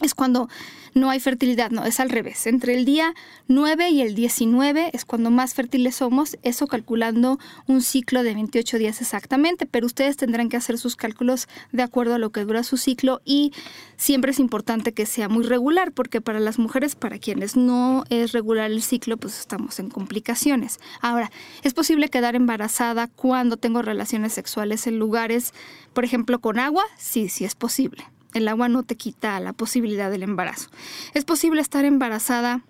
es 0.01 0.13
cuando 0.13 0.49
no 0.95 1.09
hay 1.09 1.19
fertilidad, 1.19 1.71
no, 1.71 1.83
es 1.83 1.99
al 1.99 2.09
revés. 2.09 2.47
Entre 2.47 2.73
el 2.73 2.85
día 2.85 3.13
9 3.49 3.89
y 3.89 4.01
el 4.01 4.15
19 4.15 4.91
es 4.93 5.03
cuando 5.03 5.29
más 5.29 5.53
fértiles 5.53 5.95
somos, 5.95 6.37
eso 6.41 6.67
calculando 6.67 7.37
un 7.67 7.81
ciclo 7.81 8.23
de 8.23 8.33
28 8.33 8.77
días 8.77 9.01
exactamente, 9.01 9.65
pero 9.65 9.85
ustedes 9.85 10.15
tendrán 10.15 10.47
que 10.47 10.55
hacer 10.55 10.77
sus 10.77 10.95
cálculos 10.95 11.49
de 11.73 11.83
acuerdo 11.83 12.15
a 12.15 12.17
lo 12.17 12.29
que 12.29 12.45
dura 12.45 12.63
su 12.63 12.77
ciclo 12.77 13.21
y 13.25 13.51
siempre 13.97 14.31
es 14.31 14.39
importante 14.39 14.93
que 14.93 15.05
sea 15.05 15.27
muy 15.27 15.43
regular, 15.43 15.91
porque 15.91 16.21
para 16.21 16.39
las 16.39 16.59
mujeres, 16.59 16.95
para 16.95 17.19
quienes 17.19 17.57
no 17.57 18.05
es 18.09 18.31
regular 18.31 18.71
el 18.71 18.81
ciclo, 18.81 19.17
pues 19.17 19.37
estamos 19.37 19.79
en 19.79 19.89
complicaciones. 19.89 20.79
Ahora, 21.01 21.29
¿es 21.63 21.73
posible 21.73 22.07
quedar 22.07 22.37
embarazada 22.37 23.07
cuando 23.07 23.57
tengo 23.57 23.81
relaciones 23.81 24.31
sexuales 24.31 24.87
en 24.87 24.97
lugares, 24.97 25.53
por 25.93 26.05
ejemplo, 26.05 26.39
con 26.39 26.57
agua? 26.57 26.85
Sí, 26.97 27.27
sí 27.27 27.43
es 27.43 27.53
posible 27.53 28.14
el 28.35 28.47
agua 28.47 28.69
no 28.69 28.83
te 28.83 28.95
quita 28.95 29.39
la 29.39 29.53
posibilidad 29.53 30.11
del 30.11 30.23
embarazo. 30.23 30.69
¿Es 31.13 31.25
posible 31.25 31.61
estar 31.61 31.85
embarazada 31.85 32.63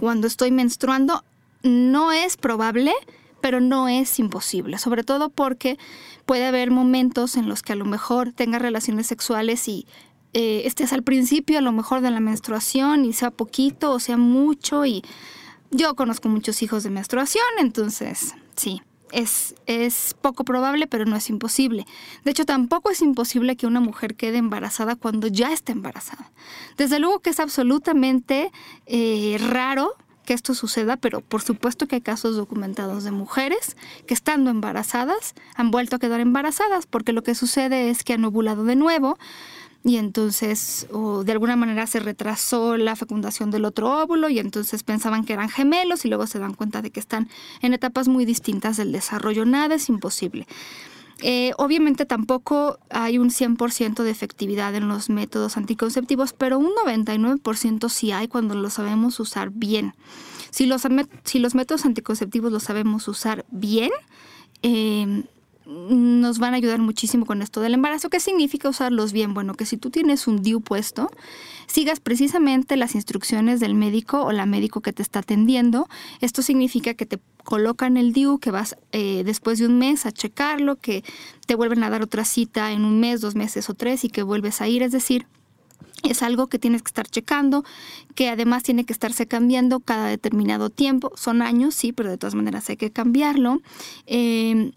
cuando 0.00 0.26
estoy 0.26 0.50
menstruando? 0.50 1.22
No 1.62 2.12
es 2.12 2.36
probable, 2.36 2.92
pero 3.40 3.60
no 3.60 3.88
es 3.88 4.18
imposible, 4.18 4.78
sobre 4.78 5.04
todo 5.04 5.28
porque 5.28 5.78
puede 6.24 6.46
haber 6.46 6.70
momentos 6.70 7.36
en 7.36 7.48
los 7.48 7.62
que 7.62 7.74
a 7.74 7.76
lo 7.76 7.84
mejor 7.84 8.32
tengas 8.32 8.62
relaciones 8.62 9.06
sexuales 9.06 9.68
y 9.68 9.86
eh, 10.32 10.62
estés 10.64 10.92
al 10.92 11.02
principio 11.02 11.58
a 11.58 11.62
lo 11.62 11.72
mejor 11.72 12.00
de 12.00 12.10
la 12.10 12.20
menstruación 12.20 13.04
y 13.04 13.12
sea 13.12 13.30
poquito 13.30 13.92
o 13.92 13.98
sea 13.98 14.16
mucho 14.16 14.86
y 14.86 15.02
yo 15.70 15.94
conozco 15.94 16.28
muchos 16.28 16.62
hijos 16.62 16.84
de 16.84 16.90
menstruación, 16.90 17.44
entonces 17.58 18.34
sí, 18.56 18.80
es, 19.12 19.54
es, 19.66 20.14
poco 20.20 20.44
probable, 20.44 20.86
pero 20.86 21.04
no 21.04 21.16
es 21.16 21.30
imposible. 21.30 21.86
De 22.24 22.30
hecho, 22.30 22.44
tampoco 22.44 22.90
es 22.90 23.02
imposible 23.02 23.56
que 23.56 23.66
una 23.66 23.80
mujer 23.80 24.14
quede 24.14 24.38
embarazada 24.38 24.96
cuando 24.96 25.26
ya 25.26 25.52
está 25.52 25.72
embarazada. 25.72 26.30
Desde 26.76 26.98
luego 26.98 27.20
que 27.20 27.30
es 27.30 27.40
absolutamente 27.40 28.50
eh, 28.86 29.36
raro 29.48 29.94
que 30.24 30.34
esto 30.34 30.54
suceda, 30.54 30.96
pero 30.96 31.22
por 31.22 31.42
supuesto 31.42 31.86
que 31.86 31.96
hay 31.96 32.02
casos 32.02 32.36
documentados 32.36 33.02
de 33.02 33.10
mujeres 33.10 33.76
que 34.06 34.14
estando 34.14 34.50
embarazadas 34.50 35.34
han 35.56 35.70
vuelto 35.70 35.96
a 35.96 35.98
quedar 35.98 36.20
embarazadas, 36.20 36.86
porque 36.86 37.12
lo 37.12 37.22
que 37.22 37.34
sucede 37.34 37.90
es 37.90 38.04
que 38.04 38.12
han 38.12 38.24
ovulado 38.24 38.64
de 38.64 38.76
nuevo, 38.76 39.18
y 39.82 39.96
entonces 39.96 40.86
o 40.92 41.24
de 41.24 41.32
alguna 41.32 41.56
manera 41.56 41.86
se 41.86 42.00
retrasó 42.00 42.76
la 42.76 42.96
fecundación 42.96 43.50
del 43.50 43.64
otro 43.64 44.02
óvulo 44.02 44.28
y 44.28 44.38
entonces 44.38 44.82
pensaban 44.82 45.24
que 45.24 45.32
eran 45.32 45.48
gemelos 45.48 46.04
y 46.04 46.08
luego 46.08 46.26
se 46.26 46.38
dan 46.38 46.54
cuenta 46.54 46.82
de 46.82 46.90
que 46.90 47.00
están 47.00 47.28
en 47.62 47.72
etapas 47.72 48.08
muy 48.08 48.24
distintas 48.24 48.76
del 48.76 48.92
desarrollo. 48.92 49.44
Nada 49.44 49.76
es 49.76 49.88
imposible. 49.88 50.46
Eh, 51.22 51.52
obviamente 51.58 52.06
tampoco 52.06 52.78
hay 52.88 53.18
un 53.18 53.30
100% 53.30 54.02
de 54.02 54.10
efectividad 54.10 54.74
en 54.74 54.88
los 54.88 55.10
métodos 55.10 55.56
anticonceptivos, 55.56 56.32
pero 56.32 56.58
un 56.58 56.70
99% 56.86 57.88
sí 57.88 58.12
hay 58.12 58.28
cuando 58.28 58.54
lo 58.54 58.70
sabemos 58.70 59.20
usar 59.20 59.50
bien. 59.50 59.94
Si 60.50 60.66
los, 60.66 60.82
si 61.24 61.38
los 61.38 61.54
métodos 61.54 61.84
anticonceptivos 61.84 62.52
los 62.52 62.64
sabemos 62.64 63.06
usar 63.06 63.44
bien, 63.50 63.90
eh, 64.62 65.24
nos 65.70 66.38
van 66.38 66.54
a 66.54 66.56
ayudar 66.56 66.80
muchísimo 66.80 67.26
con 67.26 67.42
esto 67.42 67.60
del 67.60 67.74
embarazo. 67.74 68.10
¿Qué 68.10 68.18
significa 68.20 68.68
usarlos 68.68 69.12
bien? 69.12 69.34
Bueno, 69.34 69.54
que 69.54 69.64
si 69.64 69.76
tú 69.76 69.90
tienes 69.90 70.26
un 70.26 70.42
DIU 70.42 70.60
puesto, 70.60 71.10
sigas 71.66 72.00
precisamente 72.00 72.76
las 72.76 72.94
instrucciones 72.94 73.60
del 73.60 73.74
médico 73.74 74.22
o 74.22 74.32
la 74.32 74.46
médico 74.46 74.80
que 74.80 74.92
te 74.92 75.02
está 75.02 75.20
atendiendo. 75.20 75.88
Esto 76.20 76.42
significa 76.42 76.94
que 76.94 77.06
te 77.06 77.20
colocan 77.44 77.96
el 77.96 78.12
DIU, 78.12 78.38
que 78.38 78.50
vas 78.50 78.76
eh, 78.92 79.22
después 79.24 79.58
de 79.58 79.66
un 79.66 79.78
mes 79.78 80.06
a 80.06 80.12
checarlo, 80.12 80.76
que 80.76 81.04
te 81.46 81.54
vuelven 81.54 81.84
a 81.84 81.90
dar 81.90 82.02
otra 82.02 82.24
cita 82.24 82.72
en 82.72 82.84
un 82.84 82.98
mes, 82.98 83.20
dos 83.20 83.36
meses 83.36 83.70
o 83.70 83.74
tres 83.74 84.04
y 84.04 84.08
que 84.08 84.22
vuelves 84.22 84.60
a 84.60 84.68
ir. 84.68 84.82
Es 84.82 84.92
decir, 84.92 85.26
es 86.02 86.22
algo 86.22 86.48
que 86.48 86.58
tienes 86.58 86.82
que 86.82 86.88
estar 86.88 87.06
checando, 87.06 87.64
que 88.14 88.28
además 88.28 88.62
tiene 88.64 88.84
que 88.84 88.92
estarse 88.92 89.26
cambiando 89.26 89.80
cada 89.80 90.08
determinado 90.08 90.70
tiempo. 90.70 91.12
Son 91.14 91.42
años, 91.42 91.74
sí, 91.74 91.92
pero 91.92 92.10
de 92.10 92.18
todas 92.18 92.34
maneras 92.34 92.68
hay 92.70 92.76
que 92.76 92.90
cambiarlo. 92.90 93.60
Eh, 94.06 94.72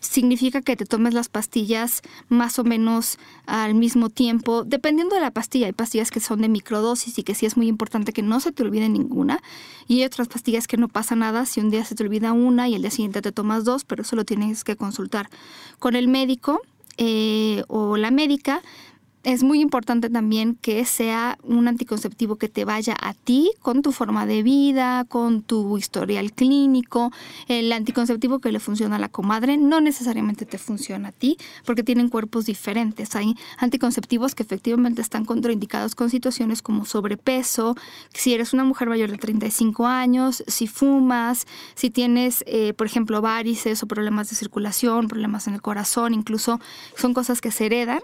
significa 0.00 0.62
que 0.62 0.76
te 0.76 0.84
tomes 0.84 1.14
las 1.14 1.28
pastillas 1.28 2.02
más 2.28 2.58
o 2.58 2.64
menos 2.64 3.18
al 3.46 3.74
mismo 3.74 4.10
tiempo, 4.10 4.64
dependiendo 4.64 5.14
de 5.14 5.20
la 5.20 5.30
pastilla. 5.30 5.66
Hay 5.66 5.72
pastillas 5.72 6.10
que 6.10 6.20
son 6.20 6.40
de 6.40 6.48
microdosis 6.48 7.18
y 7.18 7.22
que 7.22 7.34
sí 7.34 7.46
es 7.46 7.56
muy 7.56 7.68
importante 7.68 8.12
que 8.12 8.22
no 8.22 8.40
se 8.40 8.52
te 8.52 8.62
olvide 8.62 8.88
ninguna. 8.88 9.42
Y 9.86 10.00
hay 10.00 10.04
otras 10.04 10.28
pastillas 10.28 10.66
que 10.66 10.76
no 10.76 10.88
pasa 10.88 11.16
nada 11.16 11.46
si 11.46 11.60
un 11.60 11.70
día 11.70 11.84
se 11.84 11.94
te 11.94 12.02
olvida 12.02 12.32
una 12.32 12.68
y 12.68 12.74
el 12.74 12.82
día 12.82 12.90
siguiente 12.90 13.22
te 13.22 13.32
tomas 13.32 13.64
dos, 13.64 13.84
pero 13.84 14.02
eso 14.02 14.16
lo 14.16 14.24
tienes 14.24 14.64
que 14.64 14.76
consultar 14.76 15.30
con 15.78 15.96
el 15.96 16.08
médico 16.08 16.60
eh, 16.96 17.62
o 17.68 17.96
la 17.96 18.10
médica 18.10 18.62
es 19.28 19.42
muy 19.42 19.60
importante 19.60 20.08
también 20.08 20.54
que 20.54 20.86
sea 20.86 21.36
un 21.42 21.68
anticonceptivo 21.68 22.36
que 22.36 22.48
te 22.48 22.64
vaya 22.64 22.96
a 22.98 23.12
ti 23.12 23.52
con 23.60 23.82
tu 23.82 23.92
forma 23.92 24.24
de 24.24 24.42
vida, 24.42 25.04
con 25.04 25.42
tu 25.42 25.76
historial 25.76 26.32
clínico. 26.32 27.12
El 27.46 27.70
anticonceptivo 27.72 28.38
que 28.38 28.50
le 28.52 28.58
funciona 28.58 28.96
a 28.96 28.98
la 28.98 29.10
comadre 29.10 29.58
no 29.58 29.82
necesariamente 29.82 30.46
te 30.46 30.56
funciona 30.56 31.10
a 31.10 31.12
ti 31.12 31.36
porque 31.66 31.82
tienen 31.82 32.08
cuerpos 32.08 32.46
diferentes. 32.46 33.16
Hay 33.16 33.34
anticonceptivos 33.58 34.34
que 34.34 34.44
efectivamente 34.44 35.02
están 35.02 35.26
contraindicados 35.26 35.94
con 35.94 36.08
situaciones 36.08 36.62
como 36.62 36.86
sobrepeso, 36.86 37.76
si 38.14 38.32
eres 38.32 38.54
una 38.54 38.64
mujer 38.64 38.88
mayor 38.88 39.10
de 39.10 39.18
35 39.18 39.86
años, 39.86 40.42
si 40.46 40.66
fumas, 40.66 41.46
si 41.74 41.90
tienes, 41.90 42.44
eh, 42.46 42.72
por 42.72 42.86
ejemplo, 42.86 43.20
varices 43.20 43.82
o 43.82 43.86
problemas 43.86 44.30
de 44.30 44.36
circulación, 44.36 45.06
problemas 45.06 45.46
en 45.48 45.52
el 45.52 45.60
corazón, 45.60 46.14
incluso 46.14 46.60
son 46.96 47.12
cosas 47.12 47.42
que 47.42 47.50
se 47.50 47.66
heredan 47.66 48.00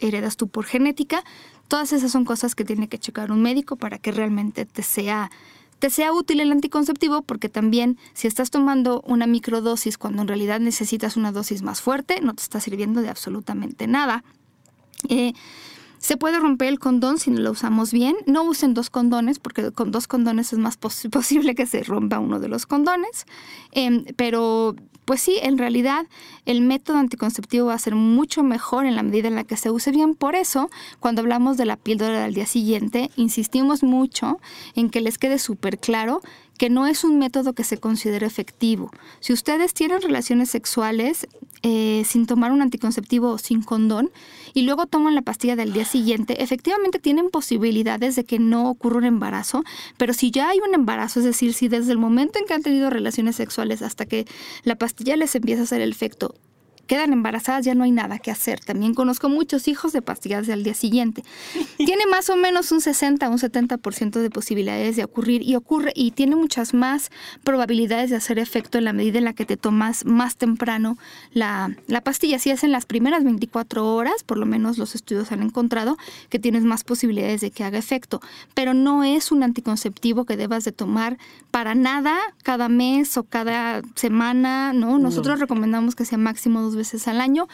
heredas 0.00 0.36
tú 0.36 0.48
por 0.48 0.64
genética. 0.64 1.24
Todas 1.68 1.92
esas 1.92 2.12
son 2.12 2.24
cosas 2.24 2.54
que 2.54 2.64
tiene 2.64 2.88
que 2.88 2.98
checar 2.98 3.32
un 3.32 3.42
médico 3.42 3.76
para 3.76 3.98
que 3.98 4.12
realmente 4.12 4.66
te 4.66 4.82
sea, 4.82 5.30
te 5.78 5.90
sea 5.90 6.12
útil 6.12 6.40
el 6.40 6.52
anticonceptivo, 6.52 7.22
porque 7.22 7.48
también 7.48 7.98
si 8.14 8.28
estás 8.28 8.50
tomando 8.50 9.02
una 9.06 9.26
microdosis 9.26 9.98
cuando 9.98 10.22
en 10.22 10.28
realidad 10.28 10.60
necesitas 10.60 11.16
una 11.16 11.32
dosis 11.32 11.62
más 11.62 11.80
fuerte, 11.80 12.20
no 12.20 12.34
te 12.34 12.42
está 12.42 12.60
sirviendo 12.60 13.02
de 13.02 13.08
absolutamente 13.08 13.86
nada. 13.86 14.24
Eh, 15.08 15.32
se 15.98 16.16
puede 16.16 16.38
romper 16.38 16.68
el 16.68 16.78
condón 16.78 17.18
si 17.18 17.30
no 17.30 17.40
lo 17.40 17.50
usamos 17.50 17.92
bien. 17.92 18.16
No 18.26 18.44
usen 18.44 18.74
dos 18.74 18.90
condones 18.90 19.38
porque 19.38 19.72
con 19.72 19.90
dos 19.90 20.06
condones 20.06 20.52
es 20.52 20.58
más 20.58 20.76
posible 21.10 21.54
que 21.54 21.66
se 21.66 21.82
rompa 21.82 22.18
uno 22.18 22.38
de 22.38 22.48
los 22.48 22.66
condones. 22.66 23.26
Em, 23.72 24.04
pero 24.16 24.76
pues 25.06 25.22
sí, 25.22 25.38
en 25.40 25.56
realidad 25.56 26.06
el 26.44 26.60
método 26.60 26.98
anticonceptivo 26.98 27.68
va 27.68 27.74
a 27.74 27.78
ser 27.78 27.94
mucho 27.94 28.42
mejor 28.42 28.86
en 28.86 28.96
la 28.96 29.04
medida 29.04 29.28
en 29.28 29.36
la 29.36 29.44
que 29.44 29.56
se 29.56 29.70
use 29.70 29.92
bien. 29.92 30.14
Por 30.16 30.34
eso, 30.34 30.68
cuando 31.00 31.22
hablamos 31.22 31.56
de 31.56 31.64
la 31.64 31.76
píldora 31.76 32.24
del 32.24 32.34
día 32.34 32.46
siguiente, 32.46 33.10
insistimos 33.16 33.84
mucho 33.84 34.40
en 34.74 34.90
que 34.90 35.00
les 35.00 35.16
quede 35.16 35.38
súper 35.38 35.78
claro 35.78 36.20
que 36.58 36.70
no 36.70 36.86
es 36.86 37.04
un 37.04 37.18
método 37.18 37.52
que 37.52 37.64
se 37.64 37.78
considere 37.78 38.26
efectivo. 38.26 38.90
Si 39.20 39.32
ustedes 39.32 39.74
tienen 39.74 40.02
relaciones 40.02 40.50
sexuales 40.50 41.28
eh, 41.62 42.02
sin 42.04 42.26
tomar 42.26 42.52
un 42.52 42.62
anticonceptivo 42.62 43.30
o 43.30 43.38
sin 43.38 43.62
condón 43.62 44.10
y 44.56 44.62
luego 44.62 44.86
toman 44.86 45.14
la 45.14 45.20
pastilla 45.20 45.54
del 45.54 45.74
día 45.74 45.84
siguiente, 45.84 46.42
efectivamente 46.42 46.98
tienen 46.98 47.28
posibilidades 47.28 48.16
de 48.16 48.24
que 48.24 48.38
no 48.38 48.70
ocurra 48.70 48.96
un 48.96 49.04
embarazo, 49.04 49.64
pero 49.98 50.14
si 50.14 50.30
ya 50.30 50.48
hay 50.48 50.60
un 50.66 50.72
embarazo, 50.72 51.20
es 51.20 51.26
decir, 51.26 51.52
si 51.52 51.68
desde 51.68 51.92
el 51.92 51.98
momento 51.98 52.38
en 52.38 52.46
que 52.46 52.54
han 52.54 52.62
tenido 52.62 52.88
relaciones 52.88 53.36
sexuales 53.36 53.82
hasta 53.82 54.06
que 54.06 54.24
la 54.62 54.76
pastilla 54.76 55.14
les 55.18 55.34
empieza 55.34 55.60
a 55.60 55.64
hacer 55.64 55.82
el 55.82 55.90
efecto, 55.90 56.34
quedan 56.86 57.12
embarazadas, 57.12 57.64
ya 57.64 57.74
no 57.74 57.84
hay 57.84 57.90
nada 57.90 58.18
que 58.18 58.30
hacer. 58.30 58.60
También 58.60 58.94
conozco 58.94 59.28
muchos 59.28 59.68
hijos 59.68 59.92
de 59.92 60.02
pastillas 60.02 60.48
al 60.48 60.62
día 60.62 60.74
siguiente. 60.74 61.24
tiene 61.76 62.06
más 62.06 62.30
o 62.30 62.36
menos 62.36 62.72
un 62.72 62.80
60, 62.80 63.28
un 63.28 63.38
70% 63.38 64.20
de 64.20 64.30
posibilidades 64.30 64.96
de 64.96 65.04
ocurrir 65.04 65.42
y 65.42 65.56
ocurre 65.56 65.92
y 65.94 66.12
tiene 66.12 66.36
muchas 66.36 66.74
más 66.74 67.10
probabilidades 67.44 68.10
de 68.10 68.16
hacer 68.16 68.38
efecto 68.38 68.78
en 68.78 68.84
la 68.84 68.92
medida 68.92 69.18
en 69.18 69.24
la 69.24 69.32
que 69.32 69.44
te 69.44 69.56
tomas 69.56 70.04
más 70.04 70.36
temprano 70.36 70.96
la, 71.32 71.76
la 71.86 72.00
pastilla. 72.00 72.38
Si 72.38 72.50
es 72.50 72.64
en 72.64 72.72
las 72.72 72.86
primeras 72.86 73.24
24 73.24 73.94
horas, 73.94 74.22
por 74.24 74.38
lo 74.38 74.46
menos 74.46 74.78
los 74.78 74.94
estudios 74.94 75.32
han 75.32 75.42
encontrado 75.42 75.96
que 76.28 76.38
tienes 76.38 76.64
más 76.64 76.84
posibilidades 76.84 77.40
de 77.40 77.50
que 77.50 77.64
haga 77.64 77.78
efecto, 77.78 78.20
pero 78.54 78.74
no 78.74 79.04
es 79.04 79.32
un 79.32 79.42
anticonceptivo 79.42 80.24
que 80.24 80.36
debas 80.36 80.64
de 80.64 80.72
tomar 80.72 81.18
para 81.50 81.74
nada 81.74 82.16
cada 82.42 82.68
mes 82.68 83.16
o 83.16 83.24
cada 83.24 83.82
semana, 83.94 84.72
¿no? 84.72 84.98
Nosotros 84.98 85.40
recomendamos 85.40 85.94
que 85.94 86.04
sea 86.04 86.18
máximo 86.18 86.60
dos 86.60 86.75
veces 86.76 87.08
al 87.08 87.20
año. 87.20 87.48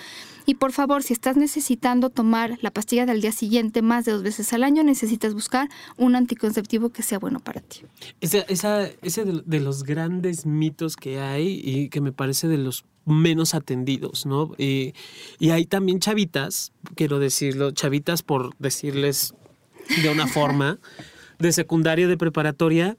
Y 0.45 0.55
por 0.55 0.73
favor, 0.73 1.03
si 1.03 1.13
estás 1.13 1.37
necesitando 1.37 2.11
tomar 2.11 2.59
la 2.61 2.71
pastilla 2.71 3.07
del 3.07 3.21
día 3.21 3.33
siguiente 3.33 3.81
más 3.83 4.05
de 4.05 4.13
dos 4.13 4.23
veces 4.23 4.53
al 4.53 4.65
año, 4.65 4.83
necesitas 4.83 5.35
buscar 5.35 5.69
un 5.97 6.17
anticonceptivo 6.17 6.91
que 6.91 7.03
sea 7.03 7.19
bueno 7.19 7.41
para 7.41 7.61
ti. 7.61 7.83
Esa, 8.21 8.89
ese 9.03 9.25
de, 9.25 9.61
los 9.61 9.85
grandes 9.85 10.47
mitos 10.47 10.97
que 10.97 11.21
hay 11.21 11.61
y 11.65 11.89
que 11.89 12.01
me 12.01 12.13
parece 12.13 12.49
de 12.49 12.59
los 12.59 12.85
menos 13.05 13.55
atendidos, 13.55 14.27
¿no? 14.27 14.53
Y, 14.59 14.95
y 15.39 15.51
hay 15.51 15.67
también 15.67 16.01
chavitas, 16.01 16.73
quiero 16.95 17.19
decirlo, 17.19 17.73
chavitas 17.73 18.23
por 18.23 18.57
decirles 18.59 19.35
de 20.03 20.11
una 20.11 20.27
forma, 20.27 20.79
de 21.39 21.53
secundaria, 21.53 22.07
de 22.07 22.17
preparatoria, 22.17 22.97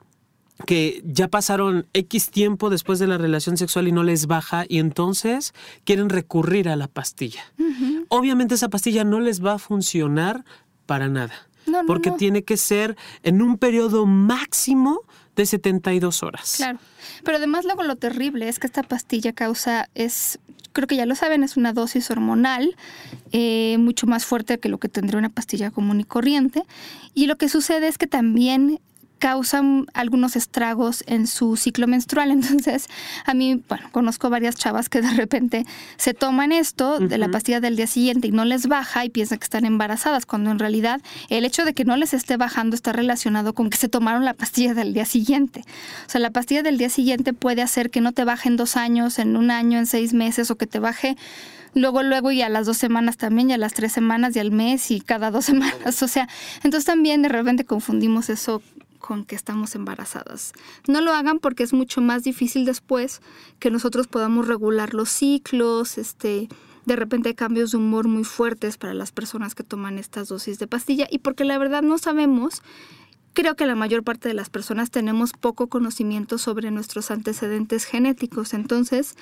que 0.66 1.02
ya 1.06 1.28
pasaron 1.28 1.88
X 1.94 2.30
tiempo 2.30 2.70
después 2.70 3.00
de 3.00 3.08
la 3.08 3.18
relación 3.18 3.58
sexual 3.58 3.88
y 3.88 3.92
no 3.92 4.04
les 4.04 4.28
baja 4.28 4.66
y 4.68 4.80
entonces 4.80 5.54
quieren 5.84 6.10
recurrir 6.10 6.70
a 6.70 6.76
la 6.76 6.88
pastilla. 6.88 7.44
Obviamente 8.10 8.56
esa 8.56 8.70
pastilla 8.70 9.04
no 9.04 9.20
les 9.20 9.44
va 9.44 9.54
a 9.54 9.60
funcionar 9.60 10.46
para 10.86 11.08
nada. 11.08 11.34
No, 11.66 11.82
no, 11.82 11.88
porque 11.88 12.10
no. 12.10 12.18
tiene 12.18 12.44
que 12.44 12.58
ser 12.58 12.98
en 13.24 13.42
un 13.42 13.58
periodo 13.58 14.06
máximo 14.06 15.02
de 15.36 15.46
72 15.46 16.22
horas. 16.22 16.54
Claro. 16.58 16.80
Pero 17.24 17.38
además 17.38 17.66
luego 17.66 17.84
lo 17.84 17.96
terrible 17.96 18.50
es 18.50 18.60
que 18.60 18.68
esta 18.68 18.84
pastilla 18.84 19.34
causa, 19.34 19.90
es, 19.96 20.40
creo 20.74 20.88
que 20.88 20.96
ya 20.96 21.06
lo 21.06 21.16
saben, 21.16 21.44
es 21.44 21.58
una 21.58 21.74
dosis 21.74 22.12
hormonal 22.12 22.76
eh, 23.32 23.78
mucho 23.80 24.08
más 24.08 24.26
fuerte 24.26 24.60
que 24.60 24.70
lo 24.70 24.78
que 24.78 24.90
tendría 24.90 25.20
una 25.20 25.30
pastilla 25.30 25.72
común 25.72 26.02
y 26.02 26.04
corriente. 26.04 26.64
Y 27.14 27.28
lo 27.28 27.38
que 27.38 27.50
sucede 27.50 27.88
es 27.88 27.98
que 27.98 28.08
también 28.08 28.80
causan 29.24 29.86
algunos 29.94 30.36
estragos 30.36 31.02
en 31.08 31.28
su 31.28 31.56
ciclo 31.56 31.88
menstrual. 31.88 32.30
Entonces, 32.32 32.90
a 33.26 33.34
mí, 33.34 33.64
bueno, 33.70 33.88
conozco 33.94 34.30
varias 34.30 34.58
chavas 34.58 34.90
que 34.90 35.02
de 35.02 35.12
repente 35.12 35.66
se 35.96 36.14
toman 36.14 36.52
esto 36.52 37.00
de 37.00 37.18
la 37.18 37.30
pastilla 37.30 37.62
del 37.62 37.78
día 37.78 37.88
siguiente 37.88 38.28
y 38.28 38.32
no 38.32 38.44
les 38.44 38.68
baja 38.68 39.06
y 39.06 39.10
piensan 39.10 39.40
que 39.40 39.46
están 39.46 39.64
embarazadas, 39.64 40.26
cuando 40.26 40.52
en 40.52 40.60
realidad 40.60 41.00
el 41.30 41.46
hecho 41.46 41.64
de 41.64 41.74
que 41.74 41.86
no 41.86 41.96
les 41.96 42.14
esté 42.14 42.36
bajando 42.36 42.76
está 42.76 42.92
relacionado 42.92 43.54
con 43.54 43.70
que 43.70 43.78
se 43.78 43.88
tomaron 43.88 44.26
la 44.26 44.34
pastilla 44.34 44.74
del 44.74 44.94
día 44.94 45.06
siguiente. 45.06 45.64
O 46.06 46.10
sea, 46.10 46.20
la 46.20 46.32
pastilla 46.32 46.62
del 46.62 46.78
día 46.78 46.90
siguiente 46.90 47.32
puede 47.32 47.62
hacer 47.62 47.92
que 47.92 48.02
no 48.02 48.12
te 48.12 48.26
baje 48.26 48.50
en 48.50 48.58
dos 48.58 48.76
años, 48.76 49.20
en 49.20 49.38
un 49.38 49.52
año, 49.52 49.80
en 49.80 49.86
seis 49.86 50.12
meses, 50.12 50.52
o 50.52 50.58
que 50.58 50.68
te 50.68 50.80
baje 50.80 51.16
luego, 51.76 52.04
luego 52.04 52.32
y 52.32 52.42
a 52.42 52.50
las 52.50 52.66
dos 52.66 52.78
semanas 52.78 53.18
también, 53.18 53.50
y 53.50 53.54
a 53.54 53.58
las 53.58 53.74
tres 53.74 53.92
semanas 53.92 54.36
y 54.36 54.40
al 54.40 54.52
mes 54.52 54.92
y 54.92 55.02
cada 55.02 55.32
dos 55.32 55.46
semanas. 55.54 56.02
O 56.04 56.08
sea, 56.08 56.28
entonces 56.58 56.86
también 56.86 57.22
de 57.22 57.30
repente 57.30 57.66
confundimos 57.66 58.30
eso 58.30 58.62
con 59.04 59.26
que 59.26 59.36
estamos 59.36 59.76
embarazadas. 59.76 60.54
No 60.88 61.02
lo 61.02 61.12
hagan 61.12 61.40
porque 61.40 61.64
es 61.64 61.74
mucho 61.74 62.00
más 62.00 62.24
difícil 62.24 62.64
después 62.64 63.22
que 63.60 63.70
nosotros 63.70 64.08
podamos 64.08 64.48
regular 64.48 64.94
los 64.94 65.10
ciclos, 65.10 65.98
este, 65.98 66.48
de 66.86 66.96
repente 66.96 67.28
hay 67.30 67.36
cambios 67.36 67.72
de 67.72 67.78
humor 67.78 68.08
muy 68.08 68.24
fuertes 68.24 68.78
para 68.78 68.94
las 68.94 69.12
personas 69.12 69.56
que 69.56 69.64
toman 69.64 70.00
estas 70.00 70.30
dosis 70.30 70.58
de 70.58 70.68
pastilla 70.68 71.06
y 71.12 71.20
porque 71.20 71.44
la 71.44 71.58
verdad 71.58 71.82
no 71.82 71.98
sabemos 71.98 72.64
Creo 73.34 73.56
que 73.56 73.66
la 73.66 73.76
mayor 73.76 74.04
parte 74.04 74.28
de 74.28 74.36
las 74.36 74.52
personas 74.52 74.92
tenemos 74.92 75.32
poco 75.34 75.68
conocimiento 75.68 76.38
sobre 76.38 76.70
nuestros 76.70 77.10
antecedentes 77.10 77.86
genéticos. 77.86 78.54
Entonces, 78.54 79.16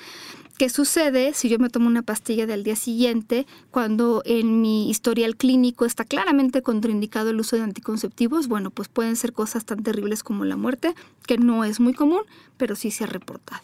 ¿qué 0.58 0.68
sucede 0.68 1.32
si 1.32 1.48
yo 1.48 1.58
me 1.58 1.70
tomo 1.70 1.86
una 1.86 2.02
pastilla 2.02 2.46
del 2.46 2.62
día 2.62 2.76
siguiente 2.76 3.46
cuando 3.70 4.22
en 4.26 4.60
mi 4.60 4.90
historial 4.90 5.36
clínico 5.36 5.86
está 5.86 6.04
claramente 6.04 6.60
contraindicado 6.60 7.30
el 7.30 7.40
uso 7.40 7.56
de 7.56 7.62
anticonceptivos? 7.62 8.48
Bueno, 8.48 8.70
pues 8.70 8.88
pueden 8.88 9.16
ser 9.16 9.32
cosas 9.32 9.64
tan 9.64 9.82
terribles 9.82 10.22
como 10.22 10.44
la 10.44 10.56
muerte, 10.56 10.94
que 11.26 11.38
no 11.38 11.64
es 11.64 11.80
muy 11.80 11.94
común, 11.94 12.22
pero 12.58 12.76
sí 12.76 12.90
se 12.90 13.04
ha 13.04 13.06
reportado. 13.06 13.62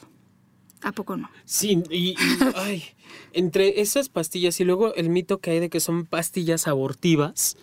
¿A 0.81 0.93
poco 0.93 1.17
no? 1.17 1.29
Sí, 1.45 1.83
y, 1.91 2.11
y, 2.11 2.17
ay, 2.55 2.85
entre 3.35 3.83
esas 3.83 4.09
pastillas 4.09 4.61
y 4.61 4.65
luego 4.65 4.95
el 4.95 5.11
mito 5.11 5.41
que 5.41 5.51
hay 5.51 5.61
de 5.61 5.69
que 5.69 5.81
son 5.81 6.07
pastillas 6.07 6.69
abortivas, 6.69 7.57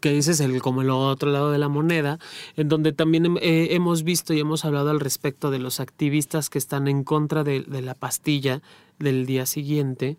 que 0.00 0.18
ese 0.18 0.32
es 0.32 0.40
el, 0.40 0.60
como 0.62 0.82
el 0.82 0.90
otro 0.90 1.30
lado 1.30 1.50
de 1.50 1.58
la 1.58 1.68
moneda, 1.68 2.18
en 2.56 2.68
donde 2.68 2.92
también 2.92 3.36
eh, 3.40 3.68
hemos 3.70 4.02
visto 4.04 4.34
y 4.34 4.40
hemos 4.40 4.64
hablado 4.64 4.90
al 4.90 5.00
respecto 5.00 5.50
de 5.50 5.58
los 5.58 5.80
activistas 5.80 6.50
que 6.50 6.58
están 6.58 6.88
en 6.88 7.04
contra 7.04 7.44
de 7.44 7.82
la 7.82 7.94
pastilla 7.94 8.62
del 8.98 9.26
día 9.26 9.46
siguiente. 9.46 10.16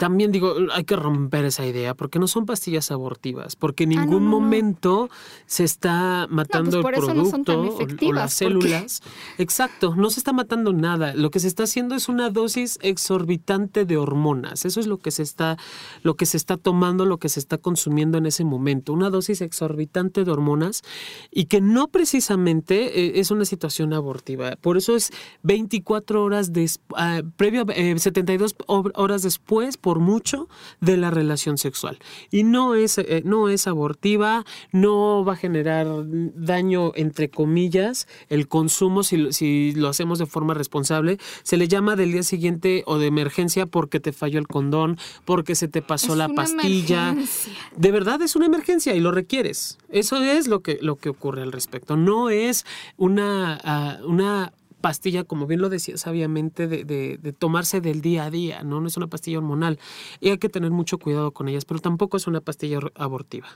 También 0.00 0.32
digo, 0.32 0.54
hay 0.72 0.84
que 0.84 0.96
romper 0.96 1.44
esa 1.44 1.64
idea, 1.66 1.94
porque 1.94 2.18
no 2.18 2.26
son 2.26 2.46
pastillas 2.46 2.90
abortivas, 2.90 3.54
porque 3.54 3.84
en 3.84 3.92
Ah, 3.92 3.94
no, 3.96 4.00
ningún 4.06 4.24
no. 4.24 4.30
momento 4.30 5.10
se 5.46 5.62
está 5.64 6.26
matando 6.30 6.80
por 6.82 6.94
el 6.94 7.00
producto 7.00 7.60
o- 8.02 8.12
las 8.12 8.32
células. 8.34 9.02
Exacto, 9.38 9.94
no 9.94 10.08
se 10.10 10.20
está 10.20 10.32
matando 10.32 10.72
nada. 10.72 11.14
Lo 11.14 11.30
que 11.30 11.38
se 11.38 11.48
está 11.48 11.64
haciendo 11.64 11.94
es 11.94 12.08
una 12.08 12.30
dosis 12.30 12.78
exorbitante 12.82 13.84
de 13.84 13.96
hormonas. 13.98 14.64
Eso 14.64 14.80
es 14.80 14.86
lo 14.86 14.96
que 14.98 15.10
se 15.10 15.22
está, 15.22 15.58
lo 16.02 16.14
que 16.14 16.24
se 16.26 16.36
está 16.38 16.56
tomando, 16.56 17.04
lo 17.04 17.18
que 17.18 17.28
se 17.28 17.38
está 17.40 17.58
consumiendo 17.58 18.16
en 18.16 18.24
ese 18.26 18.44
momento. 18.44 18.92
Una 18.94 19.10
dosis 19.10 19.42
exorbitante 19.42 20.24
de 20.24 20.30
hormonas 20.30 20.82
y 21.30 21.44
que 21.44 21.60
no 21.60 21.88
precisamente 21.88 23.00
eh, 23.06 23.20
es 23.20 23.30
una 23.30 23.44
situación 23.44 23.92
abortiva. 23.92 24.56
Por 24.60 24.76
eso 24.78 24.96
es 24.96 25.12
24 25.42 26.24
horas 26.24 26.52
des- 26.52 26.80
ah, 26.96 27.20
previo, 27.36 27.66
eh, 27.74 27.98
72 27.98 28.54
hor- 28.66 28.92
horas 28.94 29.22
después, 29.22 29.76
por 29.76 29.89
mucho, 29.98 30.48
de 30.80 30.96
la 30.96 31.10
relación 31.10 31.58
sexual. 31.58 31.98
Y 32.30 32.44
no 32.44 32.74
es, 32.76 32.98
eh, 32.98 33.22
no 33.24 33.48
es 33.48 33.66
abortiva, 33.66 34.44
no 34.70 35.24
va 35.24 35.32
a 35.32 35.36
generar 35.36 35.86
daño, 36.06 36.92
entre 36.94 37.28
comillas, 37.30 38.06
el 38.28 38.46
consumo 38.46 39.02
si, 39.02 39.16
lo- 39.16 39.32
si 39.32 39.72
lo 39.74 39.88
hacemos 39.88 40.18
de 40.18 40.26
forma 40.26 40.54
responsable. 40.54 41.18
Se 41.42 41.56
le 41.56 41.66
llama 41.66 41.96
del 41.96 42.12
día 42.12 42.22
siguiente 42.22 42.82
o 42.86 42.98
de 42.98 43.06
emergencia 43.06 43.66
porque 43.66 43.98
te 44.00 44.12
falló 44.12 44.38
el 44.38 44.46
condón, 44.46 44.98
porque 45.24 45.54
se 45.54 45.66
te 45.68 45.82
pasó 45.82 46.12
Es 46.12 46.18
la 46.18 46.28
pastilla. 46.28 47.08
emergencia. 47.10 47.52
De 47.76 47.90
verdad 47.90 48.22
es 48.22 48.36
una 48.36 48.46
emergencia 48.46 48.94
y 48.94 49.00
lo 49.00 49.10
requieres. 49.10 49.78
Eso 49.88 50.22
es 50.22 50.46
lo 50.46 50.60
que, 50.60 50.78
lo 50.80 50.96
que 50.96 51.08
ocurre 51.08 51.42
al 51.42 51.52
respecto. 51.52 51.96
No 51.96 52.30
es 52.30 52.64
una, 52.96 53.58
ah, 53.64 53.98
una 54.06 54.52
pastilla, 54.80 55.24
como 55.24 55.46
bien 55.46 55.60
lo 55.60 55.68
decía 55.68 55.96
sabiamente, 55.96 56.66
de, 56.66 57.34
tomarse 57.38 57.80
del 57.80 58.00
día 58.00 58.24
a 58.24 58.30
día, 58.30 58.62
¿no? 58.62 58.80
No 58.80 58.88
es 58.88 58.96
una 58.96 59.06
pastilla 59.06 59.38
hormonal. 59.38 59.78
Y 60.20 60.30
hay 60.30 60.38
que 60.38 60.48
tener 60.48 60.70
mucho 60.70 60.98
cuidado 60.98 61.32
con 61.32 61.48
ellas, 61.48 61.64
pero 61.64 61.80
tampoco 61.80 62.16
es 62.16 62.26
una 62.26 62.40
pastilla 62.40 62.78
or- 62.78 62.92
abortiva. 62.96 63.48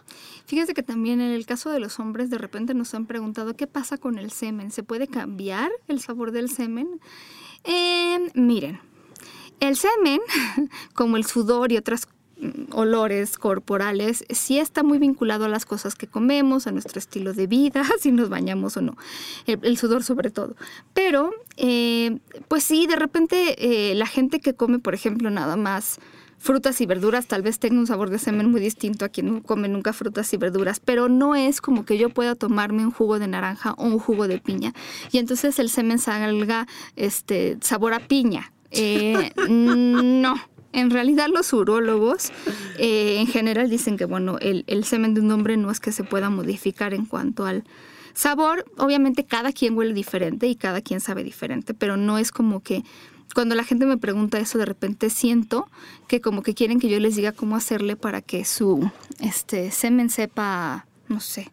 Fíjense 0.47 0.75
que 0.75 0.83
también 0.83 1.21
en 1.21 1.33
el 1.33 1.47
caso 1.47 1.71
de 1.71 1.81
los 1.81 1.99
hombres, 1.99 2.31
de 2.31 2.39
repente 2.39 2.75
nos 2.75 2.95
han 2.95 3.07
preguntado 3.07 3.55
qué 3.57 3.67
pasa 3.67 3.99
con 3.99 4.19
el 4.19 4.31
semen. 4.31 4.71
¿Se 4.71 4.83
puede 4.83 5.07
cambiar 5.09 5.71
el 5.89 6.01
sabor 6.01 6.31
del 6.33 6.49
semen? 6.51 7.01
Eh, 7.65 8.31
miren, 8.35 8.81
el 9.61 9.77
semen, 9.77 10.21
como 10.95 11.17
el 11.17 11.25
sudor 11.25 11.73
y 11.73 11.77
otras 11.77 12.07
olores 12.73 13.39
corporales, 13.39 14.25
sí 14.31 14.59
está 14.59 14.83
muy 14.83 14.99
vinculado 14.99 15.45
a 15.45 15.49
las 15.49 15.67
cosas 15.67 15.95
que 15.95 16.07
comemos, 16.07 16.67
a 16.67 16.73
nuestro 16.73 16.99
estilo 16.99 17.33
de 17.33 17.47
vida, 17.47 17.85
si 18.01 18.13
nos 18.13 18.29
bañamos 18.29 18.77
o 18.77 18.83
no, 18.83 18.97
el, 19.47 19.59
el 19.63 19.77
sudor 19.77 20.05
sobre 20.05 20.31
todo. 20.31 20.57
Pero, 20.93 21.33
eh, 21.57 22.19
pues 22.49 22.65
sí, 22.65 22.87
de 22.87 22.97
repente 22.97 23.91
eh, 23.91 23.95
la 23.95 24.07
gente 24.07 24.41
que 24.41 24.55
come, 24.55 24.79
por 24.79 24.95
ejemplo, 24.95 25.31
nada 25.31 25.57
más 25.57 26.01
frutas 26.45 26.81
y 26.83 26.87
verduras 26.87 27.27
tal 27.27 27.41
vez 27.41 27.59
tenga 27.59 27.79
un 27.79 27.87
sabor 27.87 28.11
de 28.11 28.19
semen 28.19 28.51
muy 28.51 28.61
distinto 28.61 29.07
a 29.07 29.09
quien 29.09 29.33
no 29.33 29.43
come 29.43 29.67
nunca 29.67 29.95
frutas 29.95 30.33
y 30.35 30.37
verduras, 30.37 30.79
pero 30.79 31.09
no 31.09 31.35
es 31.35 31.63
como 31.63 31.87
que 31.87 31.97
yo 31.97 32.11
pueda 32.11 32.35
tomarme 32.35 32.85
un 32.85 32.91
jugo 32.91 33.19
de 33.19 33.27
naranja 33.27 33.73
o 33.79 33.85
un 33.85 33.99
jugo 33.99 34.29
de 34.29 34.39
piña 34.39 34.75
y 35.11 35.19
entonces 35.19 35.59
el 35.59 35.71
semen 35.71 35.99
salga 35.99 36.67
este 36.97 37.57
sabor 37.63 37.95
a 37.95 38.01
piña. 38.01 38.53
Eh, 38.71 39.33
no. 39.49 40.35
En 40.75 40.91
realidad 40.91 41.29
los 41.33 41.53
urólogos 41.53 42.33
eh, 42.79 43.17
en 43.21 43.27
general 43.27 43.71
dicen 43.71 43.97
que 43.97 44.05
bueno, 44.05 44.39
el, 44.41 44.65
el 44.67 44.85
semen 44.85 45.15
de 45.15 45.21
un 45.21 45.31
hombre 45.31 45.57
no 45.57 45.71
es 45.71 45.81
que 45.81 45.93
se 45.93 46.05
pueda 46.05 46.31
modificar 46.31 46.93
en 46.93 47.07
cuanto 47.07 47.47
al 47.47 47.65
sabor. 48.13 48.65
Obviamente 48.77 49.25
cada 49.25 49.53
quien 49.53 49.77
huele 49.77 49.95
diferente 49.95 50.49
y 50.49 50.57
cada 50.57 50.81
quien 50.81 51.01
sabe 51.01 51.23
diferente, 51.23 51.75
pero 51.75 51.97
no 51.97 52.19
es 52.19 52.33
como 52.33 52.61
que 52.61 52.83
cuando 53.35 53.55
la 53.55 53.65
gente 53.65 53.87
me 53.87 53.97
pregunta 53.97 54.39
eso, 54.39 54.59
de 54.59 54.65
repente 54.65 55.11
siento 55.11 55.69
que 56.09 56.21
como 56.21 56.43
que 56.43 56.55
quieren 56.55 56.81
que 56.81 56.89
yo 56.89 57.01
les 57.01 57.17
diga 57.17 57.33
cómo 57.33 57.57
hacerle 57.57 57.97
para 57.97 58.21
que 58.21 58.45
su 58.45 58.91
este 59.21 59.71
semen 59.71 60.11
sepa, 60.11 60.87
no 61.09 61.21
sé, 61.21 61.51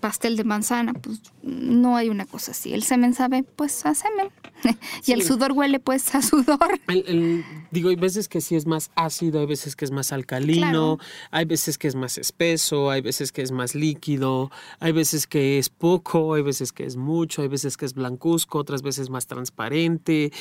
pastel 0.00 0.36
de 0.36 0.44
manzana, 0.44 0.92
pues 0.94 1.20
no 1.48 1.96
hay 1.96 2.08
una 2.08 2.26
cosa 2.26 2.52
así. 2.52 2.72
El 2.72 2.82
semen 2.82 3.14
sabe 3.14 3.42
pues 3.56 3.84
a 3.86 3.94
semen 3.94 4.28
y 5.06 5.12
el 5.12 5.22
sudor 5.22 5.52
huele 5.52 5.80
pues 5.80 6.14
a 6.14 6.22
sudor. 6.22 6.58
El- 6.88 7.04
el- 7.06 7.44
digo, 7.70 7.88
hay 7.90 7.96
veces 7.96 8.28
que 8.28 8.40
sí 8.40 8.54
es 8.56 8.66
más 8.66 8.90
ácido, 8.94 9.40
hay 9.40 9.46
veces 9.46 9.76
que 9.76 9.84
es 9.84 9.90
más 9.90 10.12
alcalino, 10.12 10.58
Claro. 10.58 10.98
hay 11.30 11.44
veces 11.44 11.78
que 11.78 11.88
es 11.88 11.94
más 11.94 12.18
espeso, 12.18 12.90
hay 12.90 13.00
veces 13.00 13.32
que 13.32 13.42
es 13.42 13.50
más 13.52 13.74
líquido, 13.74 14.50
hay 14.80 14.92
veces 14.92 15.26
que 15.26 15.58
es 15.58 15.68
poco, 15.68 16.34
hay 16.34 16.42
veces 16.42 16.72
que 16.72 16.84
es 16.84 16.96
mucho, 16.96 17.42
hay 17.42 17.48
veces 17.48 17.76
que 17.76 17.84
es 17.86 17.94
blancuzco, 17.94 18.58
otras 18.58 18.82
veces 18.82 19.10
más 19.10 19.26
transparente. 19.26 20.32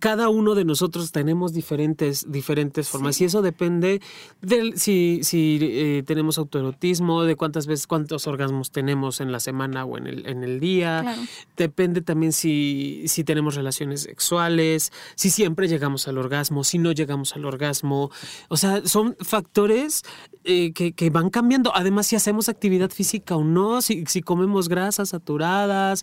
Cada 0.00 0.28
uno 0.28 0.54
de 0.54 0.64
nosotros 0.64 1.12
tenemos 1.12 1.52
diferentes, 1.52 2.30
diferentes 2.30 2.88
formas 2.88 3.20
y 3.20 3.24
eso 3.24 3.42
depende 3.42 4.00
de 4.40 4.72
si, 4.76 5.20
si 5.22 5.58
eh, 5.60 6.02
tenemos 6.06 6.38
autoerotismo, 6.38 7.22
de 7.24 7.36
cuántas 7.36 7.66
veces, 7.66 7.86
cuántos 7.86 8.26
orgasmos 8.26 8.70
tenemos 8.70 9.20
en 9.20 9.32
la 9.32 9.40
semana 9.40 9.83
o 9.84 9.98
en 9.98 10.06
el, 10.06 10.26
en 10.26 10.44
el 10.44 10.60
día. 10.60 11.00
Claro. 11.02 11.22
Depende 11.56 12.00
también 12.00 12.32
si, 12.32 13.04
si 13.06 13.24
tenemos 13.24 13.54
relaciones 13.54 14.02
sexuales, 14.02 14.92
si 15.14 15.30
siempre 15.30 15.68
llegamos 15.68 16.08
al 16.08 16.18
orgasmo, 16.18 16.64
si 16.64 16.78
no 16.78 16.92
llegamos 16.92 17.36
al 17.36 17.44
orgasmo. 17.44 18.10
O 18.48 18.56
sea, 18.56 18.86
son 18.86 19.16
factores 19.20 20.02
eh, 20.44 20.72
que, 20.72 20.92
que 20.92 21.10
van 21.10 21.30
cambiando. 21.30 21.74
Además, 21.74 22.06
si 22.06 22.16
hacemos 22.16 22.48
actividad 22.48 22.90
física 22.90 23.36
o 23.36 23.44
no, 23.44 23.80
si, 23.82 24.04
si 24.06 24.22
comemos 24.22 24.68
grasas 24.68 25.10
saturadas. 25.10 26.02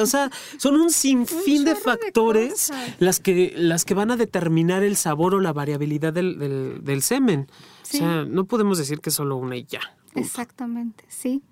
O 0.00 0.06
sea, 0.06 0.30
son 0.58 0.80
un 0.80 0.90
sinfín 0.90 1.64
de 1.64 1.72
chorro 1.72 1.92
de 1.92 1.98
factores 1.98 2.72
las, 2.98 3.20
que, 3.20 3.52
las 3.56 3.84
que 3.84 3.94
van 3.94 4.10
a 4.10 4.16
determinar 4.16 4.82
el 4.82 4.96
sabor 4.96 5.34
o 5.34 5.40
la 5.40 5.52
variabilidad 5.52 6.12
del, 6.12 6.38
del- 6.38 6.80
del 6.82 7.02
semen. 7.02 7.48
Sí. 7.82 7.98
O 7.98 8.00
sea, 8.00 8.24
no 8.24 8.44
podemos 8.46 8.78
decir 8.78 9.00
que 9.00 9.10
solo 9.10 9.36
una 9.36 9.56
y 9.56 9.64
ya. 9.64 9.80
Exactamente, 10.16 11.04
sí. 11.08 11.42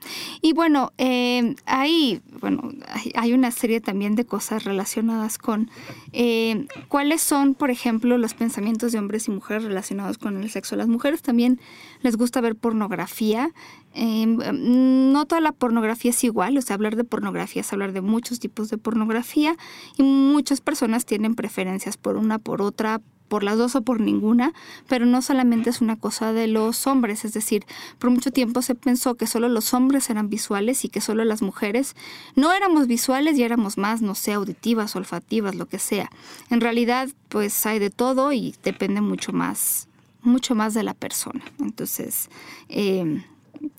Y 0.40 0.52
bueno, 0.52 0.92
eh, 0.98 1.54
hay, 1.66 2.22
bueno, 2.40 2.70
hay, 3.14 3.32
una 3.32 3.50
serie 3.50 3.80
también 3.80 4.14
de 4.14 4.24
cosas 4.24 4.64
relacionadas 4.64 5.38
con 5.38 5.70
eh, 6.12 6.66
cuáles 6.88 7.22
son, 7.22 7.54
por 7.54 7.70
ejemplo, 7.70 8.18
los 8.18 8.34
pensamientos 8.34 8.92
de 8.92 8.98
hombres 8.98 9.28
y 9.28 9.30
mujeres 9.30 9.64
relacionados 9.64 10.18
con 10.18 10.42
el 10.42 10.50
sexo. 10.50 10.76
Las 10.76 10.88
mujeres 10.88 11.22
también 11.22 11.60
les 12.00 12.16
gusta 12.16 12.40
ver 12.40 12.56
pornografía. 12.56 13.50
Eh, 13.94 14.26
no 14.26 15.24
toda 15.26 15.40
la 15.40 15.52
pornografía 15.52 16.10
es 16.10 16.24
igual, 16.24 16.58
o 16.58 16.62
sea, 16.62 16.74
hablar 16.74 16.96
de 16.96 17.04
pornografía 17.04 17.60
es 17.60 17.72
hablar 17.72 17.92
de 17.92 18.00
muchos 18.00 18.40
tipos 18.40 18.68
de 18.68 18.78
pornografía 18.78 19.56
y 19.96 20.02
muchas 20.02 20.60
personas 20.60 21.06
tienen 21.06 21.36
preferencias 21.36 21.96
por 21.96 22.16
una, 22.16 22.38
por 22.38 22.60
otra, 22.60 23.00
por 23.35 23.43
las 23.43 23.59
dos 23.59 23.74
o 23.74 23.82
por 23.82 23.99
ninguna, 23.99 24.53
pero 24.89 25.07
no 25.07 25.20
solamente 25.20 25.68
es 25.68 25.80
una 25.80 25.97
cosa 25.97 26.32
de 26.32 26.47
los 26.47 26.87
hombres, 26.87 27.24
es 27.24 27.32
decir, 27.32 27.66
por 27.99 28.11
mucho 28.11 28.30
tiempo 28.30 28.62
se 28.62 28.76
pensó 28.76 29.16
que 29.16 29.26
solo 29.26 29.49
los 29.49 29.74
hombres 29.74 30.09
eran 30.09 30.28
visuales 30.30 30.85
y 30.85 30.89
que 30.89 31.01
solo 31.01 31.24
las 31.24 31.43
mujeres 31.43 31.97
no 32.37 32.53
éramos 32.53 32.87
visuales 32.87 33.37
y 33.37 33.43
éramos 33.43 33.76
más, 33.76 34.03
no 34.03 34.14
sé, 34.14 34.35
auditivas, 34.35 34.95
olfativas, 34.95 35.57
lo 35.57 35.66
que 35.66 35.80
sea. 35.80 36.12
En 36.49 36.61
realidad, 36.61 37.09
pues 37.28 37.66
hay 37.66 37.80
de 37.80 37.91
todo 37.91 38.32
y 38.32 38.55
depende 38.62 39.01
mucho 39.01 39.32
más, 39.32 39.89
mucho 40.22 40.55
más 40.55 40.72
de 40.72 40.85
la 40.85 40.95
persona. 40.95 41.43
Entonces, 41.59 42.30
em, 42.68 43.24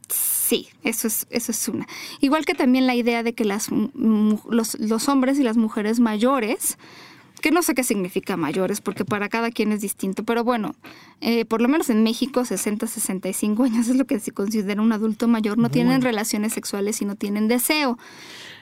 Sí, 0.10 0.68
eso 0.84 1.08
es, 1.08 1.28
eso 1.30 1.52
es 1.52 1.68
una. 1.68 1.88
Igual 2.20 2.46
que 2.46 2.56
también 2.56 2.88
la 2.88 2.96
idea 2.96 3.24
de 3.24 3.34
que 3.34 3.46
las, 3.46 3.70
los, 3.72 4.80
los 4.80 5.10
hombres 5.10 5.40
y 5.40 5.44
las 5.44 5.58
mujeres 5.58 6.00
mayores 6.00 6.78
que 7.42 7.52
no 7.52 7.62
sé 7.62 7.76
qué 7.76 7.84
significa 7.84 8.38
mayores, 8.38 8.82
porque 8.82 9.06
para 9.06 9.30
cada 9.30 9.52
quien 9.52 9.72
es 9.72 9.82
distinto, 9.82 10.24
pero 10.24 10.44
bueno, 10.44 10.76
eh, 11.22 11.46
por 11.46 11.62
lo 11.62 11.68
menos 11.68 11.90
en 11.90 12.04
México, 12.04 12.46
60, 12.46 12.88
65 12.88 13.64
años 13.64 13.88
es 13.88 13.96
lo 13.96 14.06
que 14.06 14.20
se 14.20 14.32
considera 14.32 14.82
un 14.82 14.92
adulto 14.92 15.28
mayor, 15.28 15.58
no 15.58 15.70
tienen 15.70 16.02
relaciones 16.02 16.54
sexuales 16.54 17.02
y 17.02 17.06
no 17.06 17.16
tienen 17.16 17.48
deseo. 17.48 17.98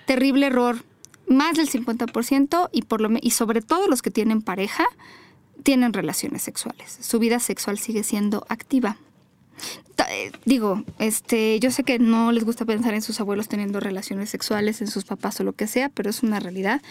Terrible 0.05 0.47
error. 0.47 0.83
Más 1.27 1.55
del 1.55 1.69
50% 1.69 2.69
y, 2.73 2.81
por 2.81 2.99
lo, 2.99 3.09
y 3.21 3.31
sobre 3.31 3.61
todo 3.61 3.87
los 3.87 4.01
que 4.01 4.11
tienen 4.11 4.41
pareja 4.41 4.85
tienen 5.63 5.93
relaciones 5.93 6.41
sexuales. 6.41 6.97
Su 6.99 7.19
vida 7.19 7.39
sexual 7.39 7.79
sigue 7.79 8.03
siendo 8.03 8.45
activa. 8.49 8.97
Eh, 10.09 10.31
digo, 10.45 10.83
este, 10.99 11.59
yo 11.59 11.71
sé 11.71 11.83
que 11.83 11.99
no 11.99 12.31
les 12.31 12.43
gusta 12.43 12.65
pensar 12.65 12.93
en 12.93 13.01
sus 13.01 13.19
abuelos 13.19 13.47
teniendo 13.47 13.79
relaciones 13.79 14.29
sexuales, 14.29 14.81
en 14.81 14.87
sus 14.87 15.05
papás 15.05 15.39
o 15.39 15.43
lo 15.43 15.53
que 15.53 15.67
sea, 15.67 15.89
pero 15.89 16.09
es 16.09 16.23
una 16.23 16.39
realidad 16.39 16.81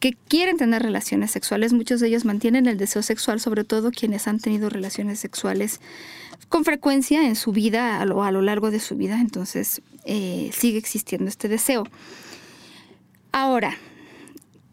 que 0.00 0.14
quieren 0.28 0.56
tener 0.56 0.82
relaciones 0.82 1.30
sexuales. 1.30 1.72
Muchos 1.72 2.00
de 2.00 2.08
ellos 2.08 2.24
mantienen 2.24 2.66
el 2.66 2.78
deseo 2.78 3.02
sexual, 3.02 3.40
sobre 3.40 3.64
todo 3.64 3.90
quienes 3.90 4.28
han 4.28 4.40
tenido 4.40 4.68
relaciones 4.68 5.18
sexuales 5.18 5.80
con 6.48 6.64
frecuencia 6.64 7.26
en 7.26 7.36
su 7.36 7.52
vida, 7.52 8.04
lo, 8.04 8.22
a 8.22 8.30
lo 8.30 8.42
largo 8.42 8.70
de 8.70 8.80
su 8.80 8.96
vida. 8.96 9.20
Entonces, 9.20 9.82
eh, 10.04 10.50
sigue 10.52 10.78
existiendo 10.78 11.28
este 11.28 11.48
deseo. 11.48 11.84
Ahora, 13.32 13.76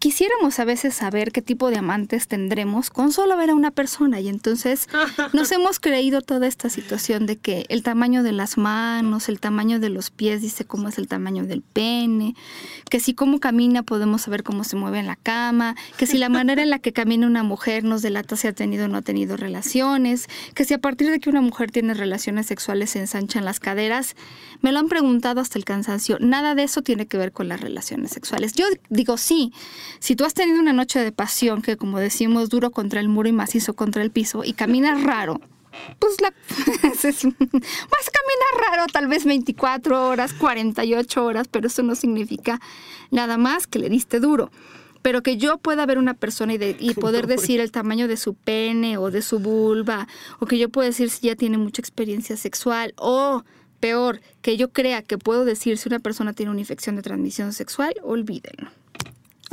quisiéramos 0.06 0.60
a 0.60 0.66
veces 0.66 0.94
saber 0.94 1.32
qué 1.32 1.42
tipo 1.42 1.72
de 1.72 1.78
amantes 1.78 2.28
tendremos 2.28 2.92
con 2.92 3.12
solo 3.12 3.36
ver 3.38 3.50
a 3.50 3.56
una 3.56 3.72
persona 3.72 4.20
y 4.20 4.28
entonces 4.30 4.88
nos 5.34 5.52
hemos 5.52 5.80
creído 5.80 6.22
toda 6.22 6.46
esta 6.46 6.70
situación 6.70 7.26
de 7.26 7.38
que 7.38 7.66
el 7.70 7.82
tamaño 7.82 8.22
de 8.22 8.32
las 8.32 8.56
manos, 8.56 9.30
el 9.30 9.40
tamaño 9.40 9.80
de 9.80 9.90
los 9.90 10.12
pies 10.12 10.44
dice 10.44 10.64
cómo 10.64 10.90
es 10.90 11.00
el 11.00 11.08
tamaño 11.08 11.46
del 11.46 11.64
pene, 11.64 12.36
que 12.92 13.00
si 13.00 13.16
cómo 13.16 13.40
camina 13.40 13.82
podemos 13.82 14.22
saber 14.22 14.44
cómo 14.44 14.64
se 14.64 14.76
mueve 14.76 15.00
en 15.00 15.08
la 15.08 15.16
cama, 15.16 15.76
que 15.98 16.06
si 16.06 16.20
la 16.20 16.30
manera 16.30 16.62
en 16.62 16.70
la 16.70 16.78
que 16.78 16.94
camina 16.94 17.26
una 17.26 17.42
mujer 17.42 17.84
nos 17.84 18.04
delata 18.04 18.36
si 18.36 18.48
ha 18.48 18.54
tenido 18.54 18.86
o 18.86 18.88
no 18.88 18.98
ha 18.98 19.02
tenido 19.02 19.38
relaciones, 19.38 20.28
que 20.54 20.66
si 20.66 20.76
a 20.76 20.80
partir 20.80 21.10
de 21.10 21.20
que 21.20 21.32
una 21.32 21.42
mujer 21.42 21.72
tiene 21.72 21.96
relaciones 21.96 22.46
sexuales 22.46 22.92
se 22.92 23.00
ensanchan 23.00 23.44
las 23.44 23.60
caderas. 23.60 24.16
Me 24.62 24.72
lo 24.72 24.80
han 24.80 24.88
preguntado 24.88 25.42
hasta 25.42 25.58
el 25.58 25.66
cansancio. 25.66 26.18
Nada 26.20 26.56
de 26.56 26.64
eso 26.64 26.82
tiene 26.82 27.08
que 27.08 27.18
ver 27.18 27.32
con 27.32 27.48
las 27.48 27.60
relaciones 27.60 28.12
sexuales. 28.12 28.54
Yo 28.54 28.66
digo 28.90 29.18
sí, 29.18 29.52
si 30.00 30.16
tú 30.16 30.26
has 30.26 30.34
tenido 30.34 30.60
una 30.60 30.74
noche 30.74 31.00
de 31.00 31.12
pasión 31.12 31.62
que, 31.62 31.78
como 31.78 32.00
decimos, 32.00 32.50
duro 32.50 32.72
contra 32.72 33.00
el 33.00 33.10
muro 33.10 33.30
y 33.30 33.34
macizo 33.34 33.74
contra 33.74 34.02
el 34.02 34.12
piso 34.12 34.44
y 34.44 34.54
caminas 34.54 35.04
raro, 35.04 35.42
pues 36.00 36.20
la, 36.22 36.30
vas 36.50 37.06
a 37.06 37.12
caminar 37.12 38.72
raro, 38.72 38.86
tal 38.92 39.08
vez 39.08 39.26
24 39.26 40.08
horas, 40.08 40.34
48 40.34 41.26
horas, 41.26 41.48
pero 41.50 41.68
eso 41.68 41.84
no 41.84 41.96
significa 41.96 42.60
nada 43.12 43.38
más 43.38 43.68
que 43.68 43.80
le 43.80 43.90
diste 43.90 44.20
duro. 44.20 44.52
Pero 45.02 45.22
que 45.22 45.38
yo 45.38 45.60
pueda 45.60 45.86
ver 45.86 46.00
una 46.00 46.16
persona 46.16 46.56
y, 46.56 46.76
y 46.80 46.94
poder 46.96 47.28
decir 47.28 47.60
el 47.60 47.72
tamaño 47.72 48.08
de 48.08 48.18
su 48.18 48.34
pene 48.34 48.98
o 48.98 49.12
de 49.12 49.22
su 49.22 49.40
vulva, 49.40 50.08
o 50.40 50.46
que 50.46 50.58
yo 50.58 50.70
pueda 50.70 50.88
decir 50.88 51.10
si 51.10 51.28
ya 51.28 51.36
tiene 51.36 51.58
mucha 51.58 51.82
experiencia 51.82 52.38
sexual, 52.38 52.94
o 52.98 53.44
peor, 53.80 54.22
que 54.42 54.58
yo 54.58 54.72
crea 54.72 55.04
que 55.04 55.18
puedo 55.18 55.46
decir 55.46 55.78
si 55.78 55.90
una 55.90 56.00
persona 56.00 56.34
tiene 56.34 56.52
una 56.52 56.62
infección 56.62 56.96
de 56.96 57.04
transmisión 57.04 57.54
sexual, 57.54 57.94
olvídenlo. 58.04 58.72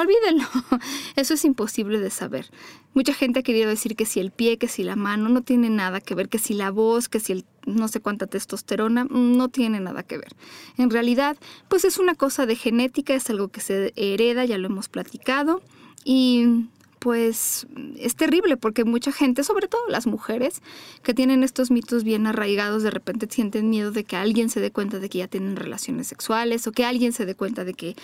Olvídenlo, 0.02 0.48
eso 1.16 1.34
es 1.34 1.44
imposible 1.44 2.00
de 2.00 2.10
saber. 2.10 2.50
Mucha 2.92 3.14
gente 3.14 3.40
ha 3.40 3.42
querido 3.44 3.68
decir 3.68 3.94
que 3.94 4.04
si 4.04 4.18
el 4.18 4.32
pie, 4.32 4.58
que 4.58 4.66
si 4.66 4.82
la 4.82 4.96
mano, 4.96 5.28
no 5.28 5.42
tiene 5.42 5.70
nada 5.70 6.00
que 6.00 6.16
ver, 6.16 6.28
que 6.28 6.38
si 6.38 6.54
la 6.54 6.72
voz, 6.72 7.08
que 7.08 7.20
si 7.20 7.32
el 7.32 7.44
no 7.66 7.86
sé 7.86 8.00
cuánta 8.00 8.26
testosterona, 8.26 9.04
no 9.04 9.48
tiene 9.48 9.78
nada 9.78 10.02
que 10.02 10.18
ver. 10.18 10.34
En 10.76 10.90
realidad, 10.90 11.36
pues 11.68 11.84
es 11.84 11.98
una 11.98 12.16
cosa 12.16 12.46
de 12.46 12.56
genética, 12.56 13.14
es 13.14 13.30
algo 13.30 13.48
que 13.48 13.60
se 13.60 13.92
hereda, 13.94 14.44
ya 14.44 14.58
lo 14.58 14.66
hemos 14.66 14.88
platicado, 14.88 15.62
y 16.04 16.66
pues 17.02 17.66
es 17.98 18.14
terrible 18.14 18.56
porque 18.56 18.84
mucha 18.84 19.10
gente, 19.10 19.42
sobre 19.42 19.66
todo 19.66 19.80
las 19.88 20.06
mujeres, 20.06 20.62
que 21.02 21.14
tienen 21.14 21.42
estos 21.42 21.72
mitos 21.72 22.04
bien 22.04 22.28
arraigados, 22.28 22.84
de 22.84 22.92
repente 22.92 23.26
sienten 23.28 23.70
miedo 23.70 23.90
de 23.90 24.04
que 24.04 24.14
alguien 24.14 24.48
se 24.48 24.60
dé 24.60 24.70
cuenta 24.70 25.00
de 25.00 25.08
que 25.08 25.18
ya 25.18 25.26
tienen 25.26 25.56
relaciones 25.56 26.06
sexuales 26.06 26.64
o 26.68 26.70
que 26.70 26.84
alguien 26.84 27.12
se 27.12 27.26
dé 27.26 27.34
cuenta 27.34 27.64
de 27.64 27.74
que 27.74 27.96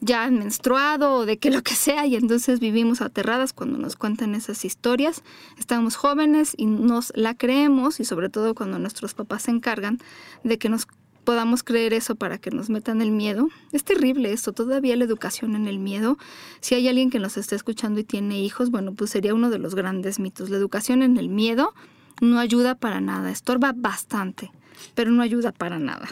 ya 0.00 0.24
han 0.24 0.40
menstruado 0.40 1.14
o 1.14 1.26
de 1.26 1.38
que 1.38 1.52
lo 1.52 1.62
que 1.62 1.76
sea 1.76 2.06
y 2.06 2.16
entonces 2.16 2.58
vivimos 2.58 3.02
aterradas 3.02 3.52
cuando 3.52 3.78
nos 3.78 3.94
cuentan 3.94 4.34
esas 4.34 4.64
historias. 4.64 5.22
Estamos 5.56 5.94
jóvenes 5.94 6.54
y 6.56 6.66
nos 6.66 7.12
la 7.14 7.34
creemos 7.34 8.00
y 8.00 8.04
sobre 8.04 8.30
todo 8.30 8.56
cuando 8.56 8.80
nuestros 8.80 9.14
papás 9.14 9.44
se 9.44 9.52
encargan 9.52 9.98
de 10.42 10.58
que 10.58 10.68
nos 10.68 10.88
podamos 11.30 11.62
creer 11.62 11.94
eso 11.94 12.16
para 12.16 12.38
que 12.38 12.50
nos 12.50 12.70
metan 12.70 13.00
el 13.00 13.12
miedo. 13.12 13.46
Es 13.70 13.84
terrible 13.84 14.32
esto, 14.32 14.50
todavía 14.52 14.96
la 14.96 15.04
educación 15.04 15.54
en 15.54 15.68
el 15.68 15.78
miedo. 15.78 16.18
Si 16.60 16.74
hay 16.74 16.88
alguien 16.88 17.08
que 17.08 17.20
nos 17.20 17.36
está 17.36 17.54
escuchando 17.54 18.00
y 18.00 18.04
tiene 18.04 18.40
hijos, 18.40 18.72
bueno, 18.72 18.94
pues 18.94 19.10
sería 19.10 19.32
uno 19.32 19.48
de 19.48 19.60
los 19.60 19.76
grandes 19.76 20.18
mitos. 20.18 20.50
La 20.50 20.56
educación 20.56 21.04
en 21.04 21.18
el 21.18 21.28
miedo 21.28 21.72
no 22.20 22.40
ayuda 22.40 22.74
para 22.74 23.00
nada, 23.00 23.30
estorba 23.30 23.72
bastante, 23.76 24.50
pero 24.96 25.12
no 25.12 25.22
ayuda 25.22 25.52
para 25.52 25.78
nada. 25.78 26.08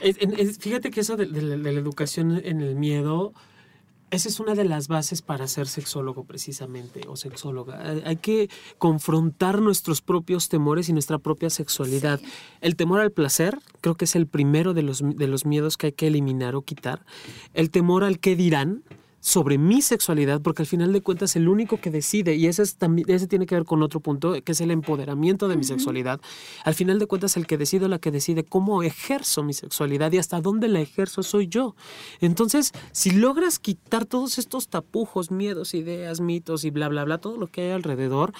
fíjate 0.60 0.90
que 0.90 1.00
eso 1.00 1.16
de, 1.16 1.26
la 1.26 1.70
educación 1.70 2.38
en 2.44 2.60
el 2.60 2.74
miedo 2.74 3.32
esa 4.12 4.28
es 4.28 4.40
una 4.40 4.54
de 4.54 4.64
las 4.64 4.88
bases 4.88 5.22
para 5.22 5.48
ser 5.48 5.66
sexólogo 5.66 6.24
precisamente 6.24 7.00
o 7.08 7.16
sexóloga. 7.16 7.82
Hay 8.04 8.16
que 8.16 8.50
confrontar 8.76 9.62
nuestros 9.62 10.02
propios 10.02 10.50
temores 10.50 10.90
y 10.90 10.92
nuestra 10.92 11.18
propia 11.18 11.48
sexualidad. 11.48 12.20
El 12.60 12.76
temor 12.76 13.00
al 13.00 13.10
placer 13.10 13.58
creo 13.80 13.96
que 13.96 14.04
es 14.04 14.14
el 14.14 14.26
primero 14.26 14.74
de 14.74 14.82
los, 14.82 15.02
de 15.02 15.26
los 15.26 15.46
miedos 15.46 15.78
que 15.78 15.86
hay 15.86 15.92
que 15.92 16.08
eliminar 16.08 16.54
o 16.56 16.60
quitar. 16.60 17.06
El 17.54 17.70
temor 17.70 18.04
al 18.04 18.18
qué 18.18 18.36
dirán, 18.36 18.84
sobre 19.22 19.56
mi 19.56 19.82
sexualidad, 19.82 20.42
porque 20.42 20.62
al 20.62 20.66
final 20.66 20.92
de 20.92 21.00
cuentas 21.00 21.36
el 21.36 21.48
único 21.48 21.80
que 21.80 21.92
decide, 21.92 22.34
y 22.34 22.48
ese, 22.48 22.62
es 22.64 22.74
también, 22.74 23.08
ese 23.08 23.28
tiene 23.28 23.46
que 23.46 23.54
ver 23.54 23.64
con 23.64 23.80
otro 23.80 24.00
punto, 24.00 24.34
que 24.42 24.50
es 24.50 24.60
el 24.60 24.72
empoderamiento 24.72 25.46
de 25.46 25.56
mi 25.56 25.62
sexualidad, 25.62 26.20
al 26.64 26.74
final 26.74 26.98
de 26.98 27.06
cuentas 27.06 27.36
el 27.36 27.46
que 27.46 27.56
decide 27.56 27.84
o 27.84 27.88
la 27.88 28.00
que 28.00 28.10
decide 28.10 28.42
cómo 28.42 28.82
ejerzo 28.82 29.44
mi 29.44 29.54
sexualidad 29.54 30.10
y 30.10 30.18
hasta 30.18 30.40
dónde 30.40 30.66
la 30.66 30.80
ejerzo 30.80 31.22
soy 31.22 31.46
yo. 31.46 31.76
Entonces, 32.20 32.72
si 32.90 33.12
logras 33.12 33.60
quitar 33.60 34.06
todos 34.06 34.38
estos 34.38 34.66
tapujos, 34.66 35.30
miedos, 35.30 35.74
ideas, 35.74 36.20
mitos 36.20 36.64
y 36.64 36.70
bla, 36.70 36.88
bla, 36.88 37.04
bla, 37.04 37.18
todo 37.18 37.36
lo 37.36 37.46
que 37.46 37.62
hay 37.62 37.70
alrededor, 37.70 38.32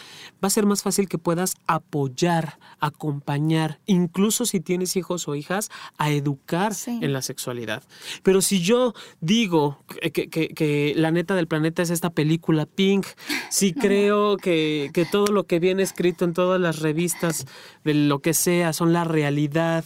va 0.42 0.48
a 0.48 0.50
ser 0.50 0.66
más 0.66 0.82
fácil 0.82 1.08
que 1.08 1.16
puedas 1.16 1.54
apoyar, 1.68 2.58
acompañar, 2.80 3.78
incluso 3.86 4.46
si 4.46 4.58
tienes 4.58 4.96
hijos 4.96 5.28
o 5.28 5.36
hijas, 5.36 5.70
a 5.96 6.10
educar 6.10 6.72
en 6.86 7.12
la 7.12 7.22
sexualidad. 7.22 7.84
Pero 8.24 8.42
si 8.42 8.60
yo 8.60 8.94
digo 9.20 9.78
que, 10.12 10.28
que 10.28 10.71
la 10.96 11.10
neta 11.10 11.34
del 11.34 11.46
planeta 11.46 11.82
es 11.82 11.90
esta 11.90 12.10
película 12.10 12.66
Pink. 12.66 13.06
Sí 13.50 13.72
creo 13.80 14.36
que, 14.36 14.90
que 14.92 15.04
todo 15.04 15.26
lo 15.26 15.44
que 15.44 15.58
viene 15.58 15.82
escrito 15.82 16.24
en 16.24 16.34
todas 16.34 16.60
las 16.60 16.80
revistas 16.80 17.46
de 17.84 17.94
lo 17.94 18.20
que 18.20 18.34
sea 18.34 18.72
son 18.72 18.92
la 18.92 19.04
realidad 19.04 19.84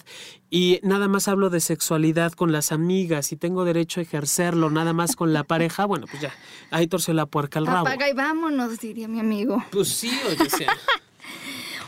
y 0.48 0.80
nada 0.82 1.08
más 1.08 1.28
hablo 1.28 1.50
de 1.50 1.60
sexualidad 1.60 2.32
con 2.32 2.52
las 2.52 2.70
amigas 2.70 3.32
y 3.32 3.36
tengo 3.36 3.64
derecho 3.64 4.00
a 4.00 4.04
ejercerlo 4.04 4.70
nada 4.70 4.92
más 4.92 5.16
con 5.16 5.32
la 5.32 5.44
pareja, 5.44 5.84
bueno, 5.86 6.06
pues 6.08 6.22
ya, 6.22 6.32
ahí 6.70 6.86
torció 6.86 7.14
la 7.14 7.26
puerca 7.26 7.58
al 7.58 7.66
rabo. 7.66 7.86
Apaga 7.86 8.08
y 8.08 8.12
vámonos, 8.12 8.78
diría 8.78 9.08
mi 9.08 9.18
amigo. 9.20 9.62
Pues 9.70 9.88
sí, 9.88 10.10
oye, 10.28 10.48
sea. 10.48 10.72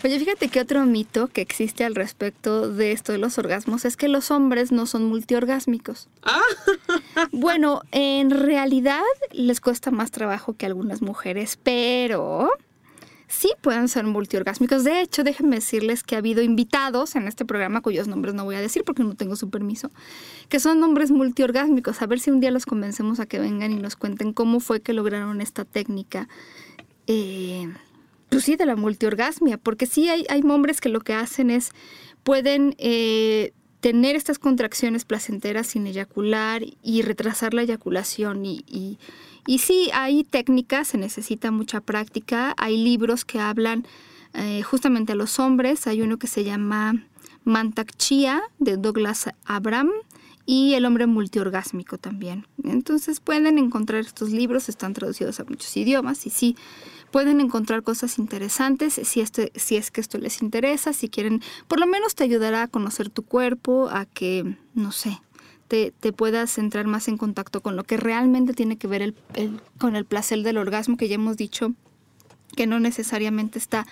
Oye, 0.04 0.18
fíjate 0.20 0.48
que 0.48 0.60
otro 0.60 0.86
mito 0.86 1.26
que 1.26 1.40
existe 1.40 1.84
al 1.84 1.96
respecto 1.96 2.70
de 2.70 2.92
esto 2.92 3.10
de 3.10 3.18
los 3.18 3.36
orgasmos 3.36 3.84
es 3.84 3.96
que 3.96 4.06
los 4.06 4.30
hombres 4.30 4.70
no 4.70 4.86
son 4.86 5.04
multiorgásmicos. 5.04 6.08
Ah. 6.22 6.40
Bueno, 7.32 7.82
en 7.90 8.30
realidad 8.30 9.02
les 9.32 9.60
cuesta 9.60 9.90
más 9.90 10.10
trabajo 10.12 10.54
que 10.54 10.66
algunas 10.66 11.02
mujeres, 11.02 11.58
pero 11.62 12.48
sí 13.26 13.52
pueden 13.60 13.88
ser 13.88 14.04
multiorgásmicos. 14.04 14.84
De 14.84 15.00
hecho, 15.00 15.24
déjenme 15.24 15.56
decirles 15.56 16.04
que 16.04 16.14
ha 16.14 16.18
habido 16.18 16.42
invitados 16.42 17.16
en 17.16 17.26
este 17.26 17.44
programa 17.44 17.80
cuyos 17.80 18.06
nombres 18.06 18.34
no 18.34 18.44
voy 18.44 18.54
a 18.54 18.60
decir 18.60 18.84
porque 18.84 19.02
no 19.02 19.14
tengo 19.14 19.34
su 19.36 19.50
permiso, 19.50 19.90
que 20.48 20.60
son 20.60 20.78
nombres 20.80 21.10
multiorgásmicos. 21.10 22.00
A 22.02 22.06
ver 22.06 22.20
si 22.20 22.30
un 22.30 22.40
día 22.40 22.50
los 22.52 22.66
convencemos 22.66 23.18
a 23.20 23.26
que 23.26 23.38
vengan 23.38 23.72
y 23.72 23.76
nos 23.76 23.96
cuenten 23.96 24.32
cómo 24.32 24.60
fue 24.60 24.80
que 24.80 24.92
lograron 24.92 25.40
esta 25.40 25.64
técnica. 25.64 26.28
Eh, 27.06 27.68
pues 28.28 28.44
sí, 28.44 28.56
de 28.56 28.66
la 28.66 28.76
multiorgasmia, 28.76 29.58
porque 29.58 29.86
sí 29.86 30.08
hay, 30.08 30.26
hay 30.28 30.42
hombres 30.42 30.80
que 30.80 30.88
lo 30.88 31.00
que 31.00 31.14
hacen 31.14 31.50
es, 31.50 31.72
pueden 32.22 32.74
eh, 32.78 33.52
tener 33.80 34.16
estas 34.16 34.38
contracciones 34.38 35.04
placenteras 35.04 35.68
sin 35.68 35.86
eyacular 35.86 36.62
y 36.82 37.02
retrasar 37.02 37.54
la 37.54 37.62
eyaculación. 37.62 38.44
Y, 38.44 38.64
y, 38.66 38.98
y 39.46 39.58
sí, 39.58 39.90
hay 39.94 40.24
técnicas, 40.24 40.88
se 40.88 40.98
necesita 40.98 41.50
mucha 41.50 41.80
práctica, 41.80 42.54
hay 42.58 42.76
libros 42.76 43.24
que 43.24 43.40
hablan 43.40 43.86
eh, 44.34 44.62
justamente 44.62 45.12
a 45.12 45.16
los 45.16 45.38
hombres, 45.38 45.86
hay 45.86 46.02
uno 46.02 46.18
que 46.18 46.26
se 46.26 46.44
llama 46.44 47.02
Mantak 47.44 47.96
Chia 47.96 48.42
de 48.58 48.76
Douglas 48.76 49.30
Abram 49.46 49.90
y 50.50 50.72
El 50.72 50.86
hombre 50.86 51.06
multiorgásmico 51.06 51.98
también. 51.98 52.46
Entonces 52.64 53.20
pueden 53.20 53.58
encontrar 53.58 54.00
estos 54.00 54.30
libros, 54.30 54.70
están 54.70 54.94
traducidos 54.94 55.38
a 55.40 55.44
muchos 55.44 55.76
idiomas 55.76 56.24
y 56.26 56.30
sí, 56.30 56.56
pueden 57.10 57.42
encontrar 57.42 57.82
cosas 57.82 58.18
interesantes 58.18 58.98
si, 59.04 59.20
este, 59.20 59.52
si 59.56 59.76
es 59.76 59.90
que 59.90 60.00
esto 60.00 60.16
les 60.16 60.40
interesa, 60.40 60.94
si 60.94 61.10
quieren, 61.10 61.42
por 61.68 61.78
lo 61.78 61.86
menos 61.86 62.14
te 62.14 62.24
ayudará 62.24 62.62
a 62.62 62.68
conocer 62.68 63.10
tu 63.10 63.24
cuerpo, 63.24 63.90
a 63.90 64.06
que, 64.06 64.56
no 64.72 64.90
sé, 64.90 65.20
te, 65.68 65.92
te 66.00 66.14
puedas 66.14 66.56
entrar 66.56 66.86
más 66.86 67.08
en 67.08 67.18
contacto 67.18 67.60
con 67.60 67.76
lo 67.76 67.84
que 67.84 67.98
realmente 67.98 68.54
tiene 68.54 68.78
que 68.78 68.86
ver 68.86 69.02
el, 69.02 69.14
con 69.76 69.96
el 69.96 70.06
placer 70.06 70.44
del 70.44 70.56
orgasmo, 70.56 70.96
que 70.96 71.08
ya 71.08 71.16
hemos 71.16 71.36
dicho 71.36 71.74
que 72.56 72.66
no 72.66 72.80
necesariamente 72.80 73.58
está 73.58 73.86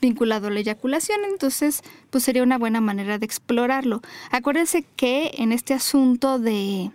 vinculado 0.00 0.48
a 0.48 0.50
la 0.50 0.60
eyaculación, 0.60 1.20
entonces 1.28 1.82
pues 2.10 2.24
sería 2.24 2.42
una 2.42 2.58
buena 2.58 2.80
manera 2.80 3.18
de 3.18 3.26
explorarlo. 3.26 4.02
Acuérdense 4.30 4.84
que 4.96 5.32
en 5.38 5.52
este 5.52 5.74
asunto 5.74 6.38
de 6.38 6.90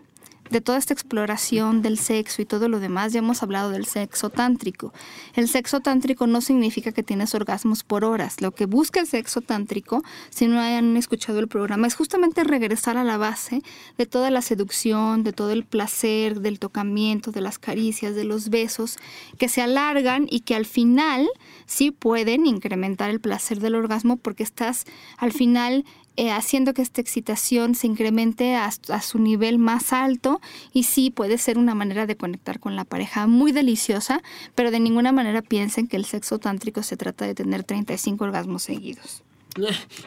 de 0.50 0.62
toda 0.62 0.78
esta 0.78 0.94
exploración 0.94 1.82
del 1.82 1.98
sexo 1.98 2.42
y 2.42 2.46
todo 2.46 2.70
lo 2.70 2.80
demás, 2.80 3.14
ya 3.14 3.20
hemos 3.20 3.42
hablado 3.42 3.72
del 3.72 3.86
sexo 3.86 4.30
tántrico. 4.30 4.94
El 5.34 5.48
sexo 5.48 5.80
tántrico 5.80 6.28
no 6.28 6.42
significa 6.42 6.92
que 6.92 7.04
tienes 7.04 7.34
orgasmos 7.34 7.84
por 7.84 8.06
horas. 8.06 8.42
Lo 8.42 8.52
que 8.52 8.66
busca 8.66 9.00
el 9.00 9.08
sexo 9.08 9.42
tántrico, 9.42 10.04
si 10.30 10.48
no 10.48 10.60
hayan 10.60 10.96
escuchado 10.98 11.40
el 11.40 11.48
programa, 11.48 11.88
es 11.88 11.96
justamente 11.96 12.44
regresar 12.44 12.98
a 12.98 13.04
la 13.04 13.18
base 13.18 13.62
de 13.98 14.06
toda 14.06 14.30
la 14.30 14.42
seducción, 14.42 15.24
de 15.24 15.34
todo 15.34 15.52
el 15.52 15.66
placer, 15.66 16.42
del 16.42 16.60
tocamiento, 16.60 17.32
de 17.32 17.42
las 17.42 17.60
caricias, 17.60 18.16
de 18.16 18.24
los 18.24 18.50
besos, 18.50 18.98
que 19.38 19.50
se 19.50 19.62
alargan 19.62 20.28
y 20.30 20.42
que 20.42 20.56
al 20.56 20.66
final 20.66 21.28
sí 21.66 21.92
pueden 21.92 22.46
incrementar 22.46 23.10
el 23.10 23.20
placer 23.20 23.60
del 23.60 23.76
orgasmo 23.76 24.18
porque 24.18 24.44
estás 24.44 24.86
al 25.18 25.32
final 25.32 25.86
eh, 26.18 26.32
haciendo 26.32 26.74
que 26.74 26.82
esta 26.82 27.02
excitación 27.02 27.76
se 27.76 27.88
incremente 27.88 28.56
a, 28.56 28.72
su 28.72 29.20
nivel 29.20 29.58
más 29.58 29.94
alto 29.94 30.42
y 30.72 30.84
sí 30.84 31.12
puede 31.12 31.38
ser 31.38 31.58
una 31.58 31.76
manera 31.76 32.06
de 32.06 32.16
conectar 32.16 32.60
con 32.60 32.76
la 32.76 32.86
pareja 32.86 33.28
muy 33.28 33.52
deliciosa, 33.52 34.22
pero 34.56 34.72
de 34.72 34.80
ninguna 34.80 35.12
manera 35.12 35.42
piensen 35.42 35.88
que 35.88 35.98
el 35.98 36.06
sexo 36.06 36.40
tántrico 36.40 36.84
se 36.84 36.98
trata 36.98 37.26
de 37.26 37.36
tener 37.36 37.64
35 37.64 38.24
orgasmos 38.24 38.64
seguidos. 38.64 39.24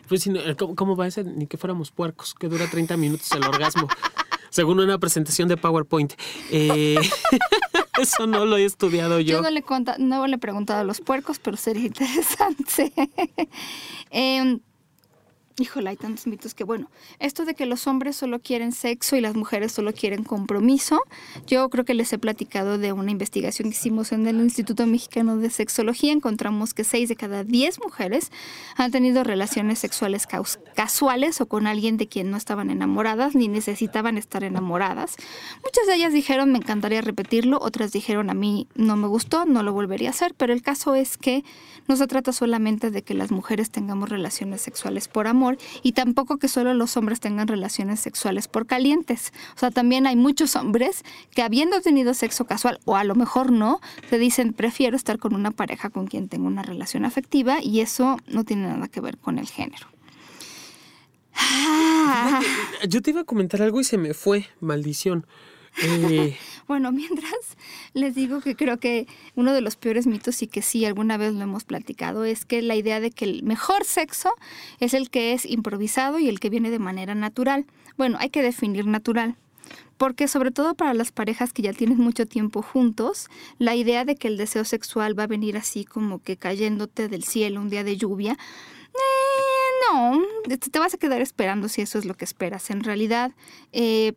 Pues 0.08 0.28
¿cómo, 0.76 0.96
va 0.96 1.06
a 1.06 1.10
ser? 1.10 1.26
Ni 1.26 1.46
que 1.46 1.56
fuéramos 1.56 1.90
puercos, 1.90 2.34
que 2.34 2.48
dura 2.48 2.66
30 2.66 2.96
minutos 2.96 3.30
el 3.32 3.44
orgasmo. 3.44 3.88
Según 4.50 4.80
una 4.80 4.98
presentación 4.98 5.48
de 5.48 5.56
PowerPoint. 5.56 6.14
Eh, 6.50 6.96
eso 8.00 8.26
no 8.26 8.46
lo 8.46 8.56
he 8.56 8.64
estudiado 8.64 9.20
yo. 9.20 9.36
Yo 9.36 9.42
no 9.42 9.50
le, 9.50 9.62
no 9.98 10.26
le 10.26 10.36
he 10.36 10.38
preguntado 10.38 10.80
a 10.80 10.84
los 10.84 11.00
puercos, 11.00 11.38
pero 11.38 11.56
sería 11.56 11.86
interesante. 11.86 12.92
eh, 14.10 14.58
Híjole, 15.60 15.90
hay 15.90 15.96
tantos 15.96 16.26
mitos 16.26 16.54
que, 16.54 16.62
bueno, 16.62 16.88
esto 17.18 17.44
de 17.44 17.54
que 17.54 17.66
los 17.66 17.86
hombres 17.86 18.14
solo 18.14 18.38
quieren 18.38 18.70
sexo 18.70 19.16
y 19.16 19.20
las 19.20 19.34
mujeres 19.34 19.72
solo 19.72 19.92
quieren 19.92 20.22
compromiso, 20.22 21.02
yo 21.46 21.68
creo 21.68 21.84
que 21.84 21.94
les 21.94 22.12
he 22.12 22.18
platicado 22.18 22.78
de 22.78 22.92
una 22.92 23.10
investigación 23.10 23.70
que 23.70 23.76
hicimos 23.76 24.12
en 24.12 24.26
el 24.28 24.36
Instituto 24.36 24.86
Mexicano 24.86 25.36
de 25.36 25.50
Sexología. 25.50 26.12
Encontramos 26.12 26.74
que 26.74 26.84
6 26.84 27.08
de 27.08 27.16
cada 27.16 27.42
10 27.42 27.80
mujeres 27.80 28.30
han 28.76 28.92
tenido 28.92 29.24
relaciones 29.24 29.80
sexuales 29.80 30.28
casuales 30.74 31.40
o 31.40 31.46
con 31.46 31.66
alguien 31.66 31.96
de 31.96 32.06
quien 32.06 32.30
no 32.30 32.36
estaban 32.36 32.70
enamoradas 32.70 33.34
ni 33.34 33.48
necesitaban 33.48 34.16
estar 34.18 34.44
enamoradas. 34.44 35.16
Muchas 35.64 35.86
de 35.86 35.94
ellas 35.94 36.12
dijeron, 36.12 36.52
me 36.52 36.58
encantaría 36.58 37.00
repetirlo, 37.00 37.58
otras 37.60 37.90
dijeron, 37.90 38.30
a 38.30 38.34
mí 38.34 38.68
no 38.74 38.96
me 38.96 39.08
gustó, 39.08 39.44
no 39.44 39.62
lo 39.62 39.72
volvería 39.72 40.08
a 40.08 40.12
hacer, 40.12 40.34
pero 40.36 40.52
el 40.52 40.62
caso 40.62 40.94
es 40.94 41.18
que 41.18 41.42
no 41.88 41.96
se 41.96 42.06
trata 42.06 42.32
solamente 42.32 42.90
de 42.90 43.02
que 43.02 43.14
las 43.14 43.30
mujeres 43.30 43.70
tengamos 43.70 44.10
relaciones 44.10 44.60
sexuales 44.60 45.08
por 45.08 45.26
amor, 45.26 45.47
y 45.82 45.92
tampoco 45.92 46.38
que 46.38 46.48
solo 46.48 46.74
los 46.74 46.96
hombres 46.96 47.20
tengan 47.20 47.48
relaciones 47.48 48.00
sexuales 48.00 48.48
por 48.48 48.66
calientes. 48.66 49.32
O 49.56 49.58
sea, 49.58 49.70
también 49.70 50.06
hay 50.06 50.16
muchos 50.16 50.56
hombres 50.56 51.04
que 51.30 51.42
habiendo 51.42 51.80
tenido 51.80 52.12
sexo 52.14 52.44
casual 52.46 52.80
o 52.84 52.96
a 52.96 53.04
lo 53.04 53.14
mejor 53.14 53.52
no, 53.52 53.80
te 54.10 54.18
dicen 54.18 54.52
prefiero 54.52 54.96
estar 54.96 55.18
con 55.18 55.34
una 55.34 55.50
pareja 55.50 55.90
con 55.90 56.06
quien 56.06 56.28
tengo 56.28 56.46
una 56.46 56.62
relación 56.62 57.04
afectiva 57.04 57.62
y 57.62 57.80
eso 57.80 58.18
no 58.26 58.44
tiene 58.44 58.66
nada 58.66 58.88
que 58.88 59.00
ver 59.00 59.16
con 59.18 59.38
el 59.38 59.48
género. 59.48 59.86
Yo 62.88 63.02
te 63.02 63.10
iba 63.10 63.20
a 63.20 63.24
comentar 63.24 63.62
algo 63.62 63.80
y 63.80 63.84
se 63.84 63.98
me 63.98 64.14
fue, 64.14 64.46
maldición. 64.60 65.26
Eh, 65.82 66.36
bueno, 66.68 66.92
mientras 66.92 67.56
les 67.94 68.14
digo 68.14 68.40
que 68.40 68.56
creo 68.56 68.78
que 68.78 69.06
uno 69.34 69.52
de 69.52 69.60
los 69.60 69.76
peores 69.76 70.06
mitos 70.06 70.42
y 70.42 70.46
que 70.46 70.62
sí 70.62 70.84
alguna 70.84 71.16
vez 71.16 71.34
lo 71.34 71.42
hemos 71.42 71.64
platicado 71.64 72.24
es 72.24 72.44
que 72.44 72.62
la 72.62 72.76
idea 72.76 73.00
de 73.00 73.10
que 73.10 73.24
el 73.24 73.42
mejor 73.42 73.84
sexo 73.84 74.32
es 74.80 74.94
el 74.94 75.10
que 75.10 75.32
es 75.32 75.44
improvisado 75.44 76.18
y 76.18 76.28
el 76.28 76.40
que 76.40 76.50
viene 76.50 76.70
de 76.70 76.78
manera 76.78 77.14
natural. 77.14 77.66
Bueno, 77.96 78.18
hay 78.20 78.30
que 78.30 78.42
definir 78.42 78.86
natural. 78.86 79.36
Porque 79.96 80.28
sobre 80.28 80.52
todo 80.52 80.74
para 80.74 80.94
las 80.94 81.10
parejas 81.10 81.52
que 81.52 81.62
ya 81.62 81.72
tienen 81.72 81.98
mucho 81.98 82.24
tiempo 82.24 82.62
juntos, 82.62 83.28
la 83.58 83.74
idea 83.74 84.04
de 84.04 84.14
que 84.14 84.28
el 84.28 84.36
deseo 84.36 84.64
sexual 84.64 85.18
va 85.18 85.24
a 85.24 85.26
venir 85.26 85.56
así 85.56 85.84
como 85.84 86.22
que 86.22 86.36
cayéndote 86.36 87.08
del 87.08 87.24
cielo 87.24 87.60
un 87.60 87.68
día 87.68 87.82
de 87.82 87.96
lluvia, 87.96 88.38
eh, 88.94 89.68
no, 89.92 90.22
te 90.56 90.78
vas 90.78 90.94
a 90.94 90.98
quedar 90.98 91.20
esperando 91.20 91.68
si 91.68 91.82
eso 91.82 91.98
es 91.98 92.04
lo 92.04 92.14
que 92.14 92.24
esperas. 92.24 92.70
En 92.70 92.82
realidad, 92.84 93.32
eh, 93.72 94.14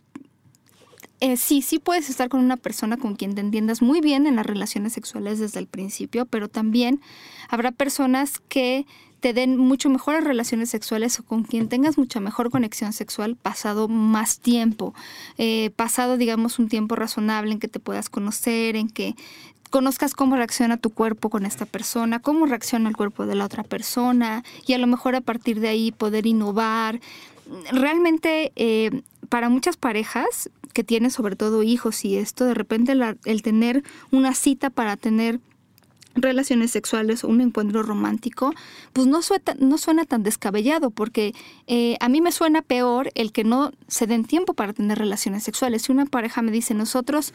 eh, 1.21 1.37
sí, 1.37 1.61
sí 1.61 1.77
puedes 1.77 2.09
estar 2.09 2.29
con 2.29 2.39
una 2.39 2.57
persona 2.57 2.97
con 2.97 3.15
quien 3.15 3.35
te 3.35 3.41
entiendas 3.41 3.83
muy 3.83 4.01
bien 4.01 4.25
en 4.25 4.35
las 4.35 4.45
relaciones 4.45 4.93
sexuales 4.93 5.37
desde 5.37 5.59
el 5.59 5.67
principio, 5.67 6.25
pero 6.25 6.49
también 6.49 6.99
habrá 7.47 7.71
personas 7.71 8.39
que 8.49 8.87
te 9.19 9.33
den 9.33 9.55
mucho 9.55 9.87
mejores 9.89 10.23
relaciones 10.23 10.71
sexuales 10.71 11.19
o 11.19 11.23
con 11.23 11.43
quien 11.43 11.69
tengas 11.69 11.99
mucha 11.99 12.19
mejor 12.19 12.49
conexión 12.49 12.91
sexual 12.91 13.35
pasado 13.35 13.87
más 13.87 14.39
tiempo, 14.39 14.95
eh, 15.37 15.69
pasado 15.75 16.17
digamos 16.17 16.57
un 16.57 16.69
tiempo 16.69 16.95
razonable 16.95 17.51
en 17.51 17.59
que 17.59 17.67
te 17.67 17.79
puedas 17.79 18.09
conocer, 18.09 18.75
en 18.75 18.89
que 18.89 19.15
conozcas 19.69 20.13
cómo 20.15 20.35
reacciona 20.35 20.77
tu 20.77 20.89
cuerpo 20.89 21.29
con 21.29 21.45
esta 21.45 21.65
persona, 21.65 22.19
cómo 22.19 22.45
reacciona 22.45 22.89
el 22.89 22.97
cuerpo 22.97 23.25
de 23.25 23.35
la 23.35 23.45
otra 23.45 23.63
persona 23.63 24.43
y 24.67 24.73
a 24.73 24.77
lo 24.77 24.87
mejor 24.87 25.15
a 25.15 25.21
partir 25.21 25.59
de 25.59 25.69
ahí 25.69 25.91
poder 25.91 26.25
innovar. 26.25 26.99
Realmente 27.71 28.51
eh, 28.55 29.01
para 29.29 29.49
muchas 29.49 29.77
parejas 29.77 30.49
que 30.73 30.83
tienen 30.83 31.11
sobre 31.11 31.35
todo 31.35 31.63
hijos 31.63 32.05
y 32.05 32.17
esto, 32.17 32.45
de 32.45 32.53
repente 32.53 32.93
el 33.25 33.41
tener 33.41 33.83
una 34.11 34.33
cita 34.33 34.69
para 34.69 34.97
tener 34.97 35.39
relaciones 36.15 36.71
sexuales 36.71 37.23
o 37.23 37.27
un 37.27 37.41
encuentro 37.41 37.83
romántico, 37.83 38.53
pues 38.93 39.07
no 39.07 39.21
suena, 39.21 39.55
no 39.59 39.77
suena 39.77 40.05
tan 40.05 40.23
descabellado, 40.23 40.89
porque 40.89 41.33
eh, 41.67 41.97
a 41.99 42.09
mí 42.09 42.21
me 42.21 42.31
suena 42.31 42.61
peor 42.61 43.11
el 43.15 43.31
que 43.31 43.43
no 43.43 43.71
se 43.87 44.07
den 44.07 44.25
tiempo 44.25 44.53
para 44.53 44.73
tener 44.73 44.97
relaciones 44.97 45.43
sexuales. 45.43 45.83
Si 45.83 45.91
una 45.91 46.05
pareja 46.05 46.41
me 46.41 46.51
dice, 46.51 46.73
nosotros 46.73 47.33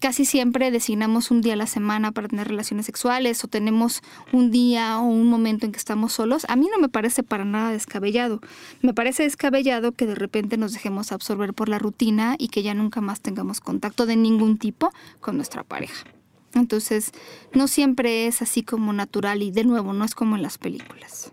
casi 0.00 0.24
siempre 0.24 0.70
designamos 0.70 1.30
un 1.30 1.40
día 1.40 1.54
a 1.54 1.56
la 1.56 1.66
semana 1.66 2.12
para 2.12 2.28
tener 2.28 2.48
relaciones 2.48 2.86
sexuales 2.86 3.42
o 3.42 3.48
tenemos 3.48 4.02
un 4.32 4.50
día 4.50 4.98
o 4.98 5.02
un 5.02 5.28
momento 5.28 5.64
en 5.64 5.72
que 5.72 5.78
estamos 5.78 6.12
solos, 6.12 6.44
a 6.48 6.56
mí 6.56 6.68
no 6.70 6.78
me 6.78 6.88
parece 6.88 7.22
para 7.22 7.44
nada 7.44 7.70
descabellado. 7.70 8.40
Me 8.82 8.92
parece 8.92 9.22
descabellado 9.22 9.92
que 9.92 10.06
de 10.06 10.14
repente 10.14 10.56
nos 10.56 10.72
dejemos 10.72 11.12
absorber 11.12 11.54
por 11.54 11.68
la 11.68 11.78
rutina 11.78 12.36
y 12.38 12.48
que 12.48 12.62
ya 12.62 12.74
nunca 12.74 13.00
más 13.00 13.20
tengamos 13.20 13.60
contacto 13.60 14.06
de 14.06 14.16
ningún 14.16 14.58
tipo 14.58 14.92
con 15.20 15.36
nuestra 15.36 15.64
pareja. 15.64 16.04
Entonces, 16.54 17.12
no 17.52 17.68
siempre 17.68 18.26
es 18.26 18.42
así 18.42 18.62
como 18.62 18.92
natural 18.92 19.42
y 19.42 19.50
de 19.50 19.64
nuevo, 19.64 19.92
no 19.92 20.04
es 20.04 20.14
como 20.14 20.36
en 20.36 20.42
las 20.42 20.58
películas. 20.58 21.32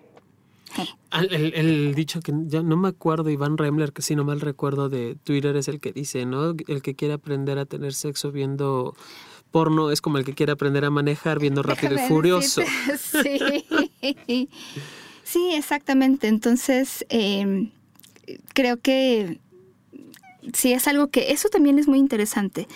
El, 1.12 1.96
dicho 1.96 2.20
que 2.20 2.34
ya 2.48 2.62
no 2.62 2.76
me 2.76 2.90
acuerdo, 2.90 3.30
Iván 3.30 3.58
Remler, 3.58 3.94
que 3.94 4.02
si 4.02 4.16
no 4.16 4.26
mal 4.26 4.42
recuerdo 4.42 4.90
de 4.90 5.16
Twitter, 5.24 5.56
es 5.56 5.70
el 5.70 5.80
que 5.80 5.94
dice, 5.94 6.26
¿no? 6.26 6.54
El 6.68 6.82
que 6.82 6.96
quiere 6.96 7.14
aprender 7.14 7.58
a 7.58 7.66
tener 7.66 7.94
sexo 7.94 8.32
viendo 8.32 8.96
porno 9.52 9.92
es 9.92 10.02
como 10.02 10.18
el 10.18 10.26
que 10.26 10.34
quiere 10.34 10.52
aprender 10.52 10.84
a 10.84 10.90
manejar 10.90 11.40
viendo 11.40 11.64
Rápido 11.64 11.96
y 11.96 12.00
Furioso. 12.10 12.62
Sí. 14.28 14.50
sí, 15.24 15.52
exactamente. 15.54 16.28
Entonces, 16.28 17.06
em, 17.10 17.72
creo 18.54 18.82
que 18.82 19.40
sí 20.54 20.74
es 20.74 20.88
algo 20.88 21.08
que 21.08 21.32
eso 21.32 21.48
también 21.48 21.80
es 21.80 21.88
muy 21.88 22.00
interesante. 22.00 22.68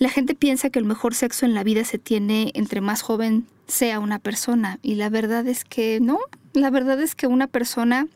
La 0.00 0.08
gente 0.08 0.34
piensa 0.34 0.70
que 0.70 0.78
el 0.78 0.86
mejor 0.86 1.14
sexo 1.14 1.44
en 1.44 1.52
la 1.52 1.62
vida 1.62 1.84
se 1.84 1.98
tiene 1.98 2.52
entre 2.54 2.80
más 2.80 3.02
joven 3.02 3.46
sea 3.68 4.00
una 4.00 4.18
persona. 4.18 4.78
Y 4.80 4.94
la 4.94 5.10
verdad 5.10 5.46
es 5.46 5.62
que 5.62 6.00
no, 6.00 6.18
la 6.54 6.70
verdad 6.70 6.98
es 7.02 7.14
que 7.14 7.26
una 7.26 7.46
persona 7.46 8.08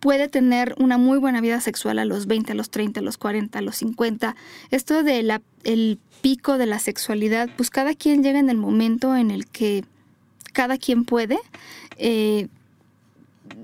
puede 0.00 0.26
tener 0.26 0.74
una 0.78 0.98
muy 0.98 1.18
buena 1.18 1.40
vida 1.40 1.60
sexual 1.60 2.00
a 2.00 2.04
los 2.04 2.26
20, 2.26 2.50
a 2.50 2.54
los 2.56 2.70
30, 2.70 2.98
a 2.98 3.02
los 3.04 3.18
40, 3.18 3.56
a 3.56 3.62
los 3.62 3.76
50. 3.76 4.34
Esto 4.72 5.04
de 5.04 5.40
el 5.62 6.00
pico 6.22 6.58
de 6.58 6.66
la 6.66 6.80
sexualidad, 6.80 7.48
pues 7.56 7.70
cada 7.70 7.94
quien 7.94 8.24
llega 8.24 8.40
en 8.40 8.50
el 8.50 8.56
momento 8.56 9.14
en 9.14 9.30
el 9.30 9.46
que 9.46 9.84
cada 10.52 10.76
quien 10.76 11.04
puede. 11.04 11.38
Eh, 11.98 12.48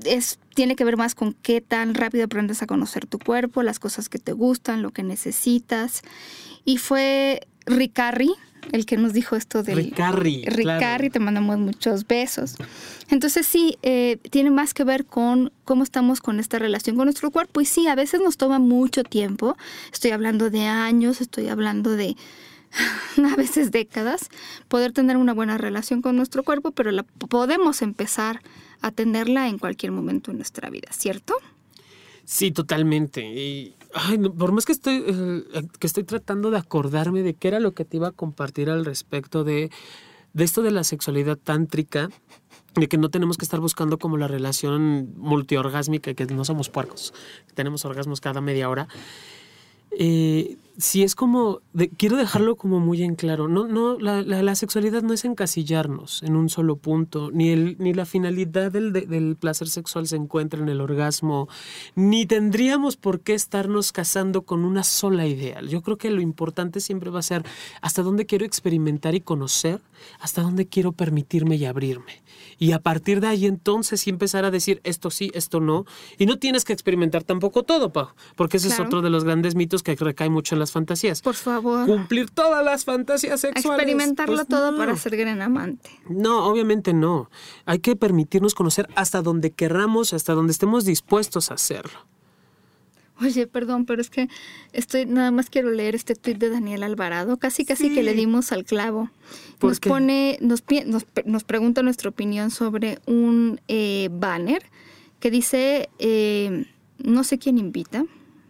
es, 0.05 0.38
tiene 0.55 0.76
que 0.76 0.84
ver 0.84 0.96
más 0.96 1.14
con 1.14 1.34
qué 1.34 1.61
tan 1.61 1.94
rápido 1.94 2.24
aprendes 2.24 2.62
a 2.62 2.66
conocer 2.66 3.07
tu 3.07 3.18
cuerpo, 3.18 3.62
las 3.62 3.78
cosas 3.78 4.09
que 4.09 4.18
te 4.18 4.32
gustan, 4.32 4.82
lo 4.82 4.90
que 4.90 5.02
necesitas. 5.02 6.02
Y 6.64 6.78
fue 6.78 7.46
Ricarri 7.66 8.32
el 8.72 8.86
que 8.86 8.96
nos 8.96 9.12
dijo 9.12 9.36
esto 9.36 9.62
del... 9.62 9.76
Ricarri. 9.76 10.44
Ricarri, 10.46 11.11
te 11.11 11.18
mandamos 11.18 11.59
muchos 11.59 12.07
besos. 12.07 12.57
Entonces 13.11 13.46
sí, 13.46 13.78
eh, 13.82 14.18
tiene 14.30 14.50
más 14.50 14.74
que 14.74 14.84
ver 14.84 15.05
con 15.05 15.52
cómo 15.64 15.82
estamos 15.82 16.20
con 16.20 16.40
esta 16.40 16.59
relación 16.59 16.96
con 16.96 17.07
nuestro 17.07 17.30
cuerpo. 17.30 17.61
Y 17.61 17.66
sí, 17.66 17.86
a 17.88 17.94
veces 17.94 18.20
nos 18.20 18.36
toma 18.36 18.59
mucho 18.59 19.05
tiempo. 19.05 19.57
Estoy 19.92 20.12
hablando 20.12 20.50
de 20.50 20.62
años, 20.62 21.20
estoy 21.20 21.48
hablando 21.48 21.90
de 21.90 22.16
a 23.32 23.36
veces 23.36 23.70
décadas, 23.70 24.28
poder 24.68 24.92
tener 24.92 25.16
una 25.16 25.32
buena 25.32 25.59
relación 25.59 26.02
con 26.02 26.16
nuestro 26.16 26.42
cuerpo, 26.42 26.72
pero 26.72 26.90
la 26.90 27.02
podemos 27.02 27.82
empezar 27.82 28.40
a 28.85 28.91
tenerla 28.91 29.49
en 29.49 29.59
cualquier 29.59 29.93
momento 29.93 30.30
en 30.30 30.37
nuestra 30.37 30.68
vida, 30.68 30.89
¿cierto? 30.93 31.35
Sí, 32.24 32.51
totalmente. 32.51 33.22
Y 33.22 33.74
por 34.37 34.53
más 34.53 34.66
que 34.66 34.72
estoy, 34.72 35.03
eh, 35.07 35.43
que 35.78 35.87
estoy 35.87 36.05
tratando 36.05 36.51
de 36.51 36.59
acordarme 36.59 37.22
de 37.22 37.32
qué 37.32 37.49
era 37.49 37.61
lo 37.61 37.72
que 37.72 37.87
te 37.87 37.97
iba 37.97 38.09
a 38.09 38.12
compartir 38.12 38.68
al 38.68 38.85
respecto 38.85 39.43
de, 39.43 39.70
de 40.35 40.45
esto 40.45 40.62
de 40.62 40.70
la 40.70 40.85
sexualidad 40.85 41.39
tántrica, 41.39 42.11
de 42.74 42.89
que 42.89 42.99
no 42.99 43.09
tenemos 43.09 43.39
que 43.39 43.47
estar 43.47 43.61
buscando 43.61 43.99
como 43.99 44.18
la 44.18 44.28
relación 44.28 45.14
multiorgásmica 45.16 46.12
que 46.12 46.26
no 46.26 46.45
somos 46.45 46.68
puercos, 46.68 47.14
tenemos 47.55 47.87
orgasmos 47.87 48.20
cada 48.20 48.43
media 48.43 48.68
hora. 48.68 48.87
Eh, 49.99 50.59
sí 50.76 51.02
es 51.02 51.14
como, 51.14 51.60
quiero 51.96 52.16
dejarlo 52.16 52.56
como 52.56 52.80
muy 52.80 53.02
en 53.02 53.14
claro, 53.14 53.48
no, 53.48 53.66
no, 53.66 53.98
la, 53.98 54.54
sexualidad 54.54 55.02
no 55.02 55.12
es 55.12 55.24
encasillarnos 55.24 56.22
en 56.22 56.36
un 56.36 56.48
solo 56.48 56.76
punto, 56.76 57.30
ni, 57.32 57.50
el, 57.50 57.76
ni 57.78 57.94
la 57.94 58.06
finalidad 58.06 58.72
del, 58.72 58.92
del, 58.92 59.36
placer 59.36 59.68
sexual 59.68 60.06
se 60.06 60.16
encuentra 60.16 60.60
en 60.60 60.68
el 60.68 60.80
orgasmo, 60.80 61.48
ni 61.94 62.26
tendríamos 62.26 62.96
por 62.96 63.20
qué 63.20 63.34
estarnos 63.34 63.92
casando 63.92 64.42
con 64.42 64.64
una 64.64 64.82
sola 64.82 65.26
idea. 65.26 65.60
Yo 65.62 65.82
creo 65.82 65.96
que 65.96 66.10
lo 66.10 66.20
importante 66.20 66.80
siempre 66.80 67.10
va 67.10 67.20
a 67.20 67.22
ser 67.22 67.44
hasta 67.80 68.02
dónde 68.02 68.26
quiero 68.26 68.44
experimentar 68.44 69.14
y 69.14 69.20
conocer, 69.20 69.80
hasta 70.20 70.42
dónde 70.42 70.66
quiero 70.66 70.92
permitirme 70.92 71.56
y 71.56 71.64
abrirme. 71.64 72.22
Y 72.58 72.72
a 72.72 72.78
partir 72.78 73.20
de 73.20 73.28
ahí 73.28 73.46
entonces 73.46 74.00
sí 74.00 74.10
empezar 74.10 74.44
a 74.44 74.50
decir 74.50 74.80
esto 74.84 75.10
sí, 75.10 75.30
esto 75.34 75.60
no. 75.60 75.86
Y 76.18 76.26
no 76.26 76.38
tienes 76.38 76.64
que 76.64 76.72
experimentar 76.72 77.24
tampoco 77.24 77.62
todo, 77.62 77.92
Pau, 77.92 78.08
porque 78.36 78.58
ese 78.58 78.68
es 78.68 78.80
otro 78.80 79.02
de 79.02 79.10
los 79.10 79.24
grandes 79.24 79.54
mitos 79.54 79.82
que 79.82 79.94
recae 79.94 80.30
mucho 80.30 80.54
en 80.54 80.60
las 80.64 80.72
fantasías. 80.72 81.22
Por 81.22 81.34
favor. 81.34 81.86
Cumplir 81.86 82.30
todas 82.30 82.64
las 82.64 82.84
fantasías 82.84 83.40
sexuales. 83.40 83.82
Experimentarlo 83.82 84.36
pues 84.36 84.48
todo 84.48 84.76
para 84.76 84.96
ser 84.96 85.16
gran 85.16 85.40
amante. 85.42 85.90
No, 86.08 86.46
obviamente 86.46 86.92
no. 86.92 87.30
Hay 87.64 87.78
que 87.78 87.96
permitirnos 87.96 88.54
conocer 88.54 88.88
hasta 88.94 89.22
donde 89.22 89.50
querramos, 89.50 90.12
hasta 90.12 90.34
donde 90.34 90.52
estemos 90.52 90.84
dispuestos 90.84 91.50
a 91.50 91.54
hacerlo. 91.54 91.98
Oye, 93.20 93.46
perdón, 93.46 93.86
pero 93.86 94.00
es 94.00 94.10
que 94.10 94.28
estoy 94.72 95.06
nada 95.06 95.30
más 95.30 95.48
quiero 95.48 95.70
leer 95.70 95.94
este 95.94 96.16
tuit 96.16 96.36
de 96.38 96.50
Daniel 96.50 96.82
Alvarado, 96.82 97.36
casi 97.36 97.64
casi 97.64 97.94
que 97.94 98.02
le 98.02 98.12
dimos 98.12 98.50
al 98.50 98.64
clavo. 98.64 99.08
Nos 99.62 99.78
pone, 99.78 100.36
nos, 100.40 100.64
nos, 101.24 101.44
pregunta 101.44 101.82
nuestra 101.82 102.10
opinión 102.10 102.50
sobre 102.50 102.98
un 103.06 103.60
eh, 103.68 104.08
banner 104.10 104.64
que 105.20 105.30
dice, 105.30 105.88
eh, 106.00 106.66
no 106.98 107.22
sé 107.22 107.38
quién 107.38 107.56
invita, 107.56 108.04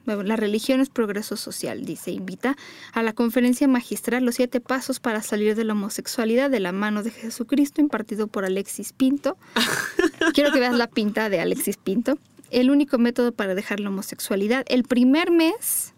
la 0.07 0.37
religión 0.37 0.81
es 0.81 0.91
progreso 0.91 1.37
social, 1.37 1.85
dice, 1.85 2.11
invita 2.11 2.57
a 2.93 3.03
la 3.03 3.13
conferencia 3.13 3.67
magistral 3.69 4.25
Los 4.25 4.37
siete 4.37 4.61
pasos 4.61 5.01
para 5.01 5.23
salir 5.23 5.55
de 5.55 5.65
la 5.65 5.73
homosexualidad 5.73 6.51
de 6.51 6.61
la 6.61 6.73
mano 6.73 7.03
de 7.03 7.11
Jesucristo, 7.11 7.81
impartido 7.81 8.27
por 8.27 8.45
Alexis 8.45 8.93
Pinto. 8.93 9.37
Quiero 10.35 10.53
que 10.53 10.61
veas 10.61 10.75
la 10.75 10.87
pinta 10.87 11.29
de 11.29 11.41
Alexis 11.41 11.77
Pinto. 11.77 12.19
El 12.51 12.71
único 12.71 12.99
método 12.99 13.33
para 13.33 13.55
dejar 13.55 13.81
la 13.81 13.89
homosexualidad. 13.89 14.65
El 14.69 14.85
primer 14.85 15.31
mes, 15.31 15.94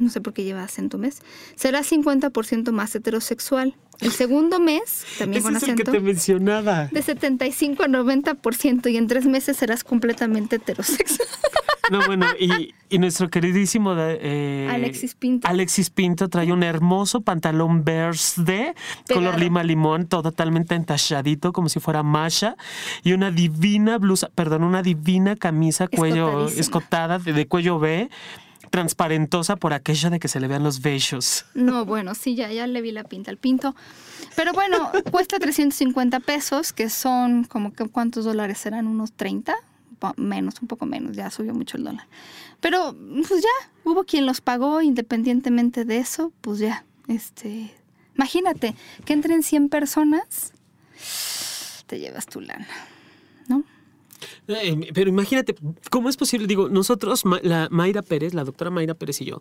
no 0.00 0.10
sé 0.10 0.20
por 0.20 0.32
qué 0.32 0.44
lleva 0.44 0.64
acento 0.64 0.98
mes, 0.98 1.22
será 1.54 1.82
50% 1.82 2.72
más 2.72 2.94
heterosexual. 2.94 3.76
El 4.00 4.12
segundo 4.12 4.60
mes, 4.60 5.04
también 5.18 5.42
con 5.42 5.54
acento. 5.54 5.74
Es 5.74 5.78
el 5.80 5.84
que 5.84 5.92
te 5.92 6.00
mencionaba. 6.00 6.86
De 6.86 7.02
75 7.02 7.82
a 7.82 7.86
90% 7.86 8.90
y 8.90 8.96
en 8.96 9.06
tres 9.06 9.26
meses 9.26 9.58
serás 9.58 9.84
completamente 9.84 10.56
heterosexual. 10.56 11.28
No, 11.90 12.00
bueno, 12.06 12.26
y, 12.38 12.72
nuestro 12.98 13.28
queridísimo 13.30 13.94
eh, 13.98 14.68
Alexis 14.70 15.16
Pinto. 15.16 15.48
Alexis 15.48 15.90
Pinto 15.90 16.28
trae 16.28 16.52
un 16.52 16.62
hermoso 16.62 17.22
pantalón 17.22 17.84
verde, 17.84 18.74
color 19.12 19.38
lima 19.38 19.64
limón, 19.64 20.06
todo 20.06 20.22
totalmente 20.22 20.76
entachadito, 20.76 21.52
como 21.52 21.68
si 21.68 21.80
fuera 21.80 22.04
Masha, 22.04 22.56
y 23.02 23.12
una 23.12 23.32
divina 23.32 23.98
blusa, 23.98 24.30
perdón, 24.34 24.62
una 24.62 24.82
divina 24.82 25.34
camisa 25.34 25.88
cuello 25.88 26.46
escotada 26.46 27.18
de, 27.18 27.46
cuello 27.48 27.80
B 27.80 28.08
transparentosa 28.70 29.56
por 29.56 29.72
aquello 29.72 30.10
de 30.10 30.18
que 30.18 30.28
se 30.28 30.40
le 30.40 30.48
vean 30.48 30.62
los 30.62 30.80
bellos. 30.80 31.44
No, 31.54 31.84
bueno, 31.84 32.14
sí, 32.14 32.34
ya, 32.34 32.50
ya 32.50 32.66
le 32.66 32.80
vi 32.80 32.92
la 32.92 33.04
pinta 33.04 33.30
al 33.30 33.36
pinto. 33.36 33.74
Pero 34.36 34.52
bueno, 34.52 34.90
cuesta 35.10 35.38
350 35.38 36.20
pesos, 36.20 36.72
que 36.72 36.88
son 36.88 37.44
como 37.44 37.72
que 37.72 37.88
cuántos 37.88 38.24
dólares 38.24 38.58
serán, 38.58 38.86
unos 38.86 39.12
30, 39.12 39.54
menos, 40.16 40.54
un 40.62 40.68
poco 40.68 40.86
menos, 40.86 41.16
ya 41.16 41.30
subió 41.30 41.52
mucho 41.52 41.76
el 41.76 41.84
dólar. 41.84 42.06
Pero 42.60 42.96
pues 43.28 43.42
ya, 43.42 43.70
hubo 43.84 44.04
quien 44.04 44.26
los 44.26 44.40
pagó 44.40 44.82
independientemente 44.82 45.84
de 45.84 45.98
eso, 45.98 46.32
pues 46.40 46.58
ya, 46.58 46.84
este, 47.08 47.74
imagínate 48.14 48.74
que 49.04 49.12
entren 49.12 49.42
100 49.42 49.68
personas, 49.68 50.52
te 51.86 51.98
llevas 51.98 52.26
tu 52.26 52.40
lana, 52.40 52.68
¿no? 53.48 53.64
Eh, 54.48 54.90
pero 54.94 55.08
imagínate, 55.08 55.54
¿cómo 55.90 56.08
es 56.08 56.16
posible? 56.16 56.46
Digo, 56.46 56.68
nosotros, 56.68 57.24
la 57.42 57.68
Mayra 57.70 58.02
Pérez, 58.02 58.34
la 58.34 58.44
doctora 58.44 58.70
Mayra 58.70 58.94
Pérez 58.94 59.20
y 59.20 59.26
yo, 59.26 59.40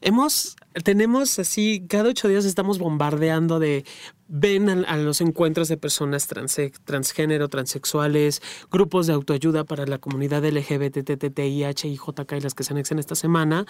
hemos, 0.00 0.56
tenemos 0.84 1.38
así, 1.38 1.84
cada 1.88 2.10
ocho 2.10 2.28
días 2.28 2.44
estamos 2.44 2.78
bombardeando 2.78 3.58
de, 3.58 3.84
ven 4.28 4.68
a, 4.68 4.96
los 4.96 5.20
encuentros 5.20 5.68
de 5.68 5.76
personas 5.76 6.26
trans, 6.26 6.60
transgénero, 6.84 7.48
transexuales, 7.48 8.42
grupos 8.70 9.06
de 9.06 9.14
autoayuda 9.14 9.64
para 9.64 9.86
la 9.86 9.98
comunidad 9.98 10.44
LGBTTIH 10.44 11.88
y 11.88 11.96
JK 11.96 12.32
y 12.36 12.40
las 12.40 12.54
que 12.54 12.64
se 12.64 12.72
anexen 12.72 12.98
esta 12.98 13.14
semana. 13.14 13.66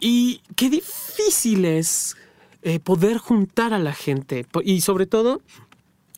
Y 0.00 0.42
qué 0.56 0.70
difícil 0.70 1.64
es 1.64 2.16
eh, 2.62 2.78
poder 2.80 3.18
juntar 3.18 3.72
a 3.72 3.78
la 3.78 3.92
gente 3.92 4.46
y 4.64 4.80
sobre 4.80 5.06
todo 5.06 5.40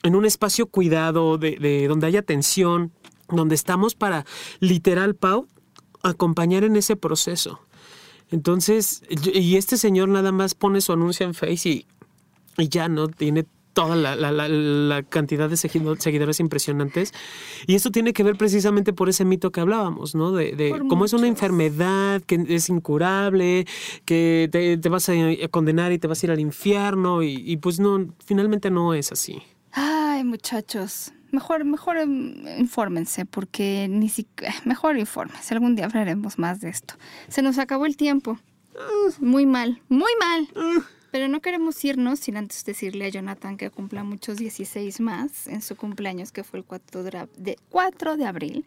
en 0.03 0.15
un 0.15 0.25
espacio 0.25 0.67
cuidado, 0.67 1.37
de 1.37 1.87
donde 1.89 2.07
haya 2.07 2.21
atención, 2.21 2.93
donde 3.29 3.55
estamos 3.55 3.95
para, 3.95 4.25
literal, 4.61 5.15
Pau, 5.15 5.47
acompañar 6.03 6.65
en 6.65 6.77
ese 6.77 6.97
proceso. 6.97 7.61
Entonces, 8.31 9.03
y 9.09 9.57
este 9.57 9.77
señor 9.77 10.09
nada 10.09 10.33
más 10.33 10.55
pone 10.55 10.81
su 10.81 10.93
anuncio 10.93 11.27
en 11.27 11.35
Face 11.35 11.69
y, 11.69 11.87
y 12.59 12.69
ya 12.69 12.89
no 12.89 13.09
tiene 13.09 13.47
toda 13.77 13.95
la, 13.95 14.17
la, 14.17 14.33
la, 14.33 15.03
cantidad 15.03 15.51
de 15.51 15.57
seguidores 15.59 16.41
impresionantes. 16.41 17.13
Y 17.67 17.75
esto 17.75 17.91
tiene 17.91 18.15
que 18.15 18.23
ver 18.23 18.37
precisamente 18.37 18.95
por 18.95 19.11
ese 19.11 19.27
mito 19.27 19.53
que 19.53 19.61
hablábamos, 19.61 20.15
¿no? 20.15 20.33
De, 20.33 20.53
de 20.53 20.71
cómo 20.89 21.05
es 21.05 21.13
una 21.13 21.27
enfermedad 21.27 22.23
que 22.23 22.43
es 22.49 22.71
incurable, 22.71 23.67
que 24.07 24.49
te, 24.51 24.79
te, 24.79 24.89
vas 24.89 25.11
a 25.11 25.13
condenar 25.51 25.93
y 25.93 25.99
te 25.99 26.09
vas 26.09 26.23
a 26.23 26.27
ir 26.27 26.33
al 26.33 26.41
infierno. 26.41 27.23
Y, 27.23 27.35
y 27.45 27.59
pues 27.59 27.79
no, 27.79 28.15
finalmente 28.25 28.71
no 28.71 28.95
es 28.95 29.13
así. 29.13 29.43
Ay, 29.73 30.25
muchachos, 30.25 31.13
mejor, 31.37 31.65
mejor 31.65 31.97
em, 31.99 32.47
infórmense, 32.59 33.25
porque 33.25 33.87
ni 33.89 34.09
siquiera, 34.09 34.55
mejor 34.65 34.99
infórmense. 34.99 35.55
Algún 35.55 35.77
día 35.77 35.85
hablaremos 35.85 36.39
más 36.39 36.61
de 36.61 36.71
esto. 36.71 36.95
Se 37.29 37.43
nos 37.43 37.59
acabó 37.59 37.87
el 37.87 37.97
tiempo. 37.97 38.39
Muy 39.21 39.47
mal, 39.47 39.81
muy 39.89 40.13
mal. 40.19 40.49
Pero 41.17 41.29
no 41.29 41.41
queremos 41.41 41.83
irnos 41.83 42.21
sin 42.21 42.37
antes 42.37 42.63
decirle 42.67 43.07
a 43.07 43.09
Jonathan 43.09 43.57
que 43.57 43.71
cumpla 43.71 44.05
muchos 44.05 44.37
16 44.37 45.01
más 45.01 45.47
en 45.47 45.63
su 45.63 45.75
cumpleaños, 45.75 46.31
que 46.31 46.45
fue 46.45 46.59
el 46.59 46.67
4 46.67 47.05
de, 47.05 47.57
4 47.71 48.19
de 48.19 48.27
abril, 48.27 48.67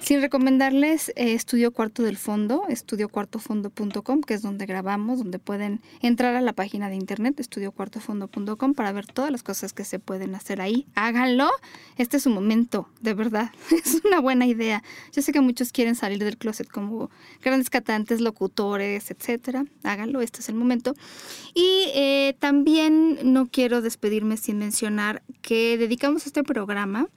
sin 0.00 0.20
recomendarles 0.20 1.08
eh, 1.16 1.32
Estudio 1.32 1.72
Cuarto 1.72 2.04
del 2.04 2.16
Fondo, 2.16 2.62
estudiocuartofondo.com, 2.68 4.20
que 4.20 4.34
es 4.34 4.42
donde 4.42 4.64
grabamos, 4.66 5.18
donde 5.18 5.40
pueden 5.40 5.80
entrar 6.00 6.36
a 6.36 6.40
la 6.40 6.52
página 6.52 6.88
de 6.88 6.94
internet, 6.94 7.40
estudiocuartofondo.com, 7.40 8.74
para 8.74 8.92
ver 8.92 9.06
todas 9.08 9.32
las 9.32 9.42
cosas 9.42 9.72
que 9.72 9.82
se 9.82 9.98
pueden 9.98 10.36
hacer 10.36 10.60
ahí. 10.60 10.86
Háganlo. 10.94 11.50
Este 11.96 12.18
es 12.18 12.22
su 12.22 12.30
momento, 12.30 12.88
de 13.00 13.14
verdad. 13.14 13.50
Es 13.88 14.02
una 14.04 14.20
buena 14.20 14.46
idea. 14.46 14.84
Yo 15.12 15.20
sé 15.22 15.32
que 15.32 15.40
muchos 15.40 15.72
quieren 15.72 15.96
salir 15.96 16.22
del 16.22 16.36
closet 16.36 16.68
como 16.68 17.10
grandes 17.42 17.70
cantantes, 17.70 18.20
locutores, 18.20 19.10
etcétera. 19.10 19.64
Háganlo, 19.82 20.20
este 20.20 20.40
es 20.40 20.48
el 20.48 20.54
momento. 20.54 20.94
Y 21.54 21.87
eh, 21.94 22.36
también 22.38 23.18
no 23.32 23.46
quiero 23.46 23.82
despedirme 23.82 24.36
sin 24.36 24.58
mencionar 24.58 25.22
que 25.42 25.76
dedicamos 25.78 26.26
este 26.26 26.42
programa 26.42 27.08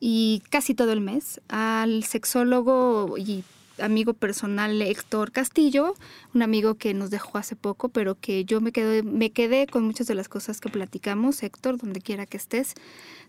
y 0.00 0.42
casi 0.50 0.74
todo 0.74 0.92
el 0.92 1.00
mes 1.00 1.40
al 1.48 2.04
sexólogo 2.04 3.16
y 3.18 3.44
amigo 3.80 4.14
personal 4.14 4.80
Héctor 4.82 5.32
Castillo, 5.32 5.94
un 6.34 6.42
amigo 6.42 6.74
que 6.74 6.94
nos 6.94 7.10
dejó 7.10 7.38
hace 7.38 7.56
poco, 7.56 7.88
pero 7.88 8.16
que 8.16 8.44
yo 8.44 8.60
me 8.60 8.72
quedé, 8.72 9.02
me 9.02 9.30
quedé 9.30 9.66
con 9.66 9.84
muchas 9.84 10.06
de 10.06 10.14
las 10.14 10.28
cosas 10.28 10.60
que 10.60 10.68
platicamos. 10.68 11.42
Héctor, 11.42 11.78
donde 11.78 12.00
quiera 12.00 12.26
que 12.26 12.36
estés, 12.36 12.74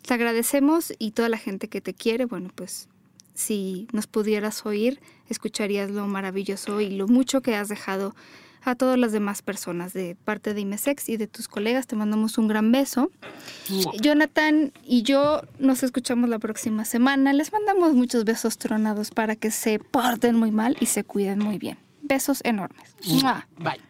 te 0.02 0.14
agradecemos 0.14 0.94
y 0.98 1.12
toda 1.12 1.30
la 1.30 1.38
gente 1.38 1.68
que 1.68 1.82
te 1.82 1.94
quiere, 1.94 2.26
bueno, 2.26 2.50
pues 2.54 2.88
si 3.34 3.88
nos 3.94 4.08
pudieras 4.08 4.66
oír, 4.66 5.00
escucharías 5.30 5.92
lo 5.92 6.08
maravilloso 6.08 6.82
y 6.82 6.90
lo 6.90 7.08
mucho 7.08 7.42
que 7.42 7.56
has 7.56 7.70
dejado 7.70 8.16
a 8.64 8.76
todas 8.76 8.98
las 8.98 9.12
demás 9.12 9.42
personas 9.42 9.94
de 9.94 10.16
parte 10.26 10.54
de 10.54 10.62
IMESEX 10.62 11.10
y 11.10 11.18
de 11.18 11.28
tus 11.28 11.48
colegas. 11.48 11.88
Te 11.88 11.96
mandamos 11.96 12.38
un 12.38 12.48
gran 12.48 12.72
beso. 12.72 13.12
Jonathan 14.02 14.72
y 14.84 15.04
yo 15.04 15.42
nos 15.60 15.84
escuchamos 15.84 16.30
la 16.30 16.40
próxima 16.40 16.86
semana. 16.86 17.34
Les 17.34 17.52
mandamos 17.52 17.94
muchos 17.94 18.26
besos 18.26 18.58
tronados 18.58 19.12
para 19.12 19.36
que 19.36 19.52
se 19.52 19.80
porten 19.80 20.36
muy 20.36 20.52
mal 20.52 20.78
y 20.80 20.88
se 20.88 21.04
cuiden 21.04 21.40
muy 21.40 21.58
bien. 21.58 21.78
Besos 22.02 22.42
enormes. 22.44 22.96
Bye. 23.58 23.89